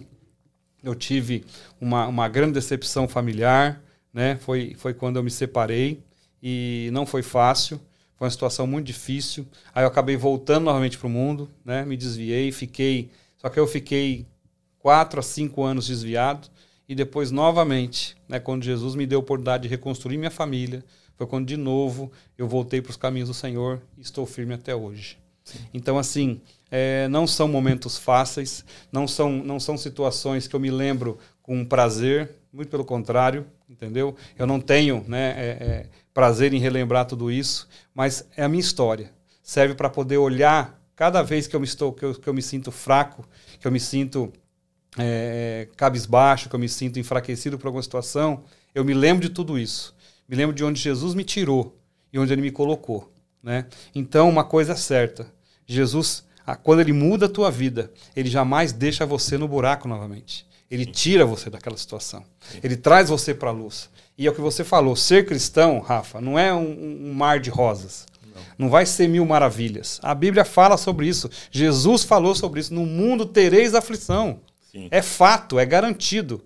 eu 0.87 0.95
tive 0.95 1.43
uma, 1.81 2.07
uma 2.07 2.29
grande 2.29 2.53
decepção 2.53 3.07
familiar, 3.07 3.81
né? 4.13 4.37
Foi, 4.37 4.73
foi 4.77 4.93
quando 4.93 5.17
eu 5.17 5.23
me 5.23 5.29
separei 5.29 6.01
e 6.41 6.89
não 6.93 7.05
foi 7.05 7.21
fácil. 7.21 7.79
Foi 8.15 8.25
uma 8.25 8.31
situação 8.31 8.65
muito 8.65 8.87
difícil. 8.87 9.45
Aí 9.75 9.83
eu 9.83 9.87
acabei 9.87 10.15
voltando 10.15 10.63
novamente 10.63 10.97
para 10.97 11.07
o 11.07 11.09
mundo, 11.09 11.49
né? 11.63 11.85
Me 11.85 11.97
desviei, 11.97 12.51
fiquei. 12.51 13.11
Só 13.37 13.49
que 13.49 13.59
eu 13.59 13.67
fiquei 13.67 14.25
quatro 14.79 15.19
a 15.19 15.23
cinco 15.23 15.63
anos 15.63 15.87
desviado 15.87 16.47
e 16.87 16.95
depois 16.95 17.31
novamente, 17.31 18.15
né? 18.27 18.39
Quando 18.39 18.63
Jesus 18.63 18.95
me 18.95 19.05
deu 19.05 19.19
a 19.19 19.21
oportunidade 19.21 19.63
de 19.63 19.69
reconstruir 19.69 20.17
minha 20.17 20.31
família, 20.31 20.83
foi 21.17 21.27
quando 21.27 21.47
de 21.47 21.57
novo 21.57 22.09
eu 22.37 22.47
voltei 22.47 22.81
para 22.81 22.91
os 22.91 22.97
caminhos 22.97 23.27
do 23.27 23.35
Senhor 23.35 23.81
e 23.97 24.01
estou 24.01 24.25
firme 24.25 24.53
até 24.53 24.73
hoje. 24.73 25.17
Sim. 25.43 25.59
Então 25.73 25.97
assim, 25.97 26.41
é, 26.69 27.07
não 27.07 27.25
são 27.25 27.47
momentos 27.47 27.97
fáceis, 27.97 28.63
não 28.91 29.07
são 29.07 29.31
não 29.31 29.59
são 29.59 29.77
situações 29.77 30.47
que 30.47 30.55
eu 30.55 30.59
me 30.59 30.71
lembro 30.71 31.17
com 31.41 31.63
prazer, 31.63 32.31
muito 32.51 32.69
pelo 32.69 32.83
contrário, 32.83 33.45
entendeu? 33.69 34.15
Eu 34.37 34.45
não 34.45 34.59
tenho, 34.59 35.03
né? 35.07 35.29
É, 35.37 35.45
é, 35.45 35.85
prazer 36.13 36.53
em 36.53 36.59
relembrar 36.59 37.05
tudo 37.05 37.31
isso, 37.31 37.67
mas 37.93 38.27
é 38.35 38.43
a 38.43 38.49
minha 38.49 38.59
história. 38.59 39.11
Serve 39.41 39.75
para 39.75 39.89
poder 39.89 40.17
olhar 40.17 40.77
cada 40.95 41.21
vez 41.21 41.47
que 41.47 41.55
eu 41.55 41.59
me 41.59 41.65
estou, 41.65 41.93
que 41.93 42.03
eu, 42.03 42.15
que 42.15 42.27
eu 42.27 42.33
me 42.33 42.41
sinto 42.41 42.71
fraco, 42.71 43.23
que 43.59 43.67
eu 43.67 43.71
me 43.71 43.79
sinto 43.79 44.33
é, 44.97 45.67
cabisbaixo, 45.77 46.49
que 46.49 46.55
eu 46.55 46.59
me 46.59 46.67
sinto 46.67 46.99
enfraquecido 46.99 47.57
por 47.57 47.67
alguma 47.67 47.83
situação, 47.83 48.43
eu 48.73 48.83
me 48.83 48.93
lembro 48.93 49.27
de 49.27 49.29
tudo 49.29 49.57
isso. 49.57 49.95
Me 50.27 50.35
lembro 50.35 50.55
de 50.55 50.63
onde 50.63 50.81
Jesus 50.81 51.13
me 51.13 51.23
tirou 51.23 51.79
e 52.11 52.19
onde 52.19 52.33
ele 52.33 52.41
me 52.41 52.51
colocou. 52.51 53.11
Né? 53.41 53.65
Então, 53.93 54.27
uma 54.27 54.43
coisa 54.43 54.73
é 54.73 54.75
certa: 54.75 55.31
Jesus, 55.65 56.25
quando 56.55 56.79
ele 56.79 56.93
muda 56.93 57.25
a 57.25 57.29
tua 57.29 57.51
vida, 57.51 57.91
ele 58.15 58.29
jamais 58.29 58.71
deixa 58.71 59.05
você 59.05 59.37
no 59.37 59.47
buraco 59.47 59.87
novamente. 59.87 60.47
Ele 60.69 60.85
tira 60.85 61.25
você 61.25 61.49
daquela 61.49 61.77
situação. 61.77 62.23
Ele 62.63 62.75
traz 62.77 63.09
você 63.09 63.33
para 63.33 63.49
a 63.49 63.53
luz. 63.53 63.89
E 64.17 64.25
é 64.25 64.29
o 64.29 64.33
que 64.33 64.41
você 64.41 64.63
falou, 64.63 64.95
ser 64.95 65.25
cristão, 65.25 65.79
Rafa, 65.79 66.19
não 66.19 66.39
é 66.39 66.53
um, 66.53 67.09
um 67.09 67.13
mar 67.13 67.39
de 67.39 67.49
rosas. 67.49 68.05
Não. 68.23 68.41
não 68.57 68.69
vai 68.69 68.85
ser 68.85 69.07
mil 69.07 69.25
maravilhas. 69.25 69.99
A 70.01 70.15
Bíblia 70.15 70.43
fala 70.43 70.77
sobre 70.77 71.07
isso. 71.07 71.29
Jesus 71.51 72.03
falou 72.03 72.33
sobre 72.33 72.59
isso. 72.59 72.73
No 72.73 72.85
mundo 72.85 73.25
tereis 73.25 73.75
aflição. 73.75 74.39
Sim. 74.71 74.87
É 74.89 75.01
fato, 75.01 75.59
é 75.59 75.65
garantido. 75.65 76.43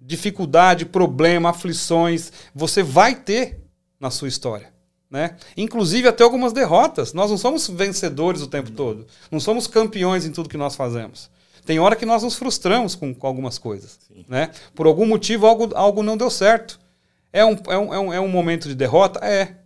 Dificuldade, 0.00 0.84
problema, 0.84 1.50
aflições, 1.50 2.30
você 2.54 2.82
vai 2.82 3.14
ter 3.14 3.60
na 3.98 4.10
sua 4.10 4.28
história. 4.28 4.73
Né? 5.10 5.36
Inclusive 5.56 6.08
até 6.08 6.24
algumas 6.24 6.52
derrotas. 6.52 7.12
Nós 7.12 7.30
não 7.30 7.38
somos 7.38 7.68
vencedores 7.68 8.42
o 8.42 8.48
tempo 8.48 8.70
todo. 8.70 9.06
Não 9.30 9.38
somos 9.38 9.66
campeões 9.66 10.26
em 10.26 10.32
tudo 10.32 10.48
que 10.48 10.56
nós 10.56 10.74
fazemos. 10.74 11.30
Tem 11.64 11.78
hora 11.78 11.96
que 11.96 12.04
nós 12.04 12.22
nos 12.22 12.36
frustramos 12.36 12.94
com, 12.94 13.14
com 13.14 13.26
algumas 13.26 13.58
coisas. 13.58 13.98
Né? 14.28 14.50
Por 14.74 14.86
algum 14.86 15.06
motivo, 15.06 15.46
algo, 15.46 15.70
algo 15.74 16.02
não 16.02 16.16
deu 16.16 16.30
certo. 16.30 16.78
É 17.32 17.44
um, 17.44 17.56
é 17.66 17.78
um, 17.78 17.94
é 17.94 17.98
um, 17.98 18.12
é 18.14 18.20
um 18.20 18.28
momento 18.28 18.68
de 18.68 18.74
derrota? 18.74 19.18
É. 19.24 19.56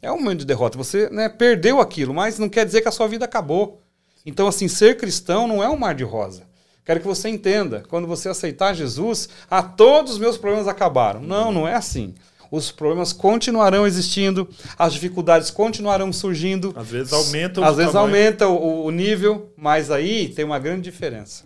É 0.00 0.10
um 0.10 0.18
momento 0.18 0.40
de 0.40 0.46
derrota. 0.46 0.76
Você 0.76 1.08
né, 1.10 1.28
perdeu 1.28 1.80
aquilo, 1.80 2.12
mas 2.12 2.38
não 2.38 2.48
quer 2.48 2.66
dizer 2.66 2.80
que 2.80 2.88
a 2.88 2.92
sua 2.92 3.06
vida 3.06 3.24
acabou. 3.24 3.80
Então, 4.26 4.48
assim, 4.48 4.66
ser 4.66 4.96
cristão 4.96 5.46
não 5.46 5.62
é 5.62 5.68
um 5.68 5.76
mar 5.76 5.94
de 5.94 6.02
rosa. 6.02 6.42
Quero 6.84 6.98
que 6.98 7.06
você 7.06 7.28
entenda. 7.28 7.84
Quando 7.88 8.08
você 8.08 8.28
aceitar 8.28 8.74
Jesus, 8.74 9.28
ah, 9.48 9.62
todos 9.62 10.14
os 10.14 10.18
meus 10.18 10.36
problemas 10.36 10.66
acabaram. 10.66 11.20
Não, 11.20 11.52
não 11.52 11.68
é 11.68 11.74
assim. 11.74 12.14
Os 12.52 12.70
problemas 12.70 13.14
continuarão 13.14 13.86
existindo, 13.86 14.46
as 14.78 14.92
dificuldades 14.92 15.50
continuarão 15.50 16.12
surgindo. 16.12 16.74
Às 16.76 16.90
vezes 16.90 17.10
aumenta 17.10 17.62
o 17.62 17.64
Às 17.64 17.76
vezes 17.76 17.92
tamanho. 17.92 18.14
aumenta 18.14 18.46
o, 18.46 18.84
o 18.84 18.90
nível, 18.90 19.50
mas 19.56 19.90
aí 19.90 20.28
tem 20.28 20.44
uma 20.44 20.58
grande 20.58 20.82
diferença. 20.82 21.44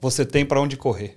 Você 0.00 0.26
tem 0.26 0.44
para 0.44 0.60
onde 0.60 0.76
correr. 0.76 1.16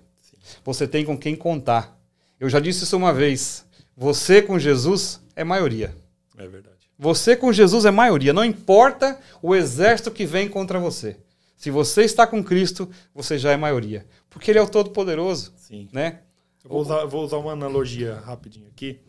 Você 0.64 0.88
tem 0.88 1.04
com 1.04 1.18
quem 1.18 1.36
contar. 1.36 2.00
Eu 2.40 2.48
já 2.52 2.60
disse 2.60 2.84
isso 2.84 2.96
uma 2.96 3.12
vez. 3.12 3.66
Você 3.98 4.44
com 4.44 4.60
Jesus 4.60 5.20
é 5.36 5.44
maioria. 5.44 5.96
É 6.38 6.48
verdade. 6.48 6.78
Você 7.00 7.36
com 7.36 7.52
Jesus 7.52 7.84
é 7.84 7.90
maioria. 7.90 8.32
Não 8.32 8.46
importa 8.46 9.20
o 9.42 9.56
exército 9.56 10.12
que 10.12 10.24
vem 10.24 10.48
contra 10.48 10.80
você. 10.80 11.18
Se 11.58 11.72
você 11.72 12.04
está 12.04 12.28
com 12.28 12.44
Cristo, 12.44 12.88
você 13.12 13.40
já 13.40 13.52
é 13.52 13.58
maioria. 13.58 14.06
Porque 14.30 14.52
Ele 14.52 14.60
é 14.60 14.62
o 14.62 14.70
Todo-Poderoso. 14.70 15.52
Sim. 15.58 15.90
Né? 15.92 16.20
Vou 16.68 16.82
usar, 16.82 17.06
vou 17.06 17.24
usar 17.24 17.38
uma 17.38 17.54
analogia 17.54 18.16
rapidinho 18.20 18.68
aqui. 18.68 19.00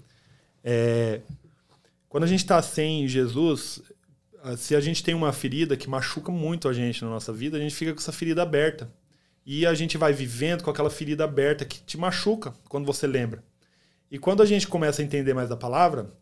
É, 0.62 1.20
quando 2.08 2.24
a 2.24 2.26
gente 2.26 2.40
está 2.40 2.60
sem 2.62 3.06
Jesus, 3.08 3.82
se 4.56 4.74
a 4.76 4.80
gente 4.80 5.02
tem 5.02 5.14
uma 5.14 5.32
ferida 5.32 5.76
que 5.76 5.88
machuca 5.88 6.30
muito 6.30 6.68
a 6.68 6.72
gente 6.72 7.02
na 7.02 7.10
nossa 7.10 7.32
vida, 7.32 7.56
a 7.56 7.60
gente 7.60 7.74
fica 7.74 7.92
com 7.92 7.98
essa 7.98 8.12
ferida 8.12 8.42
aberta. 8.42 8.90
E 9.44 9.66
a 9.66 9.74
gente 9.74 9.96
vai 9.96 10.12
vivendo 10.12 10.62
com 10.62 10.70
aquela 10.70 10.90
ferida 10.90 11.24
aberta 11.24 11.64
que 11.64 11.80
te 11.80 11.96
machuca 11.96 12.52
quando 12.68 12.86
você 12.86 13.06
lembra. 13.06 13.42
E 14.10 14.18
quando 14.18 14.42
a 14.42 14.46
gente 14.46 14.68
começa 14.68 15.02
a 15.02 15.04
entender 15.04 15.34
mais 15.34 15.48
da 15.48 15.56
palavra, 15.56 16.12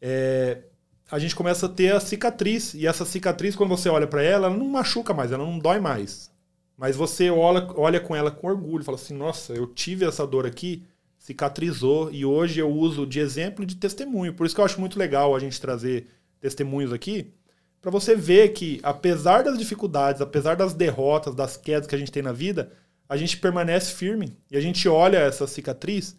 é, 0.00 0.62
a 1.10 1.18
gente 1.18 1.34
começa 1.34 1.66
a 1.66 1.68
ter 1.68 1.94
a 1.94 2.00
cicatriz. 2.00 2.74
E 2.74 2.86
essa 2.86 3.04
cicatriz, 3.04 3.54
quando 3.54 3.70
você 3.70 3.88
olha 3.88 4.06
para 4.06 4.22
ela, 4.22 4.48
ela 4.48 4.56
não 4.56 4.68
machuca 4.68 5.14
mais, 5.14 5.32
ela 5.32 5.44
não 5.44 5.58
dói 5.58 5.80
mais. 5.80 6.30
Mas 6.76 6.94
você 6.94 7.30
olha, 7.30 7.66
olha 7.74 8.00
com 8.00 8.14
ela 8.14 8.30
com 8.30 8.46
orgulho, 8.46 8.84
fala 8.84 8.96
assim: 8.96 9.14
nossa, 9.14 9.54
eu 9.54 9.66
tive 9.66 10.04
essa 10.04 10.26
dor 10.26 10.46
aqui, 10.46 10.84
cicatrizou, 11.18 12.10
e 12.12 12.24
hoje 12.24 12.60
eu 12.60 12.70
uso 12.70 13.06
de 13.06 13.18
exemplo 13.18 13.64
e 13.64 13.66
de 13.66 13.76
testemunho. 13.76 14.34
Por 14.34 14.46
isso 14.46 14.54
que 14.54 14.60
eu 14.60 14.64
acho 14.64 14.80
muito 14.80 14.98
legal 14.98 15.34
a 15.34 15.38
gente 15.38 15.60
trazer 15.60 16.06
testemunhos 16.40 16.92
aqui, 16.92 17.32
para 17.80 17.90
você 17.90 18.14
ver 18.14 18.48
que, 18.48 18.80
apesar 18.82 19.42
das 19.42 19.58
dificuldades, 19.58 20.20
apesar 20.20 20.56
das 20.56 20.74
derrotas, 20.74 21.34
das 21.34 21.56
quedas 21.56 21.86
que 21.86 21.94
a 21.94 21.98
gente 21.98 22.12
tem 22.12 22.22
na 22.22 22.32
vida, 22.32 22.72
a 23.08 23.16
gente 23.16 23.36
permanece 23.38 23.92
firme 23.94 24.36
e 24.50 24.56
a 24.56 24.60
gente 24.60 24.88
olha 24.88 25.18
essa 25.18 25.46
cicatriz 25.46 26.16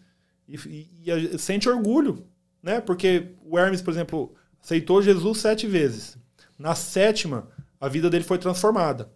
e, 0.48 0.56
e, 1.04 1.10
e 1.34 1.38
sente 1.38 1.68
orgulho, 1.68 2.26
né? 2.62 2.80
Porque 2.80 3.28
o 3.44 3.58
Hermes, 3.58 3.82
por 3.82 3.90
exemplo, 3.92 4.34
aceitou 4.62 5.02
Jesus 5.02 5.38
sete 5.38 5.66
vezes. 5.66 6.16
Na 6.58 6.74
sétima, 6.74 7.48
a 7.80 7.88
vida 7.88 8.08
dele 8.08 8.24
foi 8.24 8.38
transformada. 8.38 9.10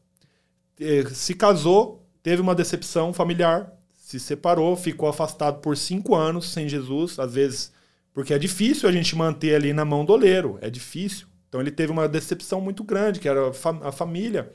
Se 1.14 1.34
casou, 1.34 2.06
teve 2.22 2.40
uma 2.40 2.54
decepção 2.54 3.12
familiar, 3.12 3.72
se 3.94 4.18
separou, 4.20 4.76
ficou 4.76 5.08
afastado 5.08 5.60
por 5.60 5.76
cinco 5.76 6.14
anos 6.14 6.50
sem 6.52 6.68
Jesus, 6.68 7.18
às 7.18 7.34
vezes 7.34 7.72
porque 8.12 8.34
é 8.34 8.38
difícil 8.38 8.88
a 8.88 8.92
gente 8.92 9.16
manter 9.16 9.54
ali 9.54 9.72
na 9.72 9.84
mão 9.84 10.04
do 10.04 10.12
oleiro, 10.12 10.58
é 10.60 10.68
difícil. 10.68 11.26
Então 11.48 11.60
ele 11.60 11.70
teve 11.70 11.92
uma 11.92 12.08
decepção 12.08 12.60
muito 12.60 12.84
grande, 12.84 13.20
que 13.20 13.28
era 13.28 13.50
a 13.82 13.92
família. 13.92 14.52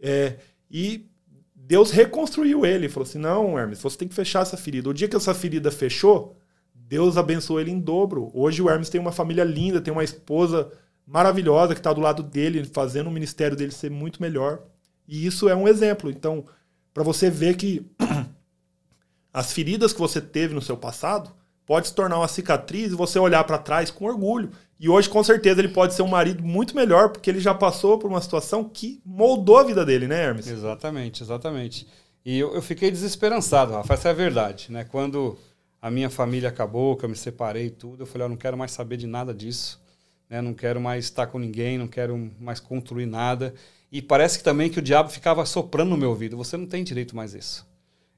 É, 0.00 0.36
e 0.70 1.06
Deus 1.54 1.90
reconstruiu 1.90 2.64
ele. 2.66 2.88
Falou 2.88 3.06
assim: 3.06 3.18
não, 3.18 3.58
Hermes, 3.58 3.80
você 3.80 3.96
tem 3.96 4.08
que 4.08 4.14
fechar 4.14 4.42
essa 4.42 4.56
ferida. 4.56 4.88
O 4.88 4.94
dia 4.94 5.08
que 5.08 5.16
essa 5.16 5.34
ferida 5.34 5.70
fechou, 5.70 6.36
Deus 6.74 7.16
abençoou 7.16 7.60
ele 7.60 7.70
em 7.70 7.80
dobro. 7.80 8.30
Hoje 8.34 8.60
o 8.60 8.68
Hermes 8.68 8.90
tem 8.90 9.00
uma 9.00 9.12
família 9.12 9.44
linda, 9.44 9.80
tem 9.80 9.92
uma 9.92 10.04
esposa 10.04 10.70
maravilhosa 11.06 11.74
que 11.74 11.80
está 11.80 11.92
do 11.92 12.00
lado 12.00 12.22
dele, 12.22 12.64
fazendo 12.64 13.08
o 13.08 13.12
ministério 13.12 13.56
dele 13.56 13.72
ser 13.72 13.90
muito 13.90 14.20
melhor. 14.20 14.62
E 15.06 15.26
isso 15.26 15.48
é 15.48 15.54
um 15.54 15.68
exemplo. 15.68 16.10
Então, 16.10 16.44
para 16.92 17.02
você 17.02 17.30
ver 17.30 17.56
que 17.56 17.84
as 19.32 19.52
feridas 19.52 19.92
que 19.92 19.98
você 19.98 20.20
teve 20.20 20.54
no 20.54 20.62
seu 20.62 20.76
passado 20.76 21.32
pode 21.66 21.88
se 21.88 21.94
tornar 21.94 22.18
uma 22.18 22.28
cicatriz 22.28 22.92
e 22.92 22.96
você 22.96 23.18
olhar 23.18 23.44
para 23.44 23.58
trás 23.58 23.90
com 23.90 24.04
orgulho. 24.04 24.50
E 24.78 24.88
hoje, 24.88 25.08
com 25.08 25.22
certeza, 25.22 25.60
ele 25.60 25.68
pode 25.68 25.94
ser 25.94 26.02
um 26.02 26.08
marido 26.08 26.42
muito 26.42 26.76
melhor, 26.76 27.10
porque 27.10 27.30
ele 27.30 27.40
já 27.40 27.54
passou 27.54 27.98
por 27.98 28.10
uma 28.10 28.20
situação 28.20 28.64
que 28.64 29.00
moldou 29.04 29.56
a 29.56 29.64
vida 29.64 29.84
dele, 29.84 30.06
né, 30.06 30.24
Hermes? 30.24 30.46
Exatamente, 30.46 31.22
exatamente. 31.22 31.86
E 32.24 32.38
eu, 32.38 32.54
eu 32.54 32.62
fiquei 32.62 32.90
desesperançado, 32.90 33.72
Rafa, 33.72 33.94
essa 33.94 34.08
é 34.08 34.10
a 34.10 34.14
verdade. 34.14 34.70
Né? 34.70 34.84
Quando 34.84 35.38
a 35.80 35.90
minha 35.90 36.10
família 36.10 36.48
acabou, 36.48 36.96
que 36.96 37.04
eu 37.04 37.08
me 37.08 37.16
separei 37.16 37.66
e 37.66 37.70
tudo, 37.70 38.02
eu 38.02 38.06
falei, 38.06 38.24
eu 38.24 38.30
não 38.30 38.36
quero 38.36 38.56
mais 38.56 38.72
saber 38.72 38.96
de 38.96 39.06
nada 39.06 39.32
disso. 39.32 39.80
Né? 40.28 40.40
Não 40.40 40.54
quero 40.54 40.80
mais 40.80 41.04
estar 41.04 41.26
com 41.26 41.38
ninguém, 41.38 41.78
não 41.78 41.86
quero 41.86 42.30
mais 42.40 42.60
construir 42.60 43.06
nada. 43.06 43.54
E 43.94 44.02
parece 44.02 44.38
que 44.38 44.42
também 44.42 44.68
que 44.68 44.80
o 44.80 44.82
diabo 44.82 45.08
ficava 45.08 45.46
soprando 45.46 45.90
no 45.90 45.96
meu 45.96 46.10
ouvido. 46.10 46.36
Você 46.36 46.56
não 46.56 46.66
tem 46.66 46.82
direito 46.82 47.14
mais 47.14 47.32
isso. 47.32 47.64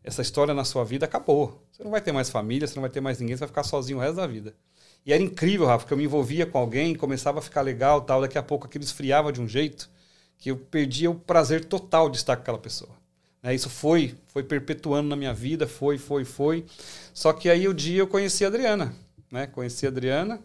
Essa 0.02 0.22
história 0.22 0.54
na 0.54 0.64
sua 0.64 0.82
vida 0.84 1.04
acabou. 1.04 1.62
Você 1.70 1.84
não 1.84 1.90
vai 1.90 2.00
ter 2.00 2.12
mais 2.12 2.30
família, 2.30 2.66
você 2.66 2.74
não 2.76 2.80
vai 2.80 2.88
ter 2.88 3.02
mais 3.02 3.20
ninguém, 3.20 3.36
você 3.36 3.40
vai 3.40 3.48
ficar 3.48 3.62
sozinho 3.62 3.98
o 3.98 4.00
resto 4.00 4.16
da 4.16 4.26
vida. 4.26 4.54
E 5.04 5.12
era 5.12 5.22
incrível, 5.22 5.66
Rafa, 5.66 5.80
porque 5.80 5.92
eu 5.92 5.98
me 5.98 6.04
envolvia 6.04 6.46
com 6.46 6.56
alguém, 6.56 6.94
começava 6.94 7.40
a 7.40 7.42
ficar 7.42 7.60
legal 7.60 8.00
tal, 8.00 8.22
daqui 8.22 8.38
a 8.38 8.42
pouco 8.42 8.66
aquilo 8.66 8.84
esfriava 8.84 9.30
de 9.30 9.38
um 9.38 9.46
jeito 9.46 9.90
que 10.38 10.50
eu 10.50 10.56
perdia 10.56 11.10
o 11.10 11.14
prazer 11.14 11.66
total 11.66 12.08
de 12.08 12.16
estar 12.16 12.36
com 12.36 12.40
aquela 12.40 12.58
pessoa. 12.58 12.96
Né? 13.42 13.54
Isso 13.54 13.68
foi, 13.68 14.14
foi 14.28 14.44
perpetuando 14.44 15.10
na 15.10 15.14
minha 15.14 15.34
vida, 15.34 15.66
foi, 15.66 15.98
foi, 15.98 16.24
foi. 16.24 16.64
Só 17.12 17.34
que 17.34 17.50
aí 17.50 17.68
o 17.68 17.74
dia 17.74 17.98
eu 17.98 18.06
conheci 18.06 18.46
a 18.46 18.48
Adriana, 18.48 18.94
né? 19.30 19.46
Conheci 19.46 19.84
a 19.84 19.90
Adriana 19.90 20.40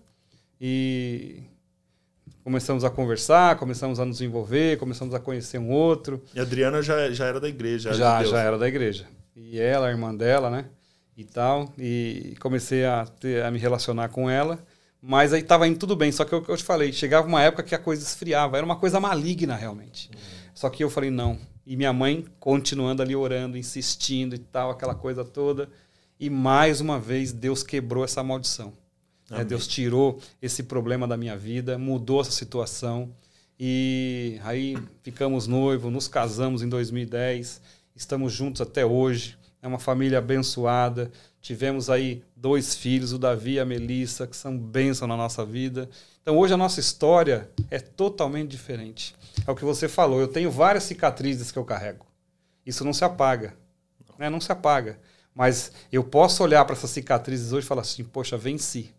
e 0.59 1.41
começamos 2.43 2.83
a 2.83 2.89
conversar, 2.89 3.55
começamos 3.57 3.99
a 3.99 4.05
nos 4.05 4.21
envolver, 4.21 4.77
começamos 4.77 5.13
a 5.13 5.19
conhecer 5.19 5.57
um 5.57 5.69
outro. 5.69 6.21
E 6.33 6.39
a 6.39 6.43
Adriana 6.43 6.81
já, 6.81 7.11
já 7.11 7.25
era 7.25 7.39
da 7.39 7.49
igreja. 7.49 7.93
Já, 7.93 8.23
de 8.23 8.29
já 8.29 8.39
era 8.39 8.57
da 8.57 8.67
igreja. 8.67 9.05
E 9.35 9.59
ela, 9.59 9.87
a 9.87 9.91
irmã 9.91 10.13
dela, 10.13 10.49
né? 10.49 10.65
e 11.15 11.25
tal. 11.25 11.71
E 11.77 12.35
comecei 12.39 12.85
a, 12.85 13.05
ter, 13.05 13.43
a 13.43 13.51
me 13.51 13.59
relacionar 13.59 14.09
com 14.09 14.29
ela. 14.29 14.59
Mas 15.01 15.33
aí 15.33 15.41
estava 15.41 15.67
indo 15.67 15.79
tudo 15.79 15.95
bem. 15.95 16.11
Só 16.11 16.25
que 16.25 16.33
eu, 16.33 16.43
eu 16.47 16.57
te 16.57 16.63
falei, 16.63 16.91
chegava 16.91 17.27
uma 17.27 17.41
época 17.41 17.63
que 17.63 17.75
a 17.75 17.79
coisa 17.79 18.03
esfriava. 18.03 18.57
Era 18.57 18.65
uma 18.65 18.75
coisa 18.75 18.99
maligna, 18.99 19.55
realmente. 19.55 20.09
Uhum. 20.13 20.21
Só 20.53 20.69
que 20.69 20.83
eu 20.83 20.89
falei, 20.89 21.09
não. 21.09 21.39
E 21.65 21.75
minha 21.75 21.93
mãe 21.93 22.25
continuando 22.39 23.01
ali 23.01 23.15
orando, 23.15 23.57
insistindo 23.57 24.35
e 24.35 24.39
tal, 24.39 24.71
aquela 24.71 24.95
coisa 24.95 25.23
toda. 25.23 25.69
E 26.19 26.29
mais 26.29 26.81
uma 26.81 26.99
vez 26.99 27.31
Deus 27.31 27.63
quebrou 27.63 28.03
essa 28.03 28.23
maldição. 28.23 28.73
É, 29.31 29.43
Deus 29.43 29.67
tirou 29.67 30.19
esse 30.41 30.63
problema 30.63 31.07
da 31.07 31.15
minha 31.15 31.37
vida, 31.37 31.77
mudou 31.77 32.21
essa 32.21 32.31
situação. 32.31 33.09
E 33.59 34.39
aí 34.43 34.77
ficamos 35.03 35.47
noivos, 35.47 35.91
nos 35.91 36.07
casamos 36.07 36.63
em 36.63 36.69
2010, 36.69 37.61
estamos 37.95 38.33
juntos 38.33 38.61
até 38.61 38.85
hoje 38.85 39.37
é 39.61 39.67
uma 39.67 39.79
família 39.79 40.17
abençoada. 40.17 41.11
Tivemos 41.39 41.89
aí 41.89 42.23
dois 42.35 42.75
filhos, 42.75 43.13
o 43.13 43.19
Davi 43.19 43.53
e 43.53 43.59
a 43.59 43.65
Melissa, 43.65 44.25
que 44.25 44.35
são 44.35 44.57
bênção 44.57 45.07
na 45.07 45.15
nossa 45.15 45.45
vida. 45.45 45.89
Então 46.21 46.37
hoje 46.37 46.53
a 46.53 46.57
nossa 46.57 46.79
história 46.79 47.49
é 47.69 47.79
totalmente 47.79 48.49
diferente. 48.49 49.15
É 49.45 49.51
o 49.51 49.55
que 49.55 49.63
você 49.63 49.87
falou, 49.87 50.19
eu 50.19 50.27
tenho 50.27 50.51
várias 50.51 50.83
cicatrizes 50.83 51.51
que 51.51 51.59
eu 51.59 51.65
carrego. 51.65 52.05
Isso 52.65 52.83
não 52.83 52.93
se 52.93 53.03
apaga. 53.03 53.55
Né? 54.17 54.29
Não 54.29 54.41
se 54.41 54.51
apaga. 54.51 54.99
Mas 55.33 55.71
eu 55.91 56.03
posso 56.03 56.43
olhar 56.43 56.65
para 56.65 56.75
essas 56.75 56.89
cicatrizes 56.89 57.53
hoje 57.53 57.65
e 57.65 57.67
falar 57.67 57.81
assim: 57.81 58.03
poxa, 58.03 58.37
venci. 58.37 58.93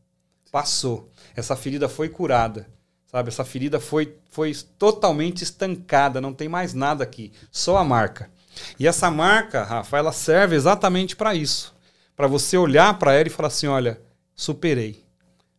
Passou. 0.53 1.11
Essa 1.34 1.57
ferida 1.57 1.88
foi 1.88 2.11
curada. 2.11 2.68
Sabe? 3.07 3.30
Essa 3.30 3.44
ferida 3.44 3.80
foi, 3.80 4.16
foi 4.30 4.55
totalmente 4.78 5.42
estancada. 5.42 6.20
Não 6.20 6.32
tem 6.32 6.48
mais 6.48 6.74
nada 6.74 7.03
aqui. 7.03 7.32
Só 7.50 7.78
a 7.78 7.84
marca. 7.84 8.30
E 8.78 8.86
essa 8.86 9.11
marca, 9.11 9.64
Rafa, 9.64 9.96
ela 9.96 10.12
serve 10.12 10.55
exatamente 10.55 11.16
para 11.16 11.34
isso. 11.34 11.74
Para 12.14 12.26
você 12.26 12.57
olhar 12.57 12.98
para 12.98 13.14
ela 13.14 13.26
e 13.26 13.30
falar 13.30 13.48
assim: 13.48 13.66
olha, 13.66 13.98
superei, 14.36 15.03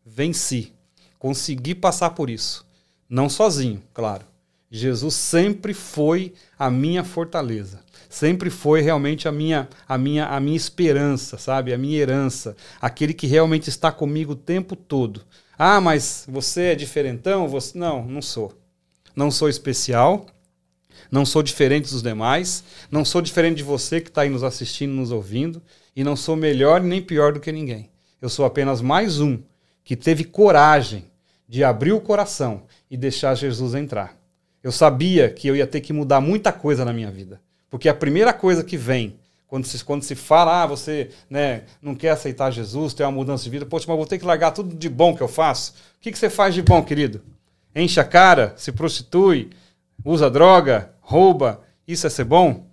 venci, 0.06 0.72
consegui 1.18 1.74
passar 1.74 2.12
por 2.12 2.30
isso. 2.30 2.66
Não 3.10 3.28
sozinho, 3.28 3.84
claro. 3.94 4.26
Jesus 4.76 5.14
sempre 5.14 5.72
foi 5.72 6.34
a 6.58 6.72
minha 6.72 7.04
fortaleza. 7.04 7.80
Sempre 8.10 8.50
foi 8.50 8.82
realmente 8.82 9.28
a 9.28 9.32
minha, 9.32 9.70
a 9.88 10.00
minha, 10.00 10.26
a 10.26 10.40
minha 10.40 10.58
esperança, 10.58 11.38
sabe? 11.38 11.72
A 11.72 11.78
minha 11.78 11.96
herança. 11.96 12.58
Aquele 12.82 13.14
que 13.14 13.28
realmente 13.28 13.70
está 13.70 13.92
comigo 13.92 14.32
o 14.32 14.36
tempo 14.36 14.76
todo. 14.76 15.22
Ah, 15.56 15.80
mas 15.80 16.26
você 16.28 16.72
é 16.72 16.76
diferentão? 16.76 17.48
Você... 17.48 17.78
Não, 17.78 18.04
não 18.04 18.20
sou. 18.20 18.52
Não 19.16 19.30
sou 19.30 19.48
especial. 19.48 20.26
Não 21.12 21.24
sou 21.24 21.44
diferente 21.44 21.92
dos 21.92 22.02
demais, 22.02 22.64
não 22.90 23.06
sou 23.06 23.22
diferente 23.22 23.58
de 23.58 23.64
você 23.64 24.02
que 24.02 24.10
está 24.10 24.22
aí 24.24 24.30
nos 24.30 24.42
assistindo, 24.42 24.94
nos 24.94 25.12
ouvindo, 25.12 25.62
e 25.96 26.04
não 26.04 26.16
sou 26.16 26.36
melhor 26.36 26.82
nem 26.82 27.02
pior 27.04 27.34
do 27.34 27.40
que 27.40 27.52
ninguém. 27.52 27.92
Eu 28.20 28.30
sou 28.30 28.46
apenas 28.46 28.82
mais 28.82 29.20
um 29.20 29.38
que 29.84 29.96
teve 29.96 30.24
coragem 30.24 31.06
de 31.48 31.64
abrir 31.64 31.92
o 31.92 32.02
coração 32.02 32.64
e 32.90 32.98
deixar 32.98 33.36
Jesus 33.36 33.76
entrar. 33.76 34.23
Eu 34.64 34.72
sabia 34.72 35.30
que 35.30 35.48
eu 35.48 35.56
ia 35.56 35.68
ter 35.68 35.82
que 35.82 35.92
mudar 35.92 36.22
muita 36.22 36.52
coisa 36.52 36.86
na 36.86 36.94
minha 36.94 37.12
vida, 37.12 37.42
porque 37.70 37.90
a 37.90 37.94
primeira 37.94 38.34
coisa 38.34 38.64
que 38.64 38.78
vem 38.78 39.20
quando 39.54 39.66
se, 39.66 39.86
quando 39.86 40.02
se 40.02 40.16
fala, 40.16 40.64
ah, 40.64 40.66
você 40.66 41.12
né, 41.30 41.66
não 41.80 41.94
quer 41.94 42.10
aceitar 42.10 42.50
Jesus, 42.50 42.92
tem 42.96 43.06
uma 43.06 43.12
mudança 43.12 43.44
de 43.44 43.52
vida, 43.52 43.68
poxa, 43.68 43.86
mas 43.88 43.96
vou 43.96 44.08
ter 44.08 44.18
que 44.18 44.26
largar 44.26 44.50
tudo 44.50 44.76
de 44.76 44.90
bom 44.90 45.16
que 45.16 45.22
eu 45.22 45.28
faço. 45.28 45.74
O 45.74 46.02
que, 46.02 46.12
que 46.12 46.18
você 46.18 46.28
faz 46.28 46.56
de 46.56 46.64
bom, 46.64 46.82
querido? 46.82 47.22
Enche 47.76 48.00
a 48.00 48.04
cara, 48.04 48.56
se 48.58 48.72
prostitui, 48.72 49.52
usa 50.04 50.28
droga, 50.28 50.92
rouba, 51.02 51.62
isso 51.88 52.08
é 52.08 52.10
ser 52.10 52.24
bom? 52.24 52.66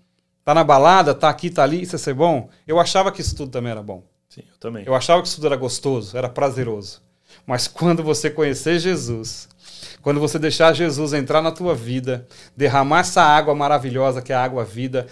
Tá 0.43 0.55
na 0.55 0.65
balada, 0.65 1.15
tá 1.15 1.29
aqui, 1.29 1.51
tá 1.51 1.63
ali, 1.63 1.83
isso 1.83 1.97
é 1.97 1.99
ser 1.99 2.15
bom? 2.15 2.49
Eu 2.67 2.81
achava 2.81 3.13
que 3.13 3.21
isso 3.21 3.37
tudo 3.37 3.51
também 3.51 3.73
era 3.73 3.83
bom. 3.83 4.03
Sim, 4.31 4.45
eu 4.51 4.59
também. 4.59 4.85
Eu 4.87 4.95
achava 4.95 5.21
que 5.21 5.29
isso 5.29 5.37
tudo 5.37 5.49
era 5.49 5.57
gostoso, 5.57 6.17
era 6.17 6.31
prazeroso. 6.31 7.03
Mas 7.47 7.69
quando 7.69 8.03
você 8.03 8.31
conhecer 8.31 8.79
Jesus, 8.79 9.51
quando 10.03 10.21
você 10.21 10.39
deixar 10.39 10.73
Jesus 10.75 11.13
entrar 11.13 11.43
na 11.43 11.51
tua 11.51 11.75
vida, 11.75 12.27
derramar 12.57 13.01
essa 13.01 13.23
água 13.23 13.55
maravilhosa 13.55 14.23
que 14.23 14.33
é 14.33 14.37
a 14.37 14.43
água 14.43 14.65
vida, 14.65 15.07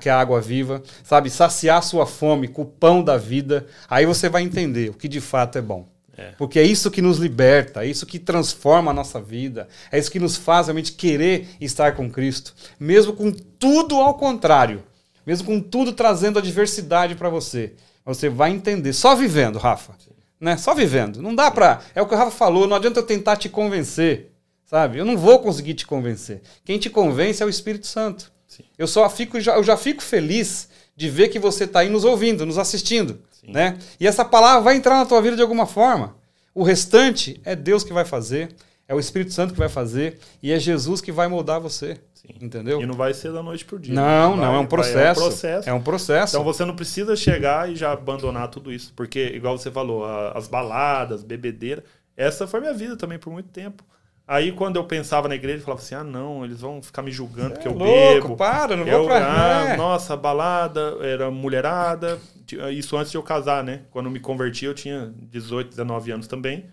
que 0.00 0.08
é 0.08 0.12
a 0.12 0.18
água 0.18 0.40
viva, 0.40 0.82
sabe, 1.04 1.30
saciar 1.30 1.82
sua 1.82 2.06
fome 2.06 2.48
com 2.48 2.62
o 2.62 2.66
pão 2.66 3.02
da 3.02 3.16
vida, 3.16 3.66
aí 3.88 4.04
você 4.04 4.28
vai 4.28 4.42
entender 4.42 4.90
o 4.90 4.94
que 4.94 5.08
de 5.08 5.20
fato 5.20 5.58
é 5.58 5.62
bom. 5.62 5.88
É. 6.16 6.32
Porque 6.36 6.58
é 6.58 6.62
isso 6.62 6.90
que 6.90 7.00
nos 7.00 7.18
liberta, 7.18 7.84
é 7.84 7.88
isso 7.88 8.04
que 8.04 8.18
transforma 8.18 8.90
a 8.90 8.94
nossa 8.94 9.20
vida, 9.20 9.66
é 9.90 9.98
isso 9.98 10.10
que 10.10 10.20
nos 10.20 10.36
faz 10.36 10.66
realmente 10.66 10.92
querer 10.92 11.48
estar 11.60 11.94
com 11.94 12.10
Cristo, 12.10 12.54
mesmo 12.78 13.14
com 13.14 13.32
tudo 13.32 13.96
ao 13.96 14.14
contrário, 14.14 14.82
mesmo 15.26 15.46
com 15.46 15.60
tudo 15.60 15.92
trazendo 15.92 16.38
adversidade 16.38 17.14
para 17.14 17.30
você. 17.30 17.74
Você 18.04 18.28
vai 18.28 18.50
entender, 18.50 18.92
só 18.92 19.14
vivendo, 19.14 19.58
Rafa. 19.58 19.94
Né? 20.40 20.56
Só 20.56 20.74
vivendo. 20.74 21.22
Não 21.22 21.34
dá 21.34 21.52
para. 21.52 21.80
É 21.94 22.02
o 22.02 22.06
que 22.06 22.14
o 22.14 22.18
Rafa 22.18 22.32
falou, 22.32 22.66
não 22.66 22.76
adianta 22.76 22.98
eu 22.98 23.06
tentar 23.06 23.36
te 23.36 23.48
convencer, 23.48 24.31
sabe? 24.72 24.96
Eu 24.96 25.04
não 25.04 25.18
vou 25.18 25.38
conseguir 25.38 25.74
te 25.74 25.86
convencer. 25.86 26.40
Quem 26.64 26.78
te 26.78 26.88
convence 26.88 27.42
é 27.42 27.46
o 27.46 27.48
Espírito 27.50 27.86
Santo. 27.86 28.32
Sim. 28.48 28.64
Eu 28.78 28.86
só 28.86 29.08
fico, 29.10 29.36
eu 29.36 29.62
já 29.62 29.76
fico 29.76 30.02
feliz 30.02 30.70
de 30.96 31.10
ver 31.10 31.28
que 31.28 31.38
você 31.38 31.64
está 31.64 31.80
aí 31.80 31.90
nos 31.90 32.04
ouvindo, 32.04 32.46
nos 32.46 32.56
assistindo. 32.56 33.20
Né? 33.46 33.76
E 34.00 34.06
essa 34.06 34.24
palavra 34.24 34.62
vai 34.62 34.76
entrar 34.76 34.96
na 34.96 35.04
tua 35.04 35.20
vida 35.20 35.36
de 35.36 35.42
alguma 35.42 35.66
forma. 35.66 36.16
O 36.54 36.62
restante 36.62 37.38
é 37.44 37.54
Deus 37.54 37.84
que 37.84 37.92
vai 37.92 38.06
fazer, 38.06 38.54
é 38.88 38.94
o 38.94 38.98
Espírito 38.98 39.34
Santo 39.34 39.52
que 39.52 39.58
vai 39.58 39.68
fazer 39.68 40.18
e 40.42 40.50
é 40.50 40.58
Jesus 40.58 41.02
que 41.02 41.12
vai 41.12 41.28
moldar 41.28 41.60
você. 41.60 42.00
Sim. 42.14 42.28
Entendeu? 42.40 42.80
E 42.80 42.86
não 42.86 42.94
vai 42.94 43.12
ser 43.12 43.30
da 43.30 43.42
noite 43.42 43.66
para 43.66 43.76
o 43.76 43.78
dia. 43.78 43.94
Não, 43.94 44.36
vai, 44.36 44.46
não, 44.46 44.54
é 44.54 44.58
um 44.58 44.66
processo. 44.66 44.94
Vai, 44.94 45.04
é 45.04 45.10
um 45.10 45.28
processo. 45.28 45.68
É 45.68 45.72
um 45.74 45.82
processo. 45.82 46.36
Então 46.36 46.44
você 46.44 46.64
não 46.64 46.74
precisa 46.74 47.14
chegar 47.14 47.70
e 47.70 47.76
já 47.76 47.92
abandonar 47.92 48.48
tudo 48.48 48.72
isso. 48.72 48.94
Porque, 48.96 49.32
igual 49.34 49.58
você 49.58 49.70
falou, 49.70 50.06
as 50.34 50.48
baladas, 50.48 51.22
bebedeira, 51.22 51.84
essa 52.16 52.46
foi 52.46 52.60
minha 52.60 52.72
vida 52.72 52.96
também 52.96 53.18
por 53.18 53.30
muito 53.30 53.50
tempo. 53.50 53.84
Aí 54.32 54.50
quando 54.50 54.76
eu 54.76 54.84
pensava 54.84 55.28
na 55.28 55.34
igreja, 55.34 55.58
eu 55.58 55.62
falava 55.62 55.82
assim: 55.82 55.94
ah, 55.94 56.02
não, 56.02 56.42
eles 56.42 56.62
vão 56.62 56.82
ficar 56.82 57.02
me 57.02 57.12
julgando 57.12 57.50
porque 57.50 57.68
é 57.68 57.70
eu 57.70 57.76
louco, 57.76 58.28
bebo. 58.28 58.36
Para, 58.38 58.74
não 58.74 58.86
eu, 58.86 59.00
vou 59.00 59.08
pra 59.08 59.72
ah, 59.72 59.76
Nossa, 59.76 60.16
balada, 60.16 60.96
era 61.02 61.30
mulherada. 61.30 62.18
Isso 62.72 62.96
antes 62.96 63.10
de 63.10 63.18
eu 63.18 63.22
casar, 63.22 63.62
né? 63.62 63.82
Quando 63.90 64.10
me 64.10 64.18
converti, 64.18 64.64
eu 64.64 64.72
tinha 64.72 65.12
18, 65.30 65.68
19 65.68 66.12
anos 66.12 66.26
também. 66.26 66.64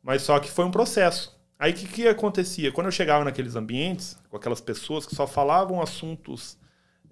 Mas 0.00 0.22
só 0.22 0.38
que 0.38 0.48
foi 0.48 0.64
um 0.64 0.70
processo. 0.70 1.36
Aí 1.58 1.72
o 1.72 1.74
que, 1.74 1.88
que 1.88 2.06
acontecia? 2.06 2.70
Quando 2.70 2.86
eu 2.86 2.92
chegava 2.92 3.24
naqueles 3.24 3.56
ambientes, 3.56 4.16
com 4.30 4.36
aquelas 4.36 4.60
pessoas 4.60 5.04
que 5.04 5.12
só 5.12 5.26
falavam 5.26 5.82
assuntos 5.82 6.56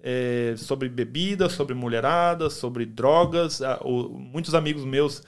é, 0.01 0.53
sobre 0.55 0.87
bebida, 0.87 1.49
sobre 1.49 1.75
mulherada, 1.75 2.49
sobre 2.49 2.85
drogas, 2.85 3.59
muitos 4.13 4.55
amigos 4.55 4.85
meus 4.85 5.21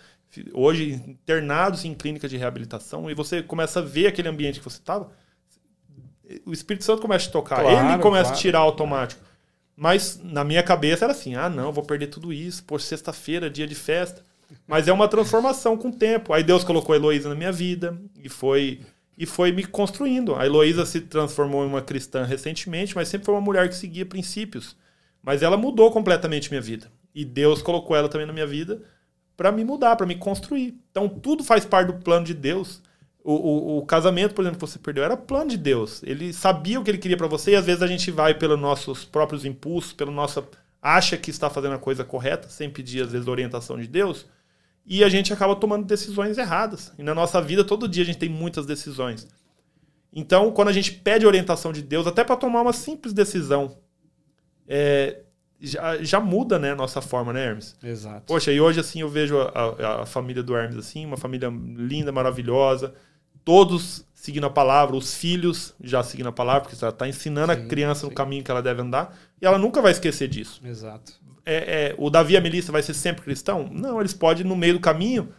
hoje 0.54 1.02
internados 1.08 1.86
em 1.86 1.94
clínicas 1.94 2.30
de 2.30 2.38
reabilitação, 2.38 3.10
e 3.10 3.14
você 3.14 3.42
começa 3.44 3.80
a 3.80 3.84
ver 3.84 4.08
aquele 4.08 4.30
ambiente 4.30 4.60
que 4.60 4.66
você 4.66 4.78
estava, 4.78 5.12
o 6.46 6.54
Espírito 6.54 6.84
Santo 6.84 7.02
começa 7.02 7.30
a 7.30 7.32
tocar, 7.32 7.62
claro, 7.62 7.90
ele 7.90 8.02
começa 8.02 8.26
claro. 8.26 8.38
a 8.38 8.42
tirar 8.42 8.60
automático. 8.60 9.22
Mas 9.76 10.20
na 10.24 10.44
minha 10.44 10.64
cabeça 10.64 11.06
era 11.06 11.12
assim: 11.12 11.36
ah, 11.36 11.50
não, 11.50 11.72
vou 11.72 11.84
perder 11.84 12.08
tudo 12.08 12.32
isso, 12.32 12.64
por 12.64 12.80
sexta-feira, 12.80 13.50
dia 13.50 13.68
de 13.68 13.76
festa. 13.76 14.24
Mas 14.68 14.88
é 14.88 14.94
uma 14.94 15.08
transformação 15.08 15.76
com 15.76 15.90
o 15.90 15.92
tempo. 15.92 16.32
Aí 16.32 16.44
Deus 16.44 16.64
colocou 16.64 16.94
a 16.94 16.96
Heloísa 16.96 17.28
na 17.28 17.36
minha 17.36 17.52
vida 17.52 18.00
e 18.24 18.30
foi 18.30 18.82
e 19.18 19.26
foi 19.26 19.52
me 19.52 19.64
construindo. 19.64 20.36
A 20.36 20.46
Heloísa 20.46 20.86
se 20.86 21.02
transformou 21.02 21.64
em 21.64 21.68
uma 21.68 21.82
cristã 21.82 22.24
recentemente, 22.24 22.96
mas 22.96 23.08
sempre 23.08 23.26
foi 23.26 23.34
uma 23.34 23.42
mulher 23.42 23.68
que 23.68 23.76
seguia 23.76 24.06
princípios. 24.06 24.76
Mas 25.22 25.42
ela 25.42 25.58
mudou 25.58 25.92
completamente 25.92 26.50
minha 26.50 26.62
vida. 26.62 26.92
E 27.16 27.24
Deus 27.24 27.62
colocou 27.62 27.96
ela 27.96 28.10
também 28.10 28.28
na 28.28 28.34
minha 28.34 28.48
vida 28.48 28.82
para 29.36 29.52
me 29.52 29.64
mudar, 29.64 29.96
para 29.96 30.06
me 30.06 30.16
construir. 30.16 30.76
Então 30.92 31.08
tudo 31.10 31.44
faz 31.44 31.66
parte 31.66 31.88
do 31.88 31.94
plano 31.94 32.26
de 32.26 32.34
Deus. 32.34 32.82
O, 33.24 33.34
o, 33.34 33.78
o, 33.78 33.86
casamento, 33.86 34.34
por 34.36 34.42
exemplo, 34.42 34.60
que 34.60 34.68
você 34.68 34.78
perdeu, 34.78 35.04
era 35.04 35.16
plano 35.16 35.52
de 35.52 35.58
Deus. 35.58 36.04
Ele 36.04 36.34
sabia 36.34 36.80
o 36.80 36.84
que 36.84 36.92
ele 36.92 36.98
queria 36.98 37.16
para 37.16 37.28
você 37.28 37.52
e 37.52 37.56
às 37.56 37.66
vezes 37.66 37.82
a 37.82 37.88
gente 37.88 38.12
vai 38.12 38.34
pelos 38.34 38.60
nossos 38.60 39.06
próprios 39.06 39.46
impulsos, 39.46 39.94
pelo 39.94 40.12
nosso 40.12 40.44
acha 40.82 41.16
que 41.16 41.30
está 41.30 41.50
fazendo 41.50 41.76
a 41.76 41.80
coisa 41.80 42.04
correta, 42.04 42.50
sem 42.50 42.70
pedir 42.70 43.04
às 43.04 43.14
vezes 43.14 43.30
orientação 43.30 43.80
de 43.80 43.88
Deus, 43.88 44.26
e 44.86 45.02
a 45.02 45.08
gente 45.08 45.32
acaba 45.32 45.56
tomando 45.56 45.86
decisões 45.86 46.38
erradas. 46.38 46.92
E 47.00 47.04
na 47.04 47.16
nossa 47.16 47.42
vida 47.42 47.64
todo 47.64 47.88
dia 47.88 48.04
a 48.04 48.06
gente 48.06 48.18
tem 48.18 48.28
muitas 48.28 48.66
decisões. 48.66 49.26
Então, 50.12 50.52
quando 50.52 50.68
a 50.68 50.74
gente 50.74 50.92
pede 50.92 51.26
orientação 51.26 51.72
de 51.72 51.82
Deus, 51.82 52.06
até 52.06 52.24
para 52.24 52.36
tomar 52.36 52.62
uma 52.62 52.74
simples 52.74 53.14
decisão, 53.14 53.78
é, 54.68 55.22
já, 55.64 55.98
já 56.04 56.20
muda, 56.20 56.60
né, 56.60 56.72
a 56.72 56.76
nossa 56.76 57.02
forma, 57.02 57.32
né, 57.32 57.46
Hermes? 57.48 57.76
Exato. 57.82 58.26
Poxa, 58.28 58.52
e 58.52 58.60
hoje, 58.60 58.82
assim, 58.82 59.00
eu 59.00 59.10
vejo 59.10 59.40
a, 59.40 60.02
a, 60.02 60.06
família 60.06 60.44
do 60.44 60.56
Hermes, 60.56 60.78
assim, 60.78 61.06
uma 61.06 61.16
família 61.16 61.50
linda, 61.50 62.12
maravilhosa, 62.12 62.94
todos 63.46 64.06
seguindo 64.14 64.46
a 64.46 64.50
palavra, 64.50 64.96
os 64.96 65.16
filhos 65.16 65.74
já 65.82 66.04
seguindo 66.04 66.28
a 66.28 66.32
palavra, 66.32 66.62
porque 66.62 66.76
ela 66.84 66.92
está 66.92 67.08
ensinando 67.08 67.54
sim, 67.54 67.60
a 67.60 67.66
criança 67.66 68.02
sim. 68.02 68.08
no 68.08 68.14
caminho 68.14 68.44
que 68.44 68.52
ela 68.52 68.62
deve 68.62 68.82
andar, 68.82 69.18
e 69.42 69.46
ela 69.46 69.58
nunca 69.58 69.82
vai 69.82 69.92
esquecer 69.92 70.28
disso. 70.28 70.62
Exato. 70.66 71.14
É, 71.46 71.56
é, 71.56 71.96
o 71.98 72.10
Davi 72.10 72.34
e 72.34 72.38
a 72.38 72.42
Melissa 72.42 72.72
vai 72.72 72.82
ser 72.82 72.94
sempre 72.94 73.24
cristão? 73.24 73.70
Não, 73.72 74.00
eles 74.00 74.14
podem, 74.14 74.46
no 74.46 74.56
meio 74.56 74.74
do 74.74 74.80
caminho, 74.80 75.30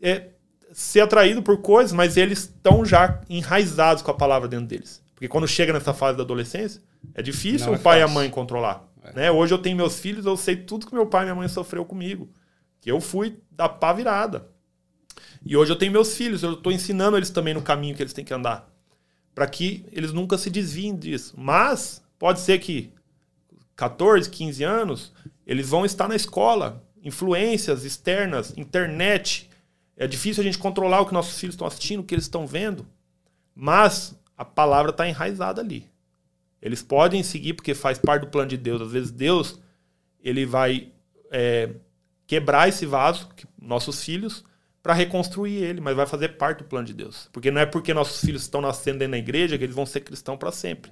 é, 0.00 0.28
ser 0.72 1.00
atraído 1.00 1.42
por 1.42 1.58
coisas, 1.58 1.92
mas 1.92 2.16
eles 2.16 2.40
estão 2.40 2.84
já 2.84 3.20
enraizados 3.28 4.02
com 4.02 4.10
a 4.10 4.14
palavra 4.14 4.48
dentro 4.48 4.66
deles. 4.66 5.02
Porque 5.14 5.28
quando 5.28 5.46
chega 5.46 5.72
nessa 5.72 5.92
fase 5.92 6.16
da 6.16 6.22
adolescência, 6.22 6.80
é 7.14 7.22
difícil 7.22 7.66
Não 7.66 7.74
o 7.74 7.76
é 7.76 7.78
pai 7.78 8.00
fácil. 8.00 8.08
e 8.08 8.10
a 8.10 8.14
mãe 8.14 8.30
controlar. 8.30 8.89
É. 9.02 9.12
Né? 9.14 9.30
Hoje 9.30 9.54
eu 9.54 9.58
tenho 9.58 9.76
meus 9.76 9.98
filhos, 9.98 10.26
eu 10.26 10.36
sei 10.36 10.56
tudo 10.56 10.86
que 10.86 10.94
meu 10.94 11.06
pai 11.06 11.22
e 11.22 11.24
minha 11.24 11.34
mãe 11.34 11.48
sofreu 11.48 11.84
comigo. 11.84 12.28
Que 12.80 12.90
eu 12.90 13.00
fui 13.00 13.38
da 13.50 13.68
pá 13.68 13.92
virada. 13.92 14.48
E 15.44 15.56
hoje 15.56 15.72
eu 15.72 15.76
tenho 15.76 15.92
meus 15.92 16.16
filhos, 16.16 16.42
eu 16.42 16.54
estou 16.54 16.72
ensinando 16.72 17.16
eles 17.16 17.30
também 17.30 17.54
no 17.54 17.62
caminho 17.62 17.94
que 17.94 18.02
eles 18.02 18.12
têm 18.12 18.24
que 18.24 18.34
andar. 18.34 18.70
Para 19.34 19.46
que 19.46 19.84
eles 19.92 20.12
nunca 20.12 20.36
se 20.36 20.50
desviem 20.50 20.96
disso. 20.96 21.34
Mas 21.38 22.02
pode 22.18 22.40
ser 22.40 22.58
que 22.58 22.92
14, 23.76 24.28
15 24.28 24.62
anos, 24.62 25.12
eles 25.46 25.68
vão 25.68 25.84
estar 25.84 26.06
na 26.06 26.16
escola. 26.16 26.84
Influências 27.02 27.84
externas, 27.84 28.52
internet. 28.56 29.48
É 29.96 30.06
difícil 30.06 30.42
a 30.42 30.44
gente 30.44 30.58
controlar 30.58 31.00
o 31.00 31.06
que 31.06 31.14
nossos 31.14 31.38
filhos 31.38 31.54
estão 31.54 31.66
assistindo, 31.66 32.00
o 32.00 32.04
que 32.04 32.14
eles 32.14 32.24
estão 32.24 32.46
vendo. 32.46 32.86
Mas 33.54 34.14
a 34.36 34.44
palavra 34.44 34.90
está 34.90 35.08
enraizada 35.08 35.60
ali. 35.60 35.88
Eles 36.60 36.82
podem 36.82 37.22
seguir 37.22 37.54
porque 37.54 37.74
faz 37.74 37.98
parte 37.98 38.22
do 38.22 38.30
plano 38.30 38.48
de 38.48 38.56
Deus. 38.56 38.82
Às 38.82 38.92
vezes 38.92 39.10
Deus 39.10 39.58
ele 40.22 40.44
vai 40.44 40.92
é, 41.30 41.70
quebrar 42.26 42.68
esse 42.68 42.84
vaso, 42.84 43.28
nossos 43.60 44.04
filhos, 44.04 44.44
para 44.82 44.94
reconstruir 44.94 45.62
ele, 45.62 45.80
mas 45.80 45.96
vai 45.96 46.06
fazer 46.06 46.30
parte 46.30 46.58
do 46.58 46.64
plano 46.64 46.86
de 46.86 46.94
Deus. 46.94 47.28
Porque 47.32 47.50
não 47.50 47.60
é 47.60 47.66
porque 47.66 47.92
nossos 47.92 48.20
filhos 48.20 48.42
estão 48.42 48.60
nascendo 48.60 48.98
dentro 48.98 49.12
da 49.12 49.18
igreja 49.18 49.58
que 49.58 49.64
eles 49.64 49.74
vão 49.74 49.86
ser 49.86 50.00
cristãos 50.00 50.38
para 50.38 50.52
sempre. 50.52 50.90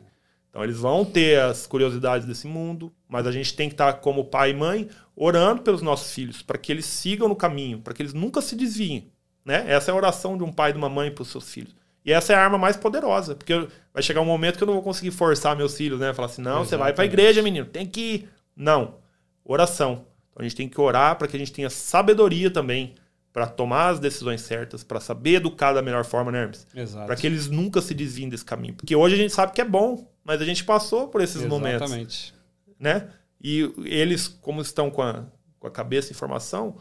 Então 0.51 0.64
eles 0.64 0.79
vão 0.79 1.05
ter 1.05 1.41
as 1.41 1.66
curiosidades 1.66 2.27
desse 2.27 2.47
mundo, 2.47 2.93
mas 3.09 3.27
a 3.27 3.33
gente 3.33 3.55
tem 3.55 3.69
que 3.69 3.75
estar 3.75 3.93
como 3.95 4.25
pai 4.25 4.51
e 4.51 4.55
mãe 4.55 4.89
orando 5.14 5.62
pelos 5.62 5.83
nossos 5.83 6.12
filhos, 6.12 6.43
para 6.43 6.59
que 6.59 6.73
eles 6.73 6.87
sigam 6.87 7.29
no 7.29 7.37
caminho, 7.37 7.81
para 7.81 7.93
que 7.93 8.03
eles 8.03 8.14
nunca 8.14 8.41
se 8.41 8.57
desviem. 8.57 9.11
Né? 9.45 9.64
Essa 9.66 9.91
é 9.91 9.93
a 9.93 9.97
oração 9.97 10.37
de 10.37 10.45
um 10.45 10.53
pai 10.53 10.71
e 10.71 10.73
de 10.73 10.79
uma 10.79 10.89
mãe 10.89 11.11
para 11.11 11.23
os 11.23 11.29
seus 11.29 11.51
filhos. 11.51 11.75
E 12.05 12.12
essa 12.12 12.32
é 12.32 12.36
a 12.36 12.42
arma 12.42 12.57
mais 12.57 12.76
poderosa, 12.76 13.34
porque 13.34 13.68
vai 13.92 14.03
chegar 14.03 14.20
um 14.20 14.24
momento 14.24 14.57
que 14.57 14.62
eu 14.62 14.66
não 14.66 14.74
vou 14.74 14.82
conseguir 14.82 15.11
forçar 15.11 15.57
meus 15.57 15.76
filhos, 15.76 16.01
né? 16.01 16.14
Falar 16.14 16.26
assim, 16.26 16.40
não, 16.40 16.62
Exatamente. 16.62 16.68
você 16.68 16.76
vai 16.76 16.92
para 16.92 17.05
a 17.05 17.07
igreja, 17.07 17.42
menino, 17.42 17.66
tem 17.66 17.86
que 17.86 18.01
ir. 18.01 18.28
Não. 18.57 18.96
Oração. 19.44 20.07
Então 20.30 20.40
a 20.40 20.42
gente 20.42 20.57
tem 20.57 20.68
que 20.68 20.80
orar 20.80 21.16
para 21.16 21.28
que 21.28 21.36
a 21.36 21.38
gente 21.38 21.53
tenha 21.53 21.68
sabedoria 21.68 22.51
também 22.51 22.94
para 23.32 23.46
tomar 23.46 23.88
as 23.90 24.01
decisões 24.01 24.40
certas, 24.40 24.82
para 24.82 25.01
saber 25.01 25.34
educar 25.34 25.72
da 25.72 25.82
melhor 25.82 26.05
forma, 26.05 26.32
né, 26.32 26.42
Hermes? 26.42 26.66
Exato. 26.74 27.07
Para 27.07 27.14
que 27.14 27.26
eles 27.26 27.49
nunca 27.49 27.80
se 27.80 27.94
desviem 27.94 28.28
desse 28.28 28.44
caminho. 28.44 28.74
Porque 28.74 28.96
hoje 28.96 29.14
a 29.14 29.18
gente 29.18 29.32
sabe 29.32 29.53
que 29.53 29.61
é 29.61 29.64
bom, 29.64 30.11
mas 30.24 30.40
a 30.40 30.44
gente 30.44 30.64
passou 30.64 31.09
por 31.09 31.20
esses 31.20 31.36
Exatamente. 31.36 31.78
momentos. 31.80 31.82
Exatamente. 31.82 32.34
Né? 32.80 33.09
E 33.40 33.72
eles, 33.84 34.26
como 34.26 34.61
estão 34.61 34.90
com 34.90 35.03
a, 35.03 35.24
com 35.59 35.66
a 35.66 35.70
cabeça 35.70 36.11
em 36.11 36.14
formação, 36.14 36.78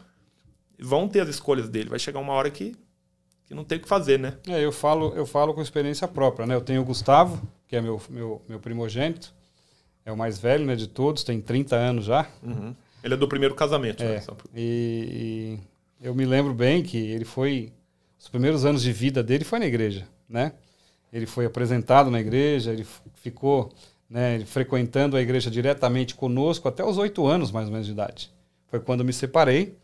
vão 0.80 1.06
ter 1.06 1.20
as 1.20 1.28
escolhas 1.28 1.68
dele. 1.68 1.90
Vai 1.90 1.98
chegar 1.98 2.18
uma 2.18 2.32
hora 2.32 2.50
que 2.50 2.74
que 3.48 3.54
não 3.54 3.64
tem 3.64 3.78
o 3.78 3.80
que 3.80 3.88
fazer, 3.88 4.18
né? 4.18 4.34
É, 4.46 4.62
eu 4.62 4.70
falo, 4.70 5.14
eu 5.16 5.24
falo 5.24 5.54
com 5.54 5.62
experiência 5.62 6.06
própria, 6.06 6.46
né? 6.46 6.54
Eu 6.54 6.60
tenho 6.60 6.82
o 6.82 6.84
Gustavo, 6.84 7.40
que 7.66 7.74
é 7.74 7.80
meu, 7.80 8.00
meu, 8.10 8.42
meu 8.46 8.60
primogênito, 8.60 9.34
é 10.04 10.12
o 10.12 10.16
mais 10.16 10.38
velho 10.38 10.66
né, 10.66 10.76
de 10.76 10.86
todos, 10.86 11.24
tem 11.24 11.40
30 11.40 11.74
anos 11.74 12.04
já. 12.04 12.28
Uhum. 12.42 12.74
Ele 13.02 13.14
é 13.14 13.16
do 13.16 13.26
primeiro 13.26 13.54
casamento, 13.54 14.02
é, 14.02 14.16
né? 14.16 14.22
E, 14.54 15.58
e, 16.00 16.06
eu 16.06 16.14
me 16.14 16.26
lembro 16.26 16.52
bem 16.52 16.82
que 16.82 16.98
ele 16.98 17.24
foi. 17.24 17.72
Os 18.18 18.28
primeiros 18.28 18.64
anos 18.64 18.82
de 18.82 18.92
vida 18.92 19.22
dele 19.22 19.44
foi 19.44 19.58
na 19.58 19.66
igreja, 19.66 20.06
né? 20.28 20.52
Ele 21.10 21.24
foi 21.24 21.46
apresentado 21.46 22.10
na 22.10 22.20
igreja, 22.20 22.72
ele 22.72 22.86
ficou 23.14 23.72
né, 24.10 24.40
frequentando 24.40 25.16
a 25.16 25.22
igreja 25.22 25.50
diretamente 25.50 26.14
conosco 26.14 26.68
até 26.68 26.84
os 26.84 26.98
oito 26.98 27.26
anos, 27.26 27.50
mais 27.50 27.66
ou 27.66 27.72
menos, 27.72 27.86
de 27.86 27.92
idade. 27.92 28.30
Foi 28.66 28.80
quando 28.80 29.00
eu 29.00 29.06
me 29.06 29.12
separei. 29.12 29.74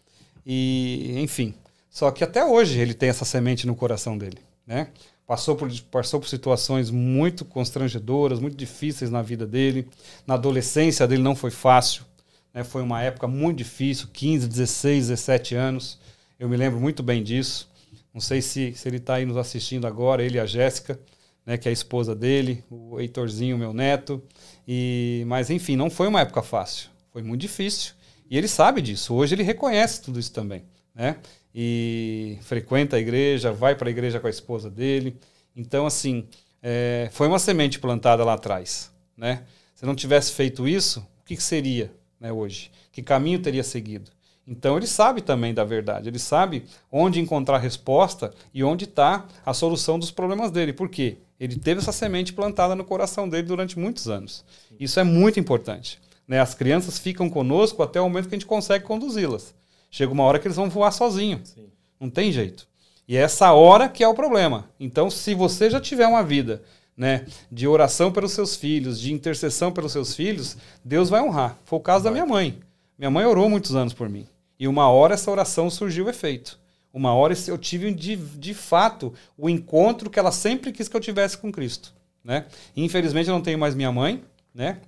E, 0.44 1.14
enfim, 1.18 1.54
só 1.94 2.10
que 2.10 2.24
até 2.24 2.44
hoje 2.44 2.80
ele 2.80 2.92
tem 2.92 3.08
essa 3.08 3.24
semente 3.24 3.68
no 3.68 3.76
coração 3.76 4.18
dele, 4.18 4.38
né? 4.66 4.88
Passou 5.24 5.54
por, 5.54 5.70
passou 5.92 6.18
por 6.18 6.28
situações 6.28 6.90
muito 6.90 7.44
constrangedoras, 7.44 8.40
muito 8.40 8.56
difíceis 8.56 9.12
na 9.12 9.22
vida 9.22 9.46
dele. 9.46 9.88
Na 10.26 10.34
adolescência 10.34 11.06
dele 11.06 11.22
não 11.22 11.36
foi 11.36 11.52
fácil. 11.52 12.04
Né? 12.52 12.64
Foi 12.64 12.82
uma 12.82 13.00
época 13.00 13.28
muito 13.28 13.58
difícil, 13.58 14.08
15, 14.12 14.48
16, 14.48 15.06
17 15.06 15.54
anos. 15.54 16.00
Eu 16.36 16.48
me 16.48 16.56
lembro 16.56 16.80
muito 16.80 17.00
bem 17.00 17.22
disso. 17.22 17.70
Não 18.12 18.20
sei 18.20 18.42
se, 18.42 18.74
se 18.74 18.88
ele 18.88 18.96
está 18.96 19.14
aí 19.14 19.24
nos 19.24 19.36
assistindo 19.36 19.86
agora, 19.86 20.20
ele 20.20 20.36
e 20.36 20.40
a 20.40 20.46
Jéssica, 20.46 20.98
né, 21.46 21.56
que 21.56 21.68
é 21.68 21.70
a 21.70 21.72
esposa 21.72 22.12
dele, 22.12 22.64
o 22.68 22.98
Heitorzinho, 22.98 23.56
meu 23.56 23.72
neto. 23.72 24.20
E, 24.66 25.22
mas, 25.28 25.48
enfim, 25.48 25.76
não 25.76 25.88
foi 25.88 26.08
uma 26.08 26.22
época 26.22 26.42
fácil. 26.42 26.90
Foi 27.12 27.22
muito 27.22 27.42
difícil. 27.42 27.92
E 28.28 28.36
ele 28.36 28.48
sabe 28.48 28.82
disso. 28.82 29.14
Hoje 29.14 29.36
ele 29.36 29.44
reconhece 29.44 30.02
tudo 30.02 30.18
isso 30.18 30.32
também. 30.32 30.64
Né? 30.92 31.18
E 31.54 32.38
frequenta 32.42 32.96
a 32.96 33.00
igreja, 33.00 33.52
vai 33.52 33.74
para 33.74 33.88
a 33.88 33.90
igreja 33.90 34.18
com 34.18 34.26
a 34.26 34.30
esposa 34.30 34.68
dele. 34.68 35.16
Então, 35.54 35.86
assim, 35.86 36.26
é, 36.62 37.08
foi 37.12 37.28
uma 37.28 37.38
semente 37.38 37.78
plantada 37.78 38.24
lá 38.24 38.34
atrás. 38.34 38.90
Né? 39.16 39.42
Se 39.74 39.86
não 39.86 39.94
tivesse 39.94 40.32
feito 40.32 40.66
isso, 40.66 41.00
o 41.20 41.24
que, 41.24 41.36
que 41.36 41.42
seria 41.42 41.92
né, 42.18 42.32
hoje? 42.32 42.70
Que 42.90 43.02
caminho 43.02 43.38
teria 43.38 43.62
seguido? 43.62 44.10
Então 44.46 44.76
ele 44.76 44.86
sabe 44.86 45.22
também 45.22 45.54
da 45.54 45.64
verdade, 45.64 46.08
ele 46.08 46.18
sabe 46.18 46.64
onde 46.92 47.18
encontrar 47.18 47.58
resposta 47.58 48.32
e 48.52 48.62
onde 48.62 48.84
está 48.84 49.26
a 49.44 49.54
solução 49.54 49.98
dos 49.98 50.10
problemas 50.10 50.50
dele. 50.50 50.72
Por 50.72 50.88
quê? 50.88 51.16
Ele 51.40 51.56
teve 51.56 51.80
essa 51.80 51.92
semente 51.92 52.32
plantada 52.32 52.74
no 52.74 52.84
coração 52.84 53.28
dele 53.28 53.46
durante 53.46 53.78
muitos 53.78 54.08
anos. 54.08 54.44
Isso 54.78 55.00
é 55.00 55.04
muito 55.04 55.40
importante. 55.40 55.98
Né? 56.28 56.40
As 56.40 56.54
crianças 56.54 56.98
ficam 56.98 57.28
conosco 57.28 57.82
até 57.82 58.00
o 58.00 58.04
momento 58.04 58.28
que 58.28 58.34
a 58.34 58.38
gente 58.38 58.46
consegue 58.46 58.84
conduzi-las. 58.84 59.54
Chega 59.94 60.12
uma 60.12 60.24
hora 60.24 60.40
que 60.40 60.48
eles 60.48 60.56
vão 60.56 60.68
voar 60.68 60.90
sozinhos. 60.90 61.56
Não 62.00 62.10
tem 62.10 62.32
jeito. 62.32 62.66
E 63.06 63.16
é 63.16 63.20
essa 63.20 63.52
hora 63.52 63.88
que 63.88 64.02
é 64.02 64.08
o 64.08 64.12
problema. 64.12 64.68
Então, 64.80 65.08
se 65.08 65.34
você 65.34 65.70
já 65.70 65.80
tiver 65.80 66.04
uma 66.08 66.24
vida 66.24 66.64
né, 66.96 67.24
de 67.48 67.68
oração 67.68 68.10
pelos 68.10 68.32
seus 68.32 68.56
filhos, 68.56 68.98
de 68.98 69.12
intercessão 69.12 69.70
pelos 69.70 69.92
seus 69.92 70.12
filhos, 70.12 70.56
Deus 70.84 71.08
vai 71.08 71.22
honrar. 71.22 71.56
Foi 71.64 71.78
o 71.78 71.82
caso 71.82 72.02
vai. 72.02 72.12
da 72.12 72.12
minha 72.12 72.26
mãe. 72.26 72.58
Minha 72.98 73.08
mãe 73.08 73.24
orou 73.24 73.48
muitos 73.48 73.76
anos 73.76 73.92
por 73.92 74.08
mim. 74.08 74.26
E 74.58 74.66
uma 74.66 74.90
hora 74.90 75.14
essa 75.14 75.30
oração 75.30 75.70
surgiu 75.70 76.08
efeito. 76.08 76.58
Uma 76.92 77.14
hora 77.14 77.32
eu 77.46 77.56
tive 77.56 77.94
de, 77.94 78.16
de 78.16 78.52
fato 78.52 79.14
o 79.38 79.48
encontro 79.48 80.10
que 80.10 80.18
ela 80.18 80.32
sempre 80.32 80.72
quis 80.72 80.88
que 80.88 80.96
eu 80.96 81.00
tivesse 81.00 81.38
com 81.38 81.52
Cristo. 81.52 81.94
Né? 82.24 82.46
Infelizmente 82.76 83.28
eu 83.28 83.34
não 83.34 83.42
tenho 83.42 83.60
mais 83.60 83.76
minha 83.76 83.92
mãe, 83.92 84.24
né? 84.52 84.78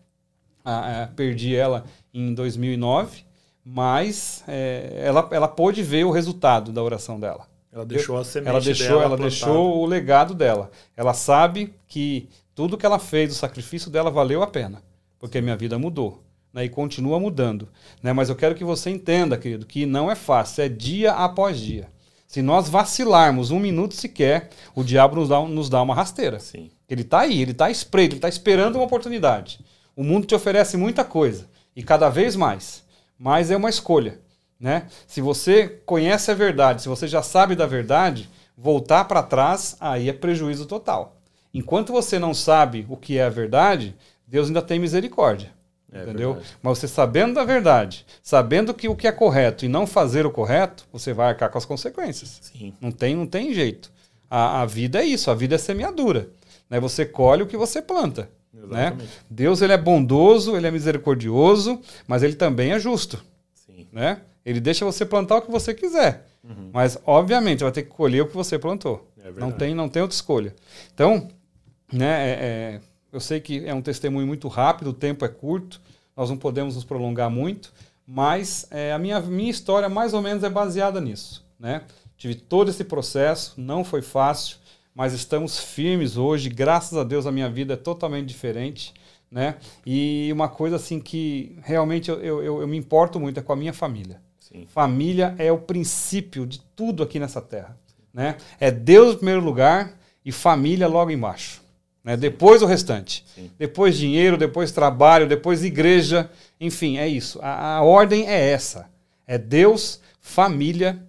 Ah, 0.65 1.05
ah, 1.05 1.09
perdi 1.15 1.55
ela 1.55 1.85
em 2.13 2.35
2009 2.35 3.26
mas 3.69 4.45
é, 4.47 5.03
ela, 5.03 5.29
ela 5.33 5.49
pôde 5.49 5.83
ver 5.83 6.05
o 6.05 6.13
resultado 6.13 6.71
da 6.71 6.81
oração 6.81 7.19
dela. 7.19 7.49
Ela 7.73 7.85
deixou 7.85 8.17
a 8.17 8.25
semente 8.25 8.49
ela 8.49 8.61
deixou, 8.61 8.87
dela 8.87 9.05
Ela 9.05 9.17
deixou 9.17 9.79
o 9.83 9.87
legado 9.87 10.35
dela. 10.35 10.71
Ela 10.97 11.13
sabe 11.13 11.75
que 11.89 12.29
tudo 12.55 12.79
que 12.79 12.87
ela 12.87 13.01
fez, 13.01 13.33
o 13.33 13.35
sacrifício 13.35 13.91
dela 13.91 14.09
valeu 14.09 14.41
a 14.41 14.47
pena, 14.47 14.85
porque 15.19 15.41
minha 15.41 15.57
vida 15.57 15.77
mudou. 15.77 16.23
Né, 16.55 16.65
e 16.65 16.69
continua 16.71 17.19
mudando. 17.21 17.69
Né? 18.03 18.15
Mas 18.15 18.31
eu 18.31 18.37
quero 18.37 18.55
que 18.55 18.65
você 18.65 18.89
entenda, 18.89 19.37
querido, 19.37 19.67
que 19.67 19.85
não 19.85 20.11
é 20.11 20.15
fácil, 20.15 20.63
é 20.63 20.69
dia 20.69 21.13
após 21.13 21.61
dia. 21.61 21.89
Se 22.27 22.41
nós 22.41 22.69
vacilarmos 22.69 23.51
um 23.51 23.59
minuto 23.59 23.95
sequer, 23.95 24.49
o 24.75 24.83
diabo 24.83 25.17
nos 25.17 25.29
dá, 25.29 25.41
nos 25.43 25.69
dá 25.69 25.83
uma 25.83 25.95
rasteira. 25.95 26.39
Sim. 26.39 26.71
Ele 26.89 27.03
está 27.03 27.21
aí, 27.21 27.43
ele 27.43 27.51
está 27.51 27.69
espreito, 27.69 28.13
ele 28.13 28.19
está 28.19 28.29
esperando 28.29 28.77
uma 28.77 28.85
oportunidade. 28.85 29.61
O 29.95 30.03
mundo 30.03 30.27
te 30.27 30.35
oferece 30.35 30.77
muita 30.79 31.05
coisa 31.05 31.47
e 31.75 31.83
cada 31.83 32.09
vez 32.09 32.35
mais, 32.37 32.86
mas 33.19 33.51
é 33.51 33.57
uma 33.57 33.71
escolha. 33.71 34.19
Né? 34.59 34.87
Se 35.07 35.21
você 35.21 35.69
conhece 35.85 36.31
a 36.31 36.35
verdade, 36.35 36.83
se 36.83 36.89
você 36.89 37.07
já 37.07 37.23
sabe 37.23 37.55
da 37.55 37.67
verdade, 37.67 38.31
voltar 38.57 39.05
para 39.05 39.23
trás 39.23 39.77
aí 39.79 40.09
é 40.09 40.13
prejuízo 40.13 40.67
total. 40.67 41.17
Enquanto 41.53 41.93
você 41.93 42.19
não 42.19 42.35
sabe 42.35 42.87
o 42.89 42.97
que 42.97 43.19
é 43.19 43.25
a 43.25 43.31
verdade, 43.31 43.95
Deus 44.27 44.49
ainda 44.49 44.63
tem 44.63 44.79
misericórdia. 44.79 45.53
É 45.93 46.03
entendeu? 46.03 46.35
Verdade. 46.35 46.57
Mas 46.63 46.79
você 46.79 46.89
sabendo 46.89 47.35
da 47.35 47.45
verdade, 47.45 48.05
sabendo 48.23 48.75
que 48.75 48.89
o 48.89 48.97
que 48.97 49.07
é 49.07 49.13
correto 49.13 49.65
e 49.65 49.69
não 49.69 49.87
fazer 49.87 50.27
o 50.27 50.31
correto, 50.31 50.87
você 50.93 51.13
vai 51.13 51.29
arcar 51.29 51.51
com 51.51 51.59
as 51.59 51.65
consequências. 51.65 52.39
Sim. 52.43 52.75
Não 52.81 52.91
tem, 52.91 53.15
não 53.15 53.27
tem 53.27 53.55
jeito. 53.55 53.93
A, 54.29 54.63
a 54.63 54.67
vida 54.67 55.01
é 55.01 55.05
isso, 55.05 55.31
a 55.31 55.35
vida 55.35 55.55
é 55.55 55.59
semeadura. 55.59 56.29
Né? 56.69 56.81
Você 56.81 57.07
colhe 57.07 57.43
o 57.43 57.47
que 57.47 57.57
você 57.57 57.81
planta. 57.81 58.29
Né? 58.65 58.97
Deus 59.29 59.61
ele 59.63 59.73
é 59.73 59.79
bondoso, 59.79 60.57
ele 60.57 60.67
é 60.67 60.71
misericordioso, 60.71 61.81
mas 62.07 62.23
ele 62.23 62.35
também 62.35 62.73
é 62.73 62.79
justo. 62.79 63.23
Sim. 63.55 63.87
Né? 63.93 64.21
Ele 64.45 64.61
deixa 64.61 64.85
você 64.85 65.05
plantar 65.05 65.37
o 65.37 65.43
que 65.43 65.51
você 65.51 65.75
quiser. 65.75 66.27
Uhum. 66.43 66.71
Mas, 66.73 66.99
obviamente, 67.05 67.63
vai 67.63 67.73
ter 67.73 67.83
que 67.83 67.91
colher 67.91 68.23
o 68.23 68.29
que 68.29 68.35
você 68.35 68.59
plantou. 68.59 69.11
É 69.23 69.31
não, 69.33 69.51
tem, 69.51 69.75
não 69.75 69.89
tem 69.89 70.03
outra 70.03 70.15
escolha. 70.15 70.55
Então, 70.95 71.29
né, 71.93 72.29
é, 72.29 72.33
é, 72.33 72.81
eu 73.13 73.21
sei 73.21 73.41
que 73.41 73.67
é 73.67 73.75
um 73.75 73.83
testemunho 73.83 74.27
muito 74.27 74.49
rápido, 74.49 74.91
o 74.91 74.95
tempo 74.95 75.25
é 75.25 75.29
curto, 75.29 75.81
nós 76.17 76.31
não 76.31 76.37
podemos 76.37 76.75
nos 76.77 76.85
prolongar 76.85 77.29
muito, 77.29 77.73
mas 78.07 78.67
é, 78.71 78.93
a 78.93 78.99
minha, 78.99 79.21
minha 79.21 79.51
história 79.51 79.89
mais 79.89 80.15
ou 80.15 80.23
menos 80.23 80.45
é 80.45 80.49
baseada 80.49 81.01
nisso. 81.01 81.45
Né? 81.59 81.83
Tive 82.17 82.35
todo 82.35 82.71
esse 82.71 82.85
processo, 82.85 83.55
não 83.57 83.85
foi 83.85 84.01
fácil, 84.01 84.59
mas 84.97 85.13
estamos 85.13 85.59
firmes 85.59 86.17
hoje. 86.17 86.49
Graças 86.49 86.97
a 86.97 87.05
Deus 87.05 87.27
a 87.27 87.31
minha 87.31 87.51
vida 87.51 87.75
é 87.75 87.77
totalmente 87.77 88.27
diferente. 88.27 88.95
Né? 89.31 89.57
E 89.85 90.31
uma 90.33 90.49
coisa 90.49 90.77
assim 90.77 90.99
que 90.99 91.59
realmente 91.63 92.11
eu, 92.11 92.19
eu, 92.23 92.61
eu 92.63 92.67
me 92.67 92.79
importo 92.79 93.21
muito 93.21 93.39
é 93.39 93.43
com 93.43 93.53
a 93.53 93.57
minha 93.57 93.75
família. 93.75 94.23
Sim. 94.41 94.67
Família 94.67 95.35
é 95.37 95.53
o 95.53 95.59
princípio 95.59 96.47
de 96.47 96.61
tudo 96.75 97.03
aqui 97.03 97.21
nessa 97.21 97.43
terra. 97.43 97.77
Né? 98.15 98.37
É 98.59 98.71
Deus 98.71 99.15
em 99.15 99.17
primeiro 99.19 99.43
lugar 99.43 99.99
e 100.25 100.33
família 100.33 100.89
logo 100.89 101.11
embaixo. 101.11 101.61
Né? 102.03 102.17
Depois 102.17 102.63
o 102.63 102.67
restante. 102.67 103.23
Sim. 103.35 103.51
Depois 103.59 103.99
dinheiro, 103.99 104.39
depois 104.39 104.73
trabalho, 104.73 105.29
depois 105.29 105.63
igreja. 105.63 106.31
Enfim, 106.59 106.97
é 106.97 107.07
isso. 107.07 107.39
A, 107.43 107.77
a 107.77 107.83
ordem 107.83 108.27
é 108.27 108.51
essa. 108.51 108.89
É 109.27 109.37
Deus, 109.37 110.01
família, 110.23 111.03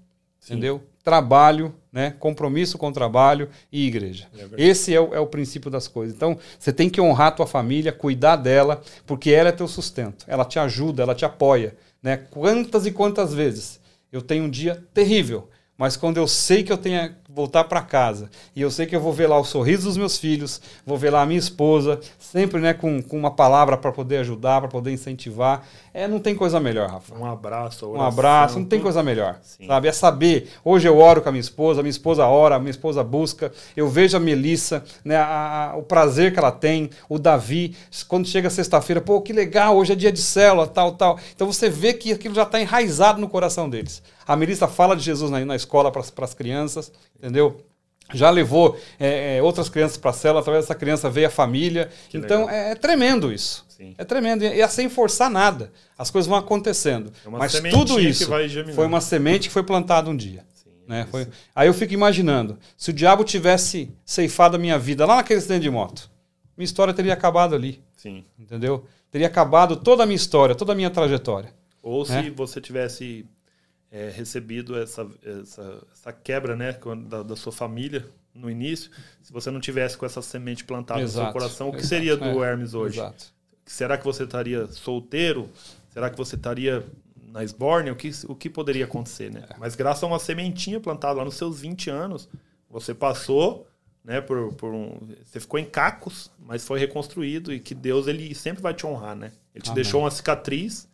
entendeu? 0.43 0.83
Trabalho, 1.05 1.73
né? 1.97 2.13
compromisso 2.19 2.77
com 2.77 2.89
o 2.89 2.91
trabalho 2.91 3.49
e 3.71 3.87
igreja. 3.87 4.27
É 4.55 4.63
Esse 4.63 4.93
é 4.93 5.01
o, 5.01 5.15
é 5.15 5.19
o 5.19 5.25
princípio 5.25 5.71
das 5.71 5.87
coisas. 5.87 6.15
Então, 6.15 6.37
você 6.59 6.71
tem 6.71 6.91
que 6.91 7.01
honrar 7.01 7.29
a 7.29 7.31
tua 7.31 7.47
família, 7.47 7.91
cuidar 7.91 8.35
dela, 8.35 8.83
porque 9.07 9.31
ela 9.31 9.49
é 9.49 9.51
teu 9.51 9.67
sustento. 9.67 10.23
Ela 10.27 10.45
te 10.45 10.59
ajuda, 10.59 11.01
ela 11.01 11.15
te 11.15 11.25
apoia. 11.25 11.75
Né? 12.03 12.17
Quantas 12.29 12.85
e 12.85 12.91
quantas 12.91 13.33
vezes 13.33 13.79
eu 14.11 14.21
tenho 14.21 14.43
um 14.43 14.49
dia 14.49 14.83
terrível, 14.93 15.49
mas 15.75 15.97
quando 15.97 16.17
eu 16.17 16.27
sei 16.27 16.61
que 16.61 16.71
eu 16.71 16.77
tenho 16.77 17.15
voltar 17.29 17.65
para 17.65 17.81
casa 17.81 18.29
e 18.55 18.61
eu 18.61 18.71
sei 18.71 18.85
que 18.85 18.95
eu 18.95 19.01
vou 19.01 19.11
ver 19.11 19.27
lá 19.27 19.37
o 19.37 19.43
sorriso 19.43 19.87
dos 19.87 19.97
meus 19.97 20.17
filhos, 20.17 20.61
vou 20.85 20.97
ver 20.97 21.09
lá 21.09 21.21
a 21.21 21.25
minha 21.25 21.39
esposa, 21.39 21.99
sempre 22.17 22.61
né, 22.61 22.73
com, 22.73 23.01
com 23.01 23.17
uma 23.17 23.31
palavra 23.31 23.75
para 23.77 23.91
poder 23.91 24.17
ajudar, 24.17 24.61
para 24.61 24.69
poder 24.69 24.91
incentivar, 24.91 25.65
é, 25.93 26.07
não 26.07 26.19
tem 26.19 26.35
coisa 26.35 26.59
melhor, 26.59 26.89
Rafa. 26.89 27.15
Um 27.15 27.25
abraço, 27.25 27.85
oração, 27.85 28.05
Um 28.05 28.07
abraço, 28.07 28.59
não 28.59 28.65
tem 28.65 28.79
coisa 28.79 29.01
melhor. 29.01 29.39
Sim. 29.41 29.67
Sabe? 29.67 29.87
É 29.87 29.91
saber. 29.91 30.49
Hoje 30.63 30.87
eu 30.87 30.97
oro 30.97 31.21
com 31.21 31.29
a 31.29 31.31
minha 31.31 31.41
esposa, 31.41 31.79
a 31.79 31.83
minha 31.83 31.89
esposa 31.89 32.25
ora, 32.27 32.55
a 32.55 32.59
minha 32.59 32.71
esposa 32.71 33.03
busca, 33.03 33.51
eu 33.75 33.89
vejo 33.89 34.15
a 34.15 34.19
Melissa, 34.19 34.83
né, 35.03 35.15
a, 35.15 35.71
a, 35.71 35.75
o 35.75 35.83
prazer 35.83 36.31
que 36.31 36.39
ela 36.39 36.51
tem, 36.51 36.89
o 37.09 37.17
Davi, 37.17 37.75
quando 38.07 38.27
chega 38.27 38.49
sexta-feira, 38.49 39.01
pô, 39.01 39.21
que 39.21 39.33
legal, 39.33 39.75
hoje 39.75 39.91
é 39.91 39.95
dia 39.95 40.11
de 40.11 40.21
célula, 40.21 40.67
tal, 40.67 40.93
tal. 40.93 41.19
Então 41.35 41.51
você 41.51 41.69
vê 41.69 41.93
que 41.93 42.13
aquilo 42.13 42.35
já 42.35 42.43
está 42.43 42.61
enraizado 42.61 43.19
no 43.19 43.27
coração 43.27 43.69
deles. 43.69 44.01
A 44.27 44.35
Melissa 44.35 44.67
fala 44.67 44.95
de 44.95 45.03
Jesus 45.03 45.31
na, 45.31 45.43
na 45.45 45.55
escola 45.55 45.91
para 45.91 46.01
as 46.01 46.33
crianças, 46.33 46.91
entendeu? 47.17 47.63
Já 48.13 48.29
levou 48.29 48.79
é, 48.99 49.37
é, 49.37 49.43
outras 49.43 49.67
crianças 49.67 49.97
para 49.97 50.11
a 50.11 50.13
célula, 50.13 50.39
através 50.39 50.63
dessa 50.63 50.75
criança 50.75 51.09
veio 51.09 51.27
a 51.27 51.29
família. 51.29 51.89
Que 52.09 52.17
então 52.17 52.49
é, 52.49 52.71
é, 52.71 52.75
tremendo 52.75 53.31
isso. 53.31 53.65
Sim. 53.67 53.93
É 53.97 54.05
tremendo. 54.05 54.43
E 54.43 54.61
é 54.61 54.67
sem 54.67 54.87
forçar 54.87 55.29
nada. 55.29 55.71
As 55.97 56.09
coisas 56.09 56.27
vão 56.27 56.37
acontecendo. 56.37 57.11
É 57.25 57.29
Mas 57.29 57.59
tudo 57.69 57.99
isso 57.99 58.29
foi 58.73 58.85
uma 58.85 59.01
semente 59.01 59.49
que 59.49 59.53
foi 59.53 59.63
plantada 59.63 60.09
um 60.09 60.15
dia. 60.15 60.45
Sim, 60.53 60.71
né? 60.87 61.05
foi... 61.11 61.27
Aí 61.53 61.67
eu 61.67 61.73
fico 61.73 61.93
imaginando, 61.93 62.57
se 62.77 62.91
o 62.91 62.93
diabo 62.93 63.23
tivesse 63.23 63.91
ceifado 64.05 64.55
a 64.55 64.59
minha 64.59 64.79
vida 64.79 65.05
lá 65.05 65.17
naquele 65.17 65.39
acidente 65.39 65.63
de 65.63 65.69
moto, 65.69 66.09
minha 66.55 66.65
história 66.65 66.93
teria 66.93 67.13
acabado 67.13 67.53
ali. 67.53 67.83
Sim. 67.97 68.23
Entendeu? 68.39 68.85
Teria 69.11 69.27
acabado 69.27 69.75
toda 69.75 70.03
a 70.03 70.05
minha 70.05 70.15
história, 70.15 70.55
toda 70.55 70.71
a 70.71 70.75
minha 70.75 70.89
trajetória. 70.89 71.53
Ou 71.83 72.07
né? 72.07 72.23
se 72.23 72.29
você 72.29 72.59
tivesse 72.59 73.25
é, 73.91 74.09
recebido 74.09 74.77
essa, 74.77 75.07
essa, 75.23 75.83
essa, 75.91 76.13
quebra 76.13 76.55
né, 76.55 76.77
da, 77.07 77.23
da, 77.23 77.35
sua 77.35 77.51
família 77.51 78.05
no 78.33 78.49
início, 78.49 78.91
se 79.21 79.31
você 79.31 79.49
não 79.49 79.59
tivesse 79.59 79.97
com 79.97 80.05
essa 80.05 80.21
semente 80.21 80.63
plantada 80.63 81.01
exato, 81.01 81.19
no 81.19 81.25
seu 81.25 81.33
coração, 81.33 81.69
o 81.69 81.71
que 81.71 81.77
exato, 81.77 81.89
seria 81.89 82.17
do 82.17 82.43
é, 82.43 82.49
Hermes 82.49 82.73
hoje? 82.73 82.99
Exato. 82.99 83.33
Será 83.65 83.97
que 83.97 84.05
você 84.05 84.23
estaria 84.23 84.67
solteiro? 84.67 85.49
Será 85.89 86.09
que 86.09 86.17
você 86.17 86.35
estaria 86.35 86.85
na 87.27 87.43
Sborne? 87.43 87.91
O 87.91 87.95
que, 87.95 88.11
o 88.27 88.35
que 88.35 88.49
poderia 88.49 88.85
acontecer? 88.85 89.31
Né? 89.31 89.43
É. 89.49 89.55
Mas 89.57 89.75
graças 89.75 90.03
a 90.03 90.07
uma 90.07 90.19
sementinha 90.19 90.79
plantada 90.79 91.15
lá 91.15 91.25
nos 91.25 91.35
seus 91.35 91.59
20 91.59 91.89
anos, 91.89 92.29
você 92.69 92.93
passou 92.93 93.67
né, 94.03 94.21
por, 94.21 94.53
por 94.53 94.73
um, 94.73 94.99
você 95.25 95.39
ficou 95.39 95.59
em 95.59 95.65
cacos, 95.65 96.31
mas 96.39 96.65
foi 96.65 96.79
reconstruído 96.79 97.51
e 97.51 97.59
que 97.59 97.75
Deus 97.75 98.07
ele 98.07 98.33
sempre 98.33 98.61
vai 98.61 98.73
te 98.73 98.85
honrar, 98.85 99.15
né? 99.15 99.33
Ele 99.53 99.61
te 99.61 99.71
Amém. 99.71 99.83
deixou 99.83 100.01
uma 100.01 100.11
cicatriz 100.11 100.87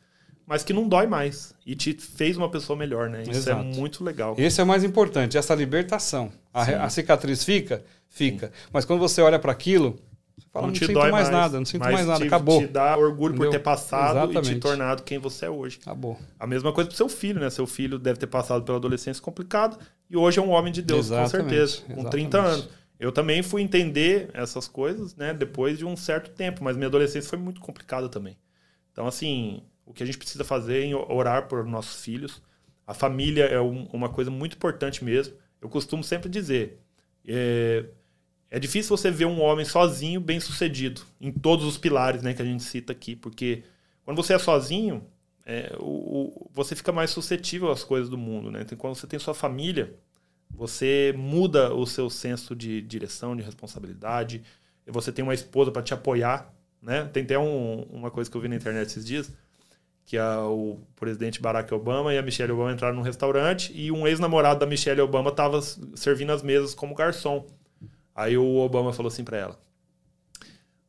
mas 0.45 0.63
que 0.63 0.73
não 0.73 0.87
dói 0.87 1.07
mais. 1.07 1.53
E 1.65 1.75
te 1.75 1.93
fez 1.93 2.37
uma 2.37 2.49
pessoa 2.49 2.77
melhor, 2.77 3.09
né? 3.09 3.23
Isso 3.23 3.31
é 3.31 3.35
Exato. 3.35 3.61
é 3.61 3.63
muito 3.63 4.03
legal. 4.03 4.35
Esse 4.37 4.59
é 4.59 4.63
o 4.63 4.67
mais 4.67 4.83
importante, 4.83 5.37
essa 5.37 5.55
libertação. 5.55 6.31
A, 6.53 6.85
a 6.85 6.89
cicatriz 6.89 7.43
fica? 7.43 7.83
Fica. 8.09 8.47
Sim. 8.47 8.53
Mas 8.71 8.85
quando 8.85 8.99
você 8.99 9.21
olha 9.21 9.39
para 9.39 9.51
aquilo, 9.51 9.99
você 10.37 10.47
fala, 10.51 10.67
não, 10.67 10.73
não 10.73 10.79
sinto 10.79 10.99
mais, 10.99 11.11
mais, 11.11 11.29
nada, 11.29 11.57
não 11.57 11.65
sinto 11.65 11.81
mais 11.81 12.05
nada, 12.05 12.19
te, 12.19 12.27
acabou. 12.27 12.59
te 12.59 12.67
dá 12.67 12.97
orgulho 12.97 13.33
Entendeu? 13.33 13.51
por 13.51 13.57
ter 13.57 13.63
passado 13.63 14.17
Exatamente. 14.17 14.51
e 14.51 14.55
te 14.55 14.59
tornado 14.59 15.03
quem 15.03 15.17
você 15.17 15.45
é 15.45 15.49
hoje. 15.49 15.79
Acabou. 15.81 16.19
A 16.39 16.45
mesma 16.45 16.71
coisa 16.73 16.89
pro 16.89 16.97
seu 16.97 17.09
filho, 17.09 17.39
né? 17.39 17.49
Seu 17.49 17.65
filho 17.65 17.97
deve 17.97 18.19
ter 18.19 18.27
passado 18.27 18.63
pela 18.63 18.77
adolescência 18.77 19.21
complicada 19.21 19.77
e 20.09 20.17
hoje 20.17 20.39
é 20.39 20.41
um 20.41 20.49
homem 20.49 20.71
de 20.71 20.81
Deus, 20.81 21.07
Exatamente. 21.07 21.31
com 21.31 21.37
certeza, 21.37 21.77
com 21.77 21.93
Exatamente. 21.93 22.11
30 22.11 22.41
anos. 22.41 22.69
Eu 22.99 23.11
também 23.11 23.41
fui 23.41 23.61
entender 23.61 24.29
essas 24.33 24.67
coisas, 24.67 25.15
né, 25.15 25.33
depois 25.33 25.77
de 25.77 25.85
um 25.85 25.95
certo 25.97 26.29
tempo, 26.31 26.63
mas 26.63 26.77
minha 26.77 26.87
adolescência 26.87 27.29
foi 27.29 27.39
muito 27.39 27.59
complicada 27.59 28.07
também. 28.07 28.37
Então, 28.91 29.07
assim, 29.07 29.61
o 29.93 29.95
que 29.95 30.01
a 30.01 30.05
gente 30.07 30.17
precisa 30.17 30.43
fazer 30.43 30.89
é 30.89 30.95
orar 30.95 31.47
por 31.47 31.63
nossos 31.63 32.03
filhos. 32.03 32.41
A 32.85 32.95
família 32.95 33.45
é 33.45 33.61
um, 33.61 33.87
uma 33.93 34.09
coisa 34.09 34.31
muito 34.31 34.55
importante 34.55 35.03
mesmo. 35.05 35.35
Eu 35.61 35.69
costumo 35.69 36.03
sempre 36.03 36.27
dizer: 36.29 36.79
é, 37.25 37.85
é 38.49 38.59
difícil 38.59 38.97
você 38.97 39.11
ver 39.11 39.25
um 39.25 39.39
homem 39.39 39.63
sozinho 39.63 40.19
bem 40.19 40.39
sucedido 40.39 41.03
em 41.21 41.31
todos 41.31 41.63
os 41.63 41.77
pilares 41.77 42.23
né, 42.23 42.33
que 42.33 42.41
a 42.41 42.45
gente 42.45 42.63
cita 42.63 42.91
aqui, 42.91 43.15
porque 43.15 43.63
quando 44.03 44.17
você 44.17 44.33
é 44.33 44.39
sozinho, 44.39 45.05
é, 45.45 45.75
o, 45.79 45.83
o, 45.85 46.49
você 46.51 46.75
fica 46.75 46.91
mais 46.91 47.11
suscetível 47.11 47.71
às 47.71 47.83
coisas 47.83 48.09
do 48.09 48.17
mundo. 48.17 48.49
Né? 48.49 48.61
Então, 48.63 48.75
quando 48.75 48.95
você 48.95 49.05
tem 49.05 49.19
sua 49.19 49.35
família, 49.35 49.95
você 50.49 51.13
muda 51.15 51.71
o 51.71 51.85
seu 51.85 52.09
senso 52.09 52.55
de 52.55 52.81
direção, 52.81 53.35
de 53.35 53.43
responsabilidade. 53.43 54.43
Você 54.87 55.11
tem 55.11 55.23
uma 55.23 55.35
esposa 55.35 55.71
para 55.71 55.83
te 55.83 55.93
apoiar. 55.93 56.51
Né? 56.81 57.05
Tem 57.13 57.23
até 57.23 57.37
um, 57.37 57.83
uma 57.83 58.09
coisa 58.09 58.29
que 58.29 58.35
eu 58.35 58.41
vi 58.41 58.47
na 58.47 58.55
internet 58.55 58.87
esses 58.87 59.05
dias 59.05 59.31
que 60.05 60.17
a, 60.17 60.41
o 60.41 60.79
presidente 60.95 61.41
Barack 61.41 61.73
Obama 61.73 62.13
e 62.13 62.17
a 62.17 62.21
Michelle 62.21 62.51
Obama 62.51 62.73
entraram 62.73 62.95
num 62.95 63.01
restaurante 63.01 63.71
e 63.73 63.91
um 63.91 64.07
ex-namorado 64.07 64.59
da 64.59 64.65
Michelle 64.65 65.01
Obama 65.01 65.29
estava 65.29 65.61
servindo 65.95 66.31
as 66.31 66.43
mesas 66.43 66.73
como 66.73 66.95
garçom. 66.95 67.45
Aí 68.15 68.37
o 68.37 68.57
Obama 68.57 68.93
falou 68.93 69.11
assim 69.11 69.23
para 69.23 69.37
ela: 69.37 69.59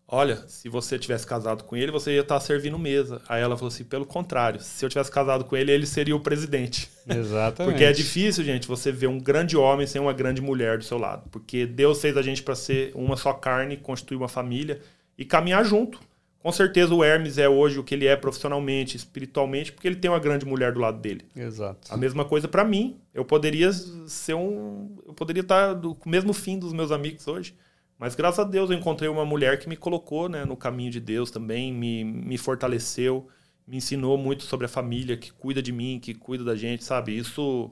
Olha, 0.07 0.37
se 0.47 0.69
você 0.69 0.99
tivesse 0.99 1.27
casado 1.27 1.65
com 1.65 1.75
ele, 1.77 1.91
você 1.91 2.13
ia 2.13 2.21
estar 2.21 2.35
tá 2.35 2.41
servindo 2.41 2.79
mesa. 2.79 3.23
Aí 3.29 3.43
ela 3.43 3.57
falou 3.57 3.69
assim: 3.69 3.85
pelo 3.85 4.05
contrário, 4.05 4.61
se 4.61 4.85
eu 4.85 4.89
tivesse 4.89 5.11
casado 5.11 5.45
com 5.45 5.57
ele, 5.57 5.73
ele 5.73 5.87
seria 5.87 6.15
o 6.15 6.21
presidente. 6.21 6.91
Exatamente. 7.09 7.65
porque 7.73 7.85
é 7.85 7.93
difícil, 7.93 8.45
gente, 8.45 8.69
você 8.69 8.93
ver 8.93 9.07
um 9.07 9.19
grande 9.19 9.57
homem 9.57 9.87
sem 9.87 10.01
uma 10.01 10.13
grande 10.13 10.43
mulher 10.43 10.79
do 10.79 10.85
seu 10.85 10.99
lado. 10.99 11.29
Porque 11.31 11.67
Deus 11.67 12.01
fez 12.01 12.17
a 12.17 12.23
gente 12.23 12.43
para 12.43 12.55
ser 12.55 12.93
uma 12.95 13.17
só 13.17 13.33
carne, 13.33 13.77
constituir 13.77 14.17
uma 14.17 14.29
família 14.29 14.81
e 15.17 15.25
caminhar 15.25 15.65
junto. 15.65 15.99
Com 16.45 16.53
certeza 16.53 16.95
o 16.95 17.03
Hermes 17.03 17.39
é 17.39 17.49
hoje 17.49 17.79
o 17.79 17.83
que 17.83 17.95
ele 17.95 18.07
é 18.07 18.15
profissionalmente, 18.15 18.99
espiritualmente, 18.99 19.73
porque 19.73 19.89
ele 19.89 19.97
tem 19.97 20.11
uma 20.11 20.21
grande 20.21 20.45
mulher 20.45 20.75
do 20.75 20.79
lado 20.79 21.01
dele. 21.01 21.25
Exato. 21.35 21.91
A 21.91 21.97
mesma 21.97 22.23
coisa 22.23 22.47
para 22.47 22.63
mim. 22.63 23.01
Eu 23.15 23.25
poderia 23.25 23.73
ser 23.73 24.35
um, 24.35 24.95
eu 25.07 25.15
poderia 25.15 25.41
estar 25.41 25.73
do 25.73 25.97
mesmo 26.05 26.35
fim 26.35 26.59
dos 26.59 26.75
meus 26.75 26.93
amigos 26.93 27.27
hoje, 27.27 27.55
mas 27.99 28.15
graças 28.15 28.41
a 28.41 28.45
Deus 28.45 28.69
eu 28.69 28.77
encontrei 28.77 29.09
uma 29.09 29.25
mulher 29.25 29.59
que 29.59 29.67
me 29.67 29.75
colocou, 29.75 30.29
né, 30.29 30.45
no 30.45 30.55
caminho 30.55 30.91
de 30.91 31.01
Deus 31.01 31.31
também, 31.31 31.73
me, 31.73 32.05
me 32.05 32.37
fortaleceu, 32.37 33.27
me 33.67 33.79
ensinou 33.79 34.19
muito 34.19 34.43
sobre 34.43 34.67
a 34.67 34.69
família, 34.69 35.17
que 35.17 35.33
cuida 35.33 35.63
de 35.63 35.73
mim, 35.73 35.99
que 35.99 36.13
cuida 36.13 36.45
da 36.45 36.55
gente, 36.55 36.85
sabe? 36.85 37.17
Isso, 37.17 37.71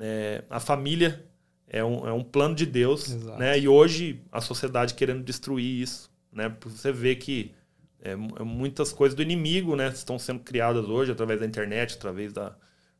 é, 0.00 0.42
a 0.50 0.58
família 0.58 1.24
é 1.68 1.84
um, 1.84 2.08
é 2.08 2.12
um 2.12 2.24
plano 2.24 2.56
de 2.56 2.66
Deus, 2.66 3.08
Exato. 3.08 3.38
né? 3.38 3.56
E 3.56 3.68
hoje 3.68 4.20
a 4.32 4.40
sociedade 4.40 4.94
querendo 4.94 5.22
destruir 5.22 5.80
isso, 5.80 6.10
né? 6.32 6.52
Você 6.64 6.90
vê 6.90 7.14
que 7.14 7.52
é, 8.02 8.12
é 8.12 8.44
muitas 8.44 8.92
coisas 8.92 9.14
do 9.14 9.22
inimigo, 9.22 9.76
né? 9.76 9.88
Estão 9.88 10.18
sendo 10.18 10.40
criadas 10.40 10.86
hoje 10.86 11.12
através 11.12 11.40
da 11.40 11.46
internet, 11.46 11.94
através 11.96 12.32
da, 12.32 12.56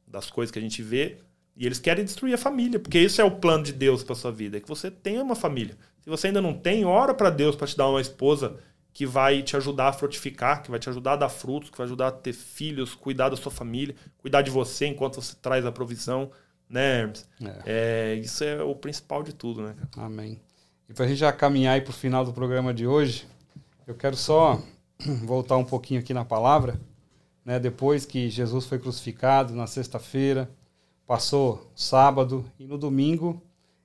das 0.07 0.31
coisas 0.31 0.51
que 0.51 0.59
a 0.59 0.63
gente 0.63 0.83
vê. 0.83 1.19
E 1.57 1.67
eles 1.67 1.79
querem 1.79 2.05
destruir 2.05 2.35
a 2.35 2.39
família, 2.39 2.79
porque 2.79 2.99
esse 2.99 3.21
é 3.21 3.25
o 3.25 3.31
plano 3.31 3.65
de 3.65 3.73
Deus 3.73 4.03
para 4.03 4.15
sua 4.15 4.33
vida, 4.33 4.57
é 4.57 4.61
que 4.61 4.69
você 4.69 4.91
tenha 4.91 5.23
uma 5.23 5.35
família. 5.35 5.77
Se 6.01 6.09
você 6.09 6.29
ainda 6.29 6.41
não 6.41 6.55
tem, 6.55 6.85
ora 6.85 7.13
para 7.13 7.29
Deus 7.29 7.55
para 7.55 7.67
te 7.67 7.77
dar 7.77 7.89
uma 7.89 8.01
esposa 8.01 8.57
que 8.93 9.07
vai 9.07 9.43
te 9.43 9.57
ajudar 9.57 9.89
a 9.89 9.93
frutificar, 9.93 10.63
que 10.63 10.71
vai 10.71 10.81
te 10.81 10.89
ajudar 10.89 11.13
a 11.13 11.17
dar 11.17 11.29
frutos, 11.29 11.71
que 11.71 11.77
vai 11.77 11.87
ajudar 11.87 12.09
a 12.09 12.13
ter 12.13 12.33
filhos, 12.33 12.95
cuidar 12.95 13.29
da 13.29 13.37
sua 13.37 13.53
família, 13.53 13.95
cuidar 14.19 14.43
de 14.43 14.51
você 14.51 14.87
enquanto 14.87 15.21
você 15.21 15.37
traz 15.41 15.65
a 15.65 15.73
provisão, 15.73 16.31
né, 16.69 17.01
Hermes? 17.01 17.29
É. 17.43 17.63
É, 17.67 18.15
isso 18.15 18.43
é 18.43 18.63
o 18.63 18.75
principal 18.75 19.23
de 19.23 19.35
tudo, 19.35 19.63
né? 19.63 19.77
Amém. 19.97 20.41
E 20.89 20.95
para 20.95 21.05
a 21.05 21.09
gente 21.09 21.19
já 21.19 21.33
caminhar 21.33 21.81
para 21.83 21.91
o 21.91 21.95
final 21.95 22.25
do 22.25 22.33
programa 22.33 22.73
de 22.75 22.87
hoje, 22.87 23.27
eu 23.87 23.95
quero 23.95 24.17
só 24.17 24.61
voltar 25.25 25.57
um 25.57 25.65
pouquinho 25.65 26.01
aqui 26.01 26.13
na 26.13 26.25
palavra, 26.25 26.81
né? 27.45 27.59
Depois 27.59 28.05
que 28.05 28.29
Jesus 28.29 28.67
foi 28.67 28.79
crucificado 28.79 29.55
na 29.55 29.67
sexta-feira, 29.67 30.51
passou 31.07 31.71
sábado 31.75 32.45
e 32.59 32.65
no 32.65 32.79
domingo 32.79 33.43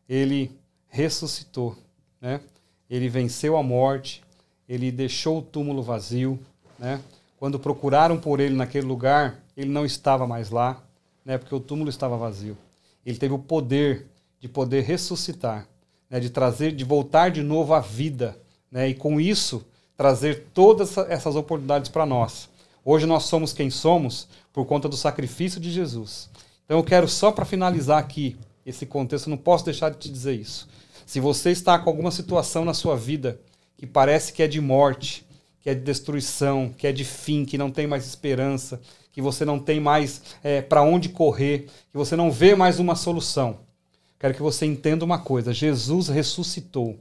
ele 0.07 0.51
ressuscitou, 0.87 1.77
né? 2.19 2.41
Ele 2.89 3.09
venceu 3.09 3.57
a 3.57 3.63
morte, 3.63 4.21
ele 4.67 4.91
deixou 4.91 5.39
o 5.39 5.41
túmulo 5.41 5.81
vazio, 5.81 6.39
né? 6.77 7.01
Quando 7.37 7.59
procuraram 7.59 8.19
por 8.19 8.39
ele 8.39 8.55
naquele 8.55 8.85
lugar, 8.85 9.43
ele 9.55 9.69
não 9.69 9.85
estava 9.85 10.27
mais 10.27 10.49
lá, 10.49 10.83
né? 11.23 11.37
Porque 11.37 11.55
o 11.55 11.59
túmulo 11.59 11.89
estava 11.89 12.17
vazio. 12.17 12.57
Ele 13.05 13.17
teve 13.17 13.33
o 13.33 13.39
poder 13.39 14.07
de 14.39 14.47
poder 14.47 14.83
ressuscitar, 14.83 15.67
né? 16.09 16.19
De 16.19 16.29
trazer, 16.29 16.71
de 16.73 16.83
voltar 16.83 17.29
de 17.29 17.41
novo 17.41 17.73
à 17.73 17.79
vida, 17.79 18.37
né? 18.69 18.89
E 18.89 18.93
com 18.93 19.19
isso 19.19 19.65
trazer 19.97 20.47
todas 20.53 20.97
essas 20.97 21.35
oportunidades 21.35 21.89
para 21.89 22.05
nós. 22.05 22.49
Hoje 22.83 23.05
nós 23.05 23.23
somos 23.23 23.53
quem 23.53 23.69
somos 23.69 24.27
por 24.53 24.65
conta 24.65 24.87
do 24.87 24.97
sacrifício 24.97 25.59
de 25.59 25.71
Jesus. 25.71 26.29
Então 26.65 26.77
eu 26.77 26.83
quero 26.83 27.07
só 27.07 27.31
para 27.31 27.45
finalizar 27.45 27.99
aqui 27.99 28.37
esse 28.65 28.85
contexto, 28.85 29.29
não 29.29 29.37
posso 29.37 29.65
deixar 29.65 29.89
de 29.89 29.97
te 29.97 30.09
dizer 30.09 30.33
isso. 30.33 30.67
Se 31.05 31.19
você 31.19 31.51
está 31.51 31.77
com 31.77 31.89
alguma 31.89 32.11
situação 32.11 32.65
na 32.65 32.73
sua 32.73 32.95
vida 32.95 33.39
que 33.77 33.85
parece 33.85 34.33
que 34.33 34.41
é 34.41 34.47
de 34.47 34.59
morte, 34.59 35.25
que 35.61 35.69
é 35.69 35.73
de 35.73 35.81
destruição, 35.81 36.73
que 36.75 36.87
é 36.87 36.91
de 36.91 37.03
fim, 37.03 37.45
que 37.45 37.57
não 37.57 37.69
tem 37.71 37.87
mais 37.87 38.05
esperança, 38.05 38.81
que 39.11 39.21
você 39.21 39.45
não 39.45 39.59
tem 39.59 39.79
mais 39.79 40.21
é, 40.43 40.61
para 40.61 40.81
onde 40.81 41.09
correr, 41.09 41.67
que 41.91 41.97
você 41.97 42.15
não 42.15 42.31
vê 42.31 42.55
mais 42.55 42.79
uma 42.79 42.95
solução. 42.95 43.59
Quero 44.19 44.33
que 44.33 44.41
você 44.41 44.65
entenda 44.65 45.05
uma 45.05 45.19
coisa: 45.19 45.53
Jesus 45.53 46.07
ressuscitou. 46.07 46.97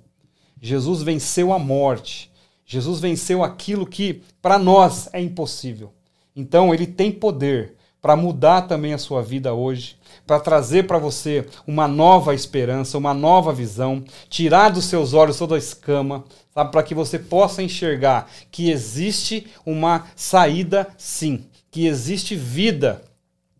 Jesus 0.60 1.02
venceu 1.02 1.52
a 1.52 1.58
morte. 1.58 2.30
Jesus 2.66 3.00
venceu 3.00 3.44
aquilo 3.44 3.86
que 3.86 4.22
para 4.40 4.58
nós 4.58 5.08
é 5.12 5.20
impossível. 5.20 5.92
Então 6.34 6.72
ele 6.72 6.86
tem 6.86 7.12
poder 7.12 7.74
para 8.04 8.16
mudar 8.16 8.62
também 8.62 8.92
a 8.92 8.98
sua 8.98 9.22
vida 9.22 9.54
hoje, 9.54 9.96
para 10.26 10.38
trazer 10.38 10.86
para 10.86 10.98
você 10.98 11.46
uma 11.66 11.88
nova 11.88 12.34
esperança, 12.34 12.98
uma 12.98 13.14
nova 13.14 13.50
visão, 13.50 14.04
tirar 14.28 14.68
dos 14.68 14.84
seus 14.84 15.14
olhos 15.14 15.38
toda 15.38 15.54
a 15.54 15.58
escama, 15.58 16.22
sabe, 16.52 16.70
para 16.70 16.82
que 16.82 16.94
você 16.94 17.18
possa 17.18 17.62
enxergar 17.62 18.30
que 18.50 18.70
existe 18.70 19.46
uma 19.64 20.06
saída 20.14 20.86
sim, 20.98 21.46
que 21.70 21.86
existe 21.86 22.36
vida 22.36 23.02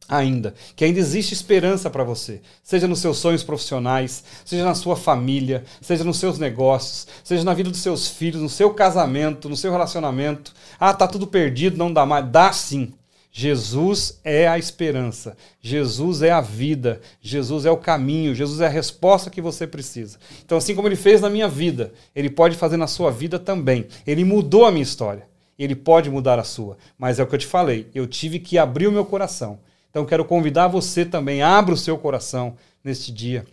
ainda, 0.09 0.55
que 0.77 0.85
ainda 0.85 0.99
existe 0.99 1.33
esperança 1.33 1.89
para 1.89 2.05
você, 2.05 2.41
seja 2.63 2.87
nos 2.87 3.01
seus 3.01 3.19
sonhos 3.19 3.43
profissionais, 3.43 4.23
seja 4.45 4.65
na 4.65 4.75
sua 4.75 4.97
família, 4.97 5.65
seja 5.81 6.05
nos 6.05 6.19
seus 6.19 6.39
negócios, 6.39 7.07
seja 7.23 7.45
na 7.45 7.55
vida 7.55 7.71
dos 7.71 7.81
seus 7.81 8.09
filhos, 8.09 8.41
no 8.41 8.49
seu 8.49 8.73
casamento, 8.73 9.49
no 9.49 9.57
seu 9.57 9.73
relacionamento. 9.73 10.53
Ah, 10.79 10.93
tá 10.93 11.09
tudo 11.09 11.27
perdido, 11.27 11.77
não 11.77 11.93
dá 11.93 12.05
mais. 12.05 12.31
Dá 12.31 12.53
sim. 12.53 12.93
Jesus 13.37 14.21
é 14.23 14.47
a 14.47 14.57
esperança, 14.57 15.37
Jesus 15.61 16.23
é 16.23 16.31
a 16.31 16.41
vida, 16.41 17.01
Jesus 17.21 17.67
é 17.67 17.71
o 17.71 17.77
caminho, 17.77 18.33
Jesus 18.33 18.61
é 18.61 18.67
a 18.67 18.71
resposta 18.71 19.29
que 19.29 19.41
você 19.41 19.67
precisa. 19.67 20.19
Então, 20.45 20.57
assim 20.57 20.73
como 20.73 20.87
ele 20.87 20.95
fez 20.95 21.21
na 21.21 21.29
minha 21.29 21.49
vida, 21.49 21.93
ele 22.15 22.31
pode 22.31 22.57
fazer 22.57 22.77
na 22.77 22.87
sua 22.87 23.11
vida 23.11 23.37
também. 23.37 23.89
Ele 24.07 24.25
mudou 24.25 24.65
a 24.65 24.71
minha 24.71 24.85
história, 24.85 25.27
ele 25.59 25.75
pode 25.75 26.09
mudar 26.09 26.39
a 26.39 26.45
sua. 26.45 26.79
Mas 26.97 27.19
é 27.19 27.25
o 27.25 27.27
que 27.27 27.35
eu 27.35 27.39
te 27.41 27.47
falei, 27.49 27.89
eu 27.93 28.07
tive 28.07 28.39
que 28.39 28.57
abrir 28.57 28.87
o 28.87 28.93
meu 28.93 29.05
coração. 29.05 29.59
Então, 29.95 30.05
quero 30.05 30.25
convidar 30.25 30.67
você 30.67 31.05
também, 31.05 31.41
abra 31.41 31.73
o 31.73 31.79
seu 31.79 31.97
coração 31.97 32.57
neste 32.83 33.13
dia. 33.13 33.47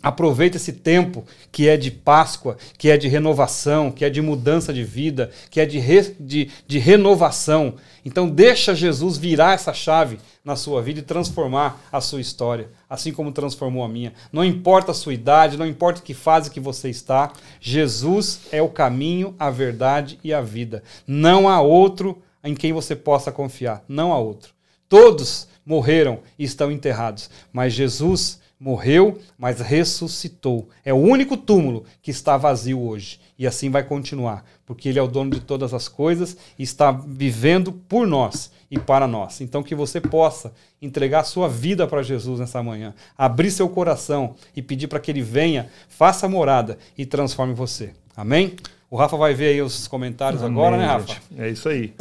Aproveita 0.00 0.56
esse 0.56 0.72
tempo 0.72 1.24
que 1.50 1.68
é 1.68 1.76
de 1.76 1.90
Páscoa, 1.90 2.56
que 2.78 2.88
é 2.88 2.96
de 2.96 3.08
renovação, 3.08 3.90
que 3.90 4.04
é 4.04 4.08
de 4.08 4.22
mudança 4.22 4.72
de 4.72 4.84
vida, 4.84 5.32
que 5.50 5.58
é 5.58 5.66
de, 5.66 5.80
re, 5.80 6.14
de, 6.20 6.48
de 6.64 6.78
renovação. 6.78 7.74
Então 8.04 8.28
deixa 8.28 8.72
Jesus 8.72 9.18
virar 9.18 9.54
essa 9.54 9.74
chave 9.74 10.20
na 10.44 10.54
sua 10.54 10.80
vida 10.80 11.00
e 11.00 11.02
transformar 11.02 11.82
a 11.90 12.00
sua 12.00 12.20
história, 12.20 12.68
assim 12.88 13.12
como 13.12 13.32
transformou 13.32 13.82
a 13.82 13.88
minha. 13.88 14.12
Não 14.32 14.44
importa 14.44 14.92
a 14.92 14.94
sua 14.94 15.12
idade, 15.12 15.56
não 15.56 15.66
importa 15.66 16.02
que 16.02 16.14
fase 16.14 16.52
que 16.52 16.60
você 16.60 16.88
está, 16.88 17.32
Jesus 17.60 18.42
é 18.52 18.62
o 18.62 18.68
caminho, 18.68 19.34
a 19.40 19.50
verdade 19.50 20.20
e 20.22 20.32
a 20.32 20.40
vida. 20.40 20.84
Não 21.04 21.48
há 21.48 21.60
outro 21.60 22.22
em 22.44 22.54
quem 22.54 22.72
você 22.72 22.94
possa 22.94 23.32
confiar, 23.32 23.82
não 23.88 24.12
há 24.12 24.18
outro. 24.20 24.54
Todos 24.88 25.49
morreram 25.70 26.18
e 26.36 26.42
estão 26.42 26.72
enterrados, 26.72 27.30
mas 27.52 27.72
Jesus 27.72 28.40
morreu, 28.58 29.18
mas 29.38 29.60
ressuscitou. 29.60 30.68
É 30.84 30.92
o 30.92 30.96
único 30.96 31.36
túmulo 31.36 31.84
que 32.02 32.10
está 32.10 32.36
vazio 32.36 32.80
hoje. 32.80 33.20
E 33.38 33.46
assim 33.46 33.70
vai 33.70 33.84
continuar, 33.84 34.44
porque 34.66 34.88
Ele 34.88 34.98
é 34.98 35.02
o 35.02 35.06
dono 35.06 35.30
de 35.30 35.40
todas 35.40 35.72
as 35.72 35.86
coisas 35.86 36.36
e 36.58 36.64
está 36.64 36.90
vivendo 36.90 37.72
por 37.72 38.04
nós 38.04 38.50
e 38.68 38.80
para 38.80 39.06
nós. 39.06 39.40
Então, 39.40 39.62
que 39.62 39.74
você 39.74 40.00
possa 40.00 40.52
entregar 40.82 41.22
sua 41.22 41.48
vida 41.48 41.86
para 41.86 42.02
Jesus 42.02 42.40
nessa 42.40 42.60
manhã, 42.62 42.92
abrir 43.16 43.52
seu 43.52 43.68
coração 43.68 44.34
e 44.54 44.60
pedir 44.60 44.88
para 44.88 44.98
que 44.98 45.12
Ele 45.12 45.22
venha, 45.22 45.70
faça 45.88 46.28
morada 46.28 46.76
e 46.98 47.06
transforme 47.06 47.54
você. 47.54 47.92
Amém? 48.16 48.56
O 48.90 48.96
Rafa 48.96 49.16
vai 49.16 49.34
ver 49.34 49.50
aí 49.50 49.62
os 49.62 49.86
comentários 49.86 50.42
Amém, 50.42 50.52
agora, 50.52 50.76
né, 50.76 50.86
Rafa? 50.86 51.06
Gente. 51.06 51.22
É 51.38 51.48
isso 51.48 51.68
aí. 51.68 51.94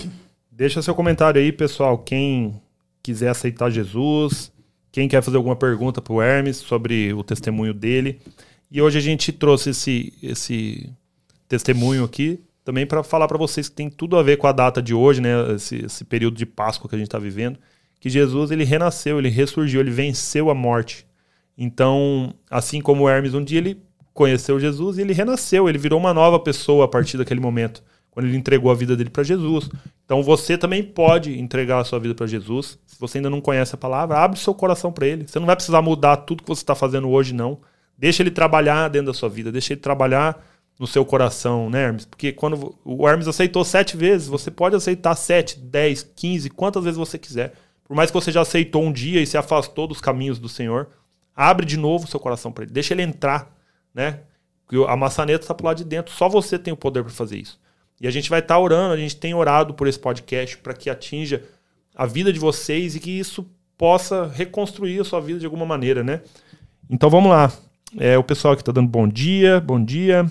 Deixa 0.51 0.81
seu 0.81 0.95
comentário 0.95 1.39
aí, 1.39 1.51
pessoal. 1.51 1.99
Quem 1.99 2.59
quiser 3.01 3.29
aceitar 3.29 3.69
Jesus, 3.69 4.51
quem 4.91 5.07
quer 5.07 5.21
fazer 5.21 5.37
alguma 5.37 5.55
pergunta 5.55 6.01
para 6.01 6.13
o 6.13 6.21
Hermes 6.21 6.57
sobre 6.57 7.13
o 7.13 7.23
testemunho 7.23 7.73
dele. 7.73 8.19
E 8.71 8.81
hoje 8.81 8.97
a 8.97 9.01
gente 9.01 9.31
trouxe 9.31 9.71
esse, 9.71 10.13
esse 10.21 10.89
testemunho 11.47 12.03
aqui 12.03 12.41
também 12.63 12.85
para 12.85 13.01
falar 13.03 13.27
para 13.27 13.37
vocês 13.37 13.67
que 13.67 13.75
tem 13.75 13.89
tudo 13.89 14.17
a 14.17 14.23
ver 14.23 14.37
com 14.37 14.45
a 14.45 14.51
data 14.51 14.81
de 14.81 14.93
hoje, 14.93 15.21
né? 15.21 15.55
Esse, 15.55 15.85
esse 15.85 16.05
período 16.05 16.37
de 16.37 16.45
Páscoa 16.45 16.87
que 16.89 16.95
a 16.95 16.97
gente 16.97 17.07
está 17.07 17.17
vivendo. 17.17 17.57
Que 17.99 18.09
Jesus 18.09 18.51
ele 18.51 18.63
renasceu, 18.63 19.17
ele 19.17 19.29
ressurgiu, 19.29 19.81
ele 19.81 19.91
venceu 19.91 20.49
a 20.49 20.55
morte. 20.55 21.05
Então, 21.57 22.33
assim 22.49 22.79
como 22.79 23.09
Hermes 23.09 23.33
um 23.33 23.43
dia 23.43 23.57
ele 23.57 23.81
conheceu 24.13 24.59
Jesus 24.59 24.97
e 24.97 25.01
ele 25.01 25.13
renasceu, 25.13 25.67
ele 25.67 25.77
virou 25.77 25.99
uma 25.99 26.13
nova 26.13 26.39
pessoa 26.39 26.85
a 26.85 26.87
partir 26.87 27.17
daquele 27.17 27.39
momento 27.39 27.83
quando 28.19 28.27
ele 28.27 28.37
entregou 28.37 28.69
a 28.69 28.75
vida 28.75 28.97
dele 28.97 29.09
para 29.09 29.23
Jesus. 29.23 29.69
Então 30.03 30.21
você 30.21 30.57
também 30.57 30.83
pode 30.83 31.39
entregar 31.39 31.79
a 31.79 31.85
sua 31.85 31.99
vida 31.99 32.13
para 32.13 32.27
Jesus. 32.27 32.77
Se 32.85 32.99
você 32.99 33.17
ainda 33.17 33.29
não 33.29 33.39
conhece 33.39 33.73
a 33.73 33.77
palavra, 33.77 34.17
abre 34.17 34.37
seu 34.37 34.53
coração 34.53 34.91
para 34.91 35.07
ele. 35.07 35.25
Você 35.25 35.39
não 35.39 35.45
vai 35.45 35.55
precisar 35.55 35.81
mudar 35.81 36.17
tudo 36.17 36.43
que 36.43 36.49
você 36.49 36.61
está 36.61 36.75
fazendo 36.75 37.09
hoje, 37.09 37.33
não. 37.33 37.59
Deixa 37.97 38.21
ele 38.21 38.29
trabalhar 38.29 38.89
dentro 38.89 39.07
da 39.07 39.13
sua 39.13 39.29
vida, 39.29 39.53
deixa 39.53 39.71
ele 39.71 39.79
trabalhar 39.79 40.45
no 40.77 40.85
seu 40.85 41.05
coração, 41.05 41.69
né, 41.69 41.85
Hermes? 41.85 42.03
Porque 42.03 42.33
quando 42.33 42.75
o 42.83 43.07
Hermes 43.07 43.27
aceitou 43.27 43.63
sete 43.63 43.95
vezes, 43.95 44.27
você 44.27 44.51
pode 44.51 44.75
aceitar 44.75 45.15
sete, 45.15 45.57
dez, 45.57 46.03
quinze, 46.15 46.49
quantas 46.49 46.83
vezes 46.83 46.97
você 46.97 47.17
quiser. 47.17 47.53
Por 47.85 47.95
mais 47.95 48.11
que 48.11 48.15
você 48.15 48.33
já 48.33 48.41
aceitou 48.41 48.83
um 48.83 48.91
dia 48.91 49.21
e 49.21 49.25
se 49.25 49.37
afastou 49.37 49.87
dos 49.87 50.01
caminhos 50.01 50.39
do 50.39 50.49
Senhor, 50.49 50.89
abre 51.33 51.65
de 51.65 51.77
novo 51.77 52.05
seu 52.05 52.19
coração 52.19 52.51
para 52.51 52.65
ele. 52.65 52.73
Deixa 52.73 52.93
ele 52.93 53.01
entrar, 53.01 53.49
né? 53.93 54.19
A 54.89 54.95
maçaneta 54.97 55.45
está 55.45 55.53
pro 55.53 55.65
lado 55.65 55.77
de 55.77 55.85
dentro. 55.85 56.13
Só 56.13 56.27
você 56.27 56.59
tem 56.59 56.73
o 56.73 56.77
poder 56.77 57.03
para 57.03 57.13
fazer 57.13 57.37
isso. 57.37 57.57
E 57.99 58.07
a 58.07 58.11
gente 58.11 58.29
vai 58.29 58.39
estar 58.39 58.55
tá 58.55 58.59
orando, 58.59 58.93
a 58.93 58.97
gente 58.97 59.15
tem 59.15 59.33
orado 59.33 59.73
por 59.73 59.87
esse 59.87 59.99
podcast 59.99 60.57
para 60.57 60.73
que 60.73 60.89
atinja 60.89 61.43
a 61.95 62.05
vida 62.05 62.31
de 62.31 62.39
vocês 62.39 62.95
e 62.95 62.99
que 62.99 63.11
isso 63.11 63.45
possa 63.77 64.27
reconstruir 64.27 64.99
a 64.99 65.03
sua 65.03 65.19
vida 65.19 65.39
de 65.39 65.45
alguma 65.45 65.65
maneira, 65.65 66.03
né? 66.03 66.21
Então 66.89 67.09
vamos 67.09 67.29
lá. 67.29 67.51
É, 67.97 68.17
o 68.17 68.23
pessoal 68.23 68.55
que 68.55 68.61
está 68.61 68.71
dando 68.71 68.87
bom 68.87 69.07
dia, 69.07 69.59
bom 69.59 69.83
dia. 69.83 70.29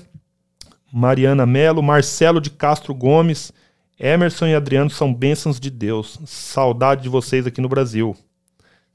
Mariana 0.92 1.44
Melo, 1.44 1.82
Marcelo 1.82 2.40
de 2.40 2.50
Castro 2.50 2.94
Gomes, 2.94 3.52
Emerson 3.98 4.46
e 4.46 4.54
Adriano 4.54 4.88
são 4.88 5.12
bênçãos 5.12 5.60
de 5.60 5.70
Deus. 5.70 6.18
Saudade 6.24 7.02
de 7.02 7.08
vocês 7.08 7.46
aqui 7.46 7.60
no 7.60 7.68
Brasil. 7.68 8.16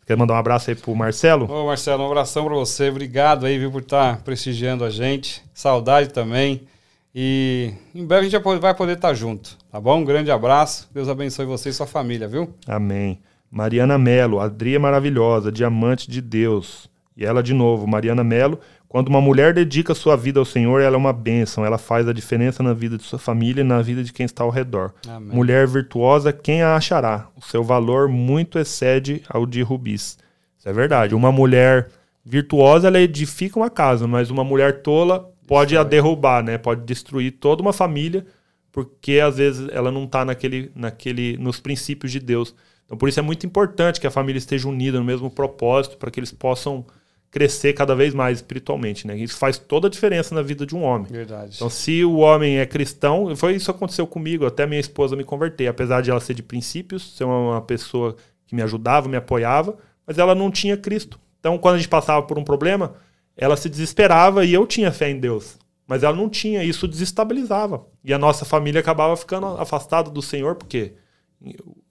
Quer 0.06 0.18
mandar 0.18 0.34
um 0.34 0.38
abraço 0.38 0.70
aí 0.70 0.76
pro 0.76 0.96
Marcelo? 0.96 1.50
Ô 1.50 1.68
Marcelo, 1.68 2.04
um 2.04 2.08
abração 2.08 2.46
para 2.46 2.56
você. 2.56 2.90
Obrigado 2.90 3.46
aí, 3.46 3.58
viu, 3.58 3.72
por 3.72 3.82
estar 3.82 4.18
tá 4.18 4.22
prestigiando 4.24 4.84
a 4.84 4.90
gente. 4.90 5.44
Saudade 5.54 6.10
também. 6.10 6.68
E 7.16 7.74
em 7.94 8.06
breve 8.06 8.26
a 8.26 8.30
gente 8.30 8.60
vai 8.60 8.74
poder 8.74 8.94
estar 8.94 9.14
junto, 9.14 9.58
tá 9.72 9.80
bom? 9.80 10.00
Um 10.00 10.06
grande 10.06 10.32
abraço. 10.32 10.90
Deus 10.94 11.08
abençoe 11.08 11.46
você 11.46 11.70
e 11.70 11.74
sua 11.74 11.86
família, 11.86 12.28
viu? 12.28 12.54
Amém. 12.68 13.20
Mariana 13.52 14.00
Melo, 14.00 14.40
Adria 14.40 14.80
maravilhosa, 14.80 15.52
diamante 15.52 16.10
de 16.10 16.22
Deus. 16.22 16.90
E 17.16 17.24
ela 17.24 17.44
de 17.44 17.54
novo, 17.54 17.86
Mariana 17.86 18.24
Melo, 18.24 18.60
Quando 18.94 19.08
uma 19.08 19.20
mulher 19.20 19.56
dedica 19.56 19.96
sua 19.96 20.16
vida 20.16 20.40
ao 20.40 20.46
Senhor, 20.46 20.80
ela 20.80 20.96
é 20.96 20.98
uma 20.98 21.12
bênção. 21.12 21.66
Ela 21.66 21.80
faz 21.80 22.08
a 22.08 22.14
diferença 22.14 22.62
na 22.62 22.74
vida 22.74 22.96
de 22.96 23.02
sua 23.02 23.18
família 23.18 23.62
e 23.62 23.64
na 23.64 23.82
vida 23.82 24.04
de 24.04 24.14
quem 24.14 24.24
está 24.24 24.44
ao 24.44 24.52
redor. 24.52 24.94
Amém. 25.10 25.36
Mulher 25.36 25.66
virtuosa, 25.68 26.32
quem 26.32 26.62
a 26.62 26.76
achará? 26.76 27.28
O 27.36 27.44
seu 27.44 27.64
valor 27.64 28.08
muito 28.08 28.60
excede 28.60 29.24
ao 29.28 29.48
de 29.48 29.64
rubis. 29.64 30.20
Isso 30.60 30.70
é 30.70 30.72
verdade. 30.72 31.16
Uma 31.16 31.32
mulher 31.32 31.90
virtuosa, 32.24 32.88
ela 32.88 33.00
edifica 33.00 33.58
uma 33.58 33.70
casa, 33.70 34.08
mas 34.08 34.30
uma 34.30 34.44
mulher 34.44 34.84
tola 34.84 35.33
pode 35.48 35.78
a 35.78 35.84
derrubar, 35.84 36.44
né? 36.44 36.58
Pode 36.58 36.82
destruir 36.82 37.32
toda 37.34 37.62
uma 37.62 37.74
família, 37.74 38.26
porque 38.72 39.20
às 39.20 39.38
vezes 39.38 39.68
ela 39.72 39.92
não 39.92 40.06
está 40.06 40.26
naquele, 40.26 40.72
naquele, 40.76 41.38
nos 41.38 41.60
princípios 41.60 42.12
de 42.12 42.20
Deus. 42.20 42.56
Então, 42.86 42.98
por 42.98 43.10
isso 43.10 43.20
é 43.20 43.24
muito 43.24 43.46
importante 43.46 44.00
que 44.00 44.08
a 44.08 44.12
família 44.12 44.38
esteja 44.38 44.68
unida 44.68 45.00
no 45.00 45.06
mesmo 45.06 45.30
propósito, 45.30 45.98
para 45.98 46.12
que 46.12 46.20
eles 46.20 46.32
possam 46.32 46.86
crescer 47.34 47.74
cada 47.74 47.96
vez 47.96 48.14
mais 48.14 48.38
espiritualmente, 48.38 49.08
né? 49.08 49.18
Isso 49.18 49.36
faz 49.38 49.58
toda 49.58 49.88
a 49.88 49.90
diferença 49.90 50.36
na 50.36 50.44
vida 50.44 50.68
de 50.68 50.76
um 50.76 50.84
homem. 50.84 51.12
Verdade. 51.12 51.54
Então, 51.56 51.68
se 51.68 52.06
o 52.06 52.18
homem 52.18 52.60
é 52.60 52.66
cristão, 52.66 53.36
foi 53.36 53.56
isso 53.56 53.66
que 53.66 53.72
aconteceu 53.76 54.06
comigo, 54.06 54.46
até 54.46 54.68
minha 54.68 54.80
esposa 54.80 55.16
me 55.16 55.24
converter, 55.24 55.68
apesar 55.68 56.02
de 56.02 56.12
ela 56.12 56.20
ser 56.20 56.36
de 56.36 56.44
princípios, 56.44 57.18
ser 57.18 57.24
uma 57.24 57.60
pessoa 57.62 58.16
que 58.46 58.56
me 58.56 58.62
ajudava, 58.62 59.10
me 59.10 59.18
apoiava, 59.18 59.76
mas 60.06 60.20
ela 60.20 60.36
não 60.36 60.52
tinha 60.52 60.78
Cristo. 60.78 61.20
Então, 61.40 61.58
quando 61.58 61.76
a 61.76 61.78
gente 61.80 61.90
passava 61.90 62.22
por 62.22 62.38
um 62.38 62.44
problema, 62.44 62.94
ela 63.36 63.58
se 63.58 63.70
desesperava 63.70 64.46
e 64.46 64.54
eu 64.54 64.66
tinha 64.66 64.92
fé 64.92 65.10
em 65.10 65.20
Deus, 65.20 65.58
mas 65.88 66.04
ela 66.04 66.16
não 66.16 66.30
tinha, 66.30 66.64
isso 66.64 66.88
desestabilizava. 66.88 67.86
E 68.04 68.14
a 68.14 68.18
nossa 68.18 68.46
família 68.46 68.80
acabava 68.80 69.16
ficando 69.18 69.48
afastada 69.48 70.10
do 70.10 70.22
Senhor, 70.22 70.56
porque 70.56 70.94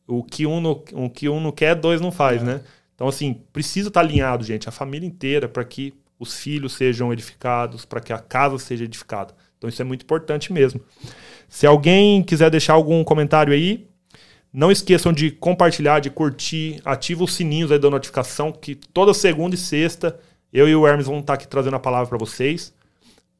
o 0.06 0.22
que 0.22 0.46
um 0.46 0.60
não, 0.60 0.82
o 0.92 1.10
que 1.10 1.28
um 1.28 1.40
não 1.40 1.52
quer, 1.52 1.74
dois 1.74 2.00
não 2.00 2.12
faz, 2.12 2.42
é. 2.42 2.44
né? 2.44 2.60
Então, 2.94 3.08
assim, 3.08 3.40
precisa 3.52 3.88
estar 3.88 4.00
alinhado, 4.00 4.44
gente, 4.44 4.68
a 4.68 4.72
família 4.72 5.06
inteira, 5.06 5.48
para 5.48 5.64
que 5.64 5.92
os 6.18 6.36
filhos 6.36 6.74
sejam 6.74 7.12
edificados, 7.12 7.84
para 7.84 8.00
que 8.00 8.12
a 8.12 8.18
casa 8.18 8.58
seja 8.58 8.84
edificada. 8.84 9.34
Então, 9.58 9.68
isso 9.68 9.82
é 9.82 9.84
muito 9.84 10.02
importante 10.02 10.52
mesmo. 10.52 10.80
Se 11.48 11.66
alguém 11.66 12.22
quiser 12.22 12.50
deixar 12.50 12.74
algum 12.74 13.02
comentário 13.02 13.52
aí, 13.52 13.88
não 14.52 14.70
esqueçam 14.70 15.12
de 15.12 15.30
compartilhar, 15.30 16.00
de 16.00 16.10
curtir, 16.10 16.80
ativa 16.84 17.24
os 17.24 17.34
sininhos 17.34 17.72
aí 17.72 17.78
da 17.78 17.90
notificação, 17.90 18.52
que 18.52 18.74
toda 18.74 19.14
segunda 19.14 19.54
e 19.54 19.58
sexta 19.58 20.18
eu 20.52 20.68
e 20.68 20.74
o 20.74 20.86
Hermes 20.86 21.06
vamos 21.06 21.22
estar 21.22 21.34
aqui 21.34 21.48
trazendo 21.48 21.76
a 21.76 21.80
palavra 21.80 22.08
para 22.08 22.18
vocês. 22.18 22.74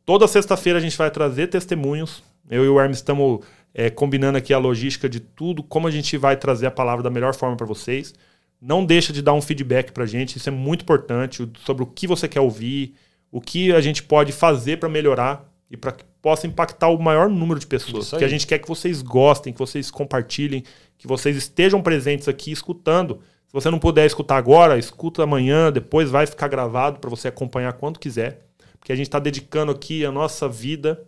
Toda 0.05 0.27
sexta-feira 0.27 0.79
a 0.79 0.83
gente 0.83 0.97
vai 0.97 1.11
trazer 1.11 1.49
testemunhos. 1.49 2.23
Eu 2.51 2.65
e 2.65 2.69
o 2.69 2.81
Hermes 2.81 2.99
estamos 2.99 3.41
é, 3.75 3.91
combinando 3.91 4.39
aqui 4.39 4.53
a 4.53 4.59
logística 4.59 5.09
de 5.09 5.21
tudo, 5.21 5.63
como 5.63 5.87
a 5.87 5.91
gente 5.91 6.17
vai 6.17 6.37
trazer 6.37 6.67
a 6.67 6.71
palavra 6.71 7.03
da 7.03 7.11
melhor 7.11 7.35
forma 7.35 7.57
para 7.57 7.67
vocês. 7.67 8.15
Não 8.61 8.85
deixa 8.85 9.13
de 9.13 9.23
dar 9.23 9.33
um 9.33 9.43
feedback 9.43 9.93
para 9.93 10.05
a 10.05 10.07
gente, 10.07 10.37
isso 10.37 10.49
é 10.49 10.53
muito 10.53 10.83
importante, 10.83 11.49
sobre 11.65 11.83
o 11.83 11.87
que 11.87 12.07
você 12.07 12.29
quer 12.29 12.41
ouvir, 12.41 12.95
o 13.31 13.41
que 13.41 13.73
a 13.73 13.81
gente 13.81 14.03
pode 14.03 14.31
fazer 14.31 14.79
para 14.79 14.89
melhorar 14.89 15.51
e 15.71 15.77
para 15.77 15.93
que 15.93 16.05
possa 16.21 16.47
impactar 16.47 16.89
o 16.89 17.03
maior 17.03 17.29
número 17.29 17.59
de 17.59 17.67
pessoas. 17.67 18.11
Que 18.11 18.25
a 18.25 18.29
gente 18.29 18.47
quer 18.47 18.59
que 18.59 18.69
vocês 18.69 19.03
gostem, 19.03 19.53
que 19.53 19.59
vocês 19.59 19.91
compartilhem, 19.91 20.63
que 20.97 21.09
vocês 21.09 21.37
estejam 21.37 21.83
presentes 21.83 22.29
aqui 22.29 22.53
escutando. 22.53 23.21
Se 23.53 23.61
você 23.61 23.71
não 23.71 23.79
puder 23.79 24.07
escutar 24.07 24.39
agora, 24.39 24.79
escuta 24.79 25.23
amanhã, 25.23 25.71
depois 25.71 26.09
vai 26.09 26.27
ficar 26.27 26.49
gravado 26.49 26.99
para 27.01 27.11
você 27.11 27.29
acompanhar 27.29 27.75
quando 27.75 27.99
quiser. 27.99 28.47
Porque 28.79 28.91
a 28.91 28.97
gente 28.97 29.09
está 29.09 29.19
dedicando 29.19 29.71
aqui 29.71 30.07
a 30.07 30.11
nossa 30.11 30.49
vida 30.49 31.07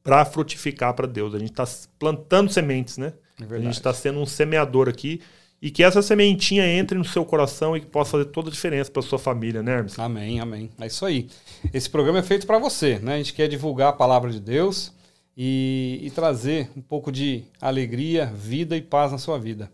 para 0.00 0.24
frutificar 0.24 0.94
para 0.94 1.08
Deus. 1.08 1.34
A 1.34 1.40
gente 1.40 1.50
está 1.50 1.64
plantando 1.98 2.52
sementes, 2.52 2.98
né? 2.98 3.14
É 3.40 3.52
a 3.52 3.58
gente 3.58 3.72
está 3.72 3.92
sendo 3.92 4.20
um 4.20 4.26
semeador 4.26 4.88
aqui 4.88 5.20
e 5.60 5.72
que 5.72 5.82
essa 5.82 6.00
sementinha 6.02 6.64
entre 6.64 6.96
no 6.96 7.04
seu 7.04 7.24
coração 7.24 7.76
e 7.76 7.80
que 7.80 7.86
possa 7.86 8.12
fazer 8.12 8.26
toda 8.26 8.48
a 8.48 8.52
diferença 8.52 8.88
para 8.88 9.02
sua 9.02 9.18
família, 9.18 9.60
né, 9.60 9.72
Hermes? 9.72 9.98
Amém, 9.98 10.38
amém. 10.38 10.70
É 10.80 10.86
isso 10.86 11.04
aí. 11.04 11.28
Esse 11.74 11.90
programa 11.90 12.20
é 12.20 12.22
feito 12.22 12.46
para 12.46 12.60
você, 12.60 13.00
né? 13.00 13.14
A 13.14 13.18
gente 13.18 13.34
quer 13.34 13.48
divulgar 13.48 13.88
a 13.88 13.92
palavra 13.92 14.30
de 14.30 14.38
Deus 14.38 14.94
e, 15.36 15.98
e 16.00 16.10
trazer 16.12 16.70
um 16.76 16.80
pouco 16.80 17.10
de 17.10 17.42
alegria, 17.60 18.26
vida 18.26 18.76
e 18.76 18.80
paz 18.80 19.10
na 19.10 19.18
sua 19.18 19.36
vida. 19.36 19.68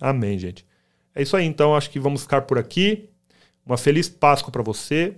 Amém, 0.00 0.38
gente. 0.38 0.64
É 1.14 1.22
isso 1.22 1.36
aí, 1.36 1.44
então. 1.44 1.74
Acho 1.74 1.90
que 1.90 2.00
vamos 2.00 2.22
ficar 2.22 2.42
por 2.42 2.58
aqui. 2.58 3.08
Uma 3.64 3.76
feliz 3.76 4.08
Páscoa 4.08 4.50
para 4.50 4.62
você. 4.62 5.16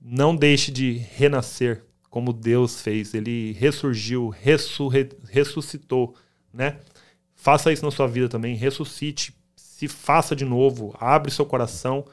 Não 0.00 0.34
deixe 0.34 0.70
de 0.70 0.92
renascer 1.16 1.82
como 2.10 2.32
Deus 2.32 2.80
fez. 2.80 3.12
Ele 3.12 3.52
ressurgiu, 3.58 4.28
ressurre, 4.28 5.08
ressuscitou, 5.28 6.14
né? 6.52 6.78
Faça 7.34 7.72
isso 7.72 7.84
na 7.84 7.90
sua 7.90 8.06
vida 8.06 8.28
também, 8.28 8.54
ressuscite, 8.54 9.34
se 9.54 9.88
faça 9.88 10.34
de 10.34 10.44
novo, 10.44 10.96
abre 10.98 11.30
seu 11.30 11.44
coração 11.44 12.04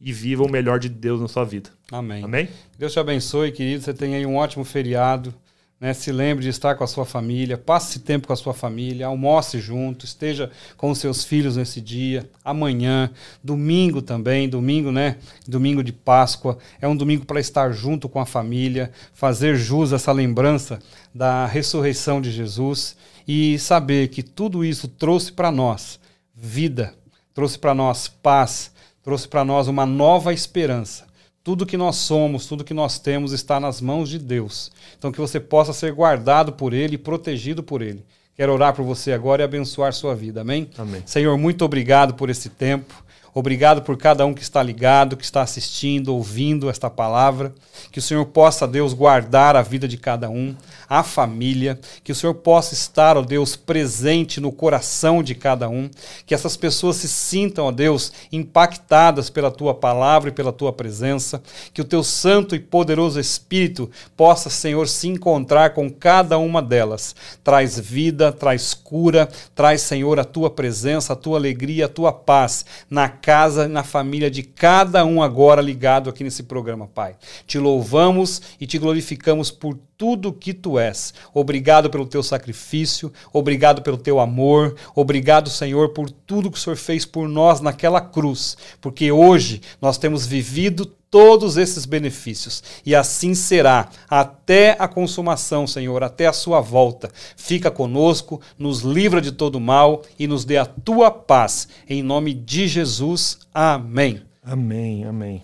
e 0.00 0.12
viva 0.12 0.44
o 0.44 0.50
melhor 0.50 0.78
de 0.78 0.88
Deus 0.88 1.20
na 1.20 1.26
sua 1.26 1.42
vida. 1.42 1.70
Amém. 1.90 2.22
Amém? 2.22 2.48
Deus 2.78 2.92
te 2.92 3.00
abençoe, 3.00 3.50
querido. 3.50 3.82
Você 3.82 3.94
tenha 3.94 4.18
aí 4.18 4.26
um 4.26 4.36
ótimo 4.36 4.64
feriado. 4.64 5.34
Né? 5.80 5.92
Se 5.92 6.10
lembre 6.10 6.42
de 6.42 6.48
estar 6.48 6.74
com 6.74 6.84
a 6.84 6.86
sua 6.86 7.04
família, 7.04 7.58
passe 7.58 8.00
tempo 8.00 8.26
com 8.26 8.32
a 8.32 8.36
sua 8.36 8.54
família, 8.54 9.06
almoce 9.06 9.60
junto, 9.60 10.06
esteja 10.06 10.50
com 10.76 10.90
os 10.90 10.98
seus 10.98 11.24
filhos 11.24 11.56
nesse 11.56 11.80
dia, 11.80 12.28
amanhã, 12.44 13.10
domingo 13.44 14.00
também, 14.00 14.48
domingo, 14.48 14.90
né? 14.90 15.16
Domingo 15.46 15.84
de 15.84 15.92
Páscoa, 15.92 16.56
é 16.80 16.88
um 16.88 16.96
domingo 16.96 17.26
para 17.26 17.40
estar 17.40 17.72
junto 17.72 18.08
com 18.08 18.20
a 18.20 18.26
família, 18.26 18.90
fazer 19.12 19.56
jus 19.56 19.92
a 19.92 19.96
essa 19.96 20.12
lembrança 20.12 20.78
da 21.14 21.46
ressurreição 21.46 22.20
de 22.20 22.30
Jesus 22.30 22.96
e 23.28 23.58
saber 23.58 24.08
que 24.08 24.22
tudo 24.22 24.64
isso 24.64 24.88
trouxe 24.88 25.32
para 25.32 25.50
nós 25.50 26.00
vida, 26.36 26.94
trouxe 27.34 27.58
para 27.58 27.74
nós 27.74 28.08
paz, 28.08 28.70
trouxe 29.02 29.26
para 29.26 29.44
nós 29.44 29.68
uma 29.68 29.86
nova 29.86 30.32
esperança. 30.32 31.05
Tudo 31.46 31.64
que 31.64 31.76
nós 31.76 31.94
somos, 31.94 32.46
tudo 32.46 32.64
que 32.64 32.74
nós 32.74 32.98
temos 32.98 33.30
está 33.30 33.60
nas 33.60 33.80
mãos 33.80 34.08
de 34.08 34.18
Deus. 34.18 34.72
Então 34.98 35.12
que 35.12 35.20
você 35.20 35.38
possa 35.38 35.72
ser 35.72 35.92
guardado 35.92 36.52
por 36.52 36.74
Ele 36.74 36.96
e 36.96 36.98
protegido 36.98 37.62
por 37.62 37.82
Ele. 37.82 38.04
Quero 38.34 38.52
orar 38.52 38.74
por 38.74 38.84
você 38.84 39.12
agora 39.12 39.42
e 39.42 39.44
abençoar 39.44 39.92
sua 39.92 40.12
vida. 40.12 40.40
Amém? 40.40 40.68
Amém. 40.76 41.04
Senhor, 41.06 41.38
muito 41.38 41.64
obrigado 41.64 42.14
por 42.14 42.30
esse 42.30 42.48
tempo. 42.48 42.92
Obrigado 43.38 43.82
por 43.82 43.98
cada 43.98 44.24
um 44.24 44.32
que 44.32 44.42
está 44.42 44.62
ligado, 44.62 45.14
que 45.14 45.22
está 45.22 45.42
assistindo, 45.42 46.14
ouvindo 46.14 46.70
esta 46.70 46.88
palavra. 46.88 47.54
Que 47.92 47.98
o 47.98 48.02
Senhor 48.02 48.24
possa, 48.24 48.66
Deus, 48.66 48.94
guardar 48.94 49.54
a 49.54 49.60
vida 49.60 49.86
de 49.86 49.98
cada 49.98 50.30
um, 50.30 50.56
a 50.88 51.02
família. 51.02 51.78
Que 52.02 52.12
o 52.12 52.14
Senhor 52.14 52.32
possa 52.32 52.72
estar, 52.72 53.14
ó 53.14 53.20
Deus, 53.20 53.54
presente 53.54 54.40
no 54.40 54.50
coração 54.50 55.22
de 55.22 55.34
cada 55.34 55.68
um. 55.68 55.90
Que 56.24 56.34
essas 56.34 56.56
pessoas 56.56 56.96
se 56.96 57.08
sintam, 57.08 57.66
ó 57.66 57.70
Deus, 57.70 58.10
impactadas 58.32 59.28
pela 59.28 59.50
tua 59.50 59.74
palavra 59.74 60.30
e 60.30 60.32
pela 60.32 60.50
tua 60.50 60.72
presença. 60.72 61.42
Que 61.74 61.82
o 61.82 61.84
teu 61.84 62.02
santo 62.02 62.56
e 62.56 62.58
poderoso 62.58 63.20
Espírito 63.20 63.90
possa, 64.16 64.48
Senhor, 64.48 64.88
se 64.88 65.08
encontrar 65.08 65.74
com 65.74 65.90
cada 65.90 66.38
uma 66.38 66.62
delas. 66.62 67.14
Traz 67.44 67.78
vida, 67.78 68.32
traz 68.32 68.72
cura, 68.72 69.28
traz, 69.54 69.82
Senhor, 69.82 70.18
a 70.18 70.24
tua 70.24 70.48
presença, 70.48 71.12
a 71.12 71.16
tua 71.16 71.36
alegria, 71.36 71.84
a 71.84 71.90
tua 71.90 72.14
paz 72.14 72.64
na 72.88 73.10
casa, 73.26 73.66
na 73.66 73.82
família 73.82 74.30
de 74.30 74.44
cada 74.44 75.04
um 75.04 75.20
agora 75.20 75.60
ligado 75.60 76.08
aqui 76.08 76.22
nesse 76.22 76.44
programa, 76.44 76.86
Pai. 76.86 77.16
Te 77.44 77.58
louvamos 77.58 78.40
e 78.60 78.68
te 78.68 78.78
glorificamos 78.78 79.50
por 79.50 79.76
tudo 79.98 80.32
que 80.32 80.54
tu 80.54 80.78
és. 80.78 81.12
Obrigado 81.34 81.90
pelo 81.90 82.06
teu 82.06 82.22
sacrifício, 82.22 83.12
obrigado 83.32 83.82
pelo 83.82 83.96
teu 83.96 84.20
amor, 84.20 84.76
obrigado, 84.94 85.50
Senhor, 85.50 85.88
por 85.88 86.08
tudo 86.08 86.52
que 86.52 86.56
o 86.56 86.60
Senhor 86.60 86.76
fez 86.76 87.04
por 87.04 87.28
nós 87.28 87.60
naquela 87.60 88.00
cruz, 88.00 88.56
porque 88.80 89.10
hoje 89.10 89.60
nós 89.82 89.98
temos 89.98 90.24
vivido 90.24 90.86
todos 91.10 91.56
esses 91.56 91.84
benefícios. 91.84 92.62
E 92.84 92.94
assim 92.94 93.34
será 93.34 93.88
até 94.08 94.76
a 94.78 94.88
consumação, 94.88 95.66
Senhor, 95.66 96.02
até 96.02 96.26
a 96.26 96.32
sua 96.32 96.60
volta. 96.60 97.10
Fica 97.36 97.70
conosco, 97.70 98.40
nos 98.58 98.80
livra 98.80 99.20
de 99.20 99.32
todo 99.32 99.60
mal 99.60 100.02
e 100.18 100.26
nos 100.26 100.44
dê 100.44 100.56
a 100.56 100.66
tua 100.66 101.10
paz. 101.10 101.68
Em 101.88 102.02
nome 102.02 102.34
de 102.34 102.66
Jesus. 102.66 103.38
Amém. 103.52 104.22
Amém, 104.42 105.04
amém. 105.04 105.42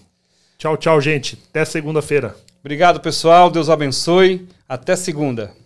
Tchau, 0.59 0.77
tchau, 0.77 1.01
gente. 1.01 1.39
Até 1.51 1.65
segunda-feira. 1.65 2.37
Obrigado, 2.61 3.01
pessoal. 3.01 3.51
Deus 3.51 3.69
abençoe. 3.69 4.47
Até 4.69 4.95
segunda. 4.95 5.62